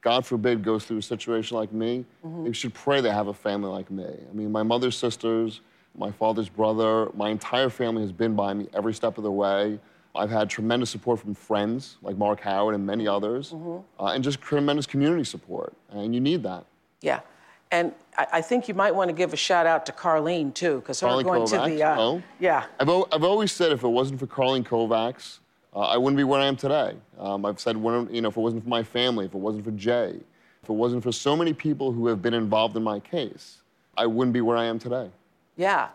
God 0.00 0.24
forbid, 0.24 0.62
goes 0.62 0.84
through 0.84 0.98
a 0.98 1.02
situation 1.02 1.56
like 1.56 1.72
me, 1.72 2.04
Mhm. 2.24 2.44
they 2.44 2.52
should 2.52 2.74
pray 2.74 3.00
they 3.00 3.10
have 3.10 3.26
a 3.26 3.34
family 3.34 3.70
like 3.70 3.90
me. 3.90 4.04
I 4.04 4.32
mean, 4.32 4.52
my 4.52 4.62
mother's 4.62 4.96
sisters, 4.96 5.62
my 5.96 6.12
father's 6.12 6.48
brother, 6.48 7.10
my 7.16 7.30
entire 7.30 7.70
family 7.70 8.02
has 8.02 8.12
been 8.12 8.36
by 8.36 8.54
me 8.54 8.68
every 8.72 8.94
step 8.94 9.18
of 9.18 9.24
the 9.24 9.32
way. 9.32 9.80
I've 10.14 10.30
had 10.30 10.48
tremendous 10.48 10.90
support 10.90 11.18
from 11.18 11.34
friends 11.34 11.96
like 12.00 12.16
Mark 12.16 12.38
Howard 12.40 12.76
and 12.76 12.86
many 12.86 13.08
others, 13.08 13.50
Mhm. 13.50 13.82
uh, 13.98 14.04
and 14.06 14.22
just 14.22 14.40
tremendous 14.40 14.86
community 14.86 15.24
support. 15.24 15.72
And 15.90 16.14
you 16.14 16.20
need 16.20 16.44
that. 16.44 16.66
Yeah. 17.00 17.20
And 17.74 17.92
I, 18.16 18.26
I 18.34 18.40
think 18.40 18.68
you 18.68 18.74
might 18.74 18.94
want 18.94 19.08
to 19.08 19.12
give 19.14 19.32
a 19.32 19.36
shout 19.36 19.66
out 19.66 19.84
to 19.86 19.92
Karlene 19.92 20.54
too, 20.54 20.76
because 20.78 21.00
her 21.00 21.08
Carly 21.08 21.24
going 21.24 21.46
to 21.48 21.56
Kovacs? 21.56 21.66
the 21.76 21.82
uh, 21.82 21.96
Oh. 22.00 22.22
yeah. 22.38 22.66
I've, 22.78 22.88
al- 22.88 23.08
I've 23.12 23.24
always 23.24 23.50
said 23.50 23.72
if 23.72 23.82
it 23.82 23.88
wasn't 23.88 24.20
for 24.20 24.26
Karlene 24.28 24.64
Kovacs, 24.64 25.38
uh, 25.74 25.80
I 25.80 25.96
wouldn't 25.96 26.16
be 26.16 26.22
where 26.24 26.38
I 26.40 26.46
am 26.46 26.56
today. 26.56 26.94
Um, 27.18 27.44
I've 27.44 27.58
said, 27.58 27.76
when, 27.76 28.12
you 28.14 28.20
know, 28.22 28.28
if 28.28 28.36
it 28.36 28.40
wasn't 28.40 28.62
for 28.62 28.68
my 28.68 28.84
family, 28.84 29.24
if 29.26 29.34
it 29.34 29.38
wasn't 29.38 29.64
for 29.64 29.72
Jay, 29.72 30.20
if 30.62 30.68
it 30.68 30.72
wasn't 30.72 31.02
for 31.02 31.10
so 31.10 31.36
many 31.36 31.52
people 31.52 31.90
who 31.90 32.06
have 32.06 32.22
been 32.22 32.34
involved 32.34 32.76
in 32.76 32.84
my 32.84 33.00
case, 33.00 33.58
I 33.96 34.06
wouldn't 34.06 34.32
be 34.34 34.40
where 34.40 34.56
I 34.56 34.66
am 34.66 34.78
today. 34.78 35.10
Yeah. 35.56 35.88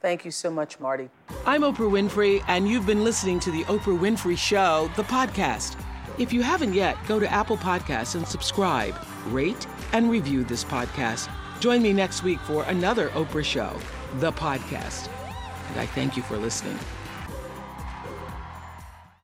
Thank 0.00 0.24
you 0.24 0.30
so 0.30 0.50
much, 0.52 0.78
Marty. 0.78 1.10
I'm 1.44 1.62
Oprah 1.62 1.90
Winfrey, 1.90 2.44
and 2.46 2.68
you've 2.68 2.86
been 2.86 3.02
listening 3.02 3.40
to 3.40 3.50
The 3.50 3.64
Oprah 3.64 3.98
Winfrey 3.98 4.38
Show, 4.38 4.88
the 4.94 5.02
podcast. 5.02 5.76
If 6.18 6.32
you 6.32 6.42
haven't 6.42 6.74
yet, 6.74 6.96
go 7.08 7.18
to 7.18 7.28
Apple 7.30 7.56
Podcasts 7.56 8.14
and 8.14 8.26
subscribe, 8.26 8.94
rate, 9.28 9.66
and 9.92 10.10
review 10.10 10.44
this 10.44 10.64
podcast. 10.64 11.30
Join 11.60 11.82
me 11.82 11.92
next 11.92 12.22
week 12.22 12.40
for 12.40 12.64
another 12.64 13.08
Oprah 13.10 13.44
Show, 13.44 13.78
the 14.14 14.32
podcast. 14.32 15.08
And 15.70 15.80
I 15.80 15.86
thank 15.86 16.16
you 16.16 16.22
for 16.22 16.36
listening. 16.36 16.78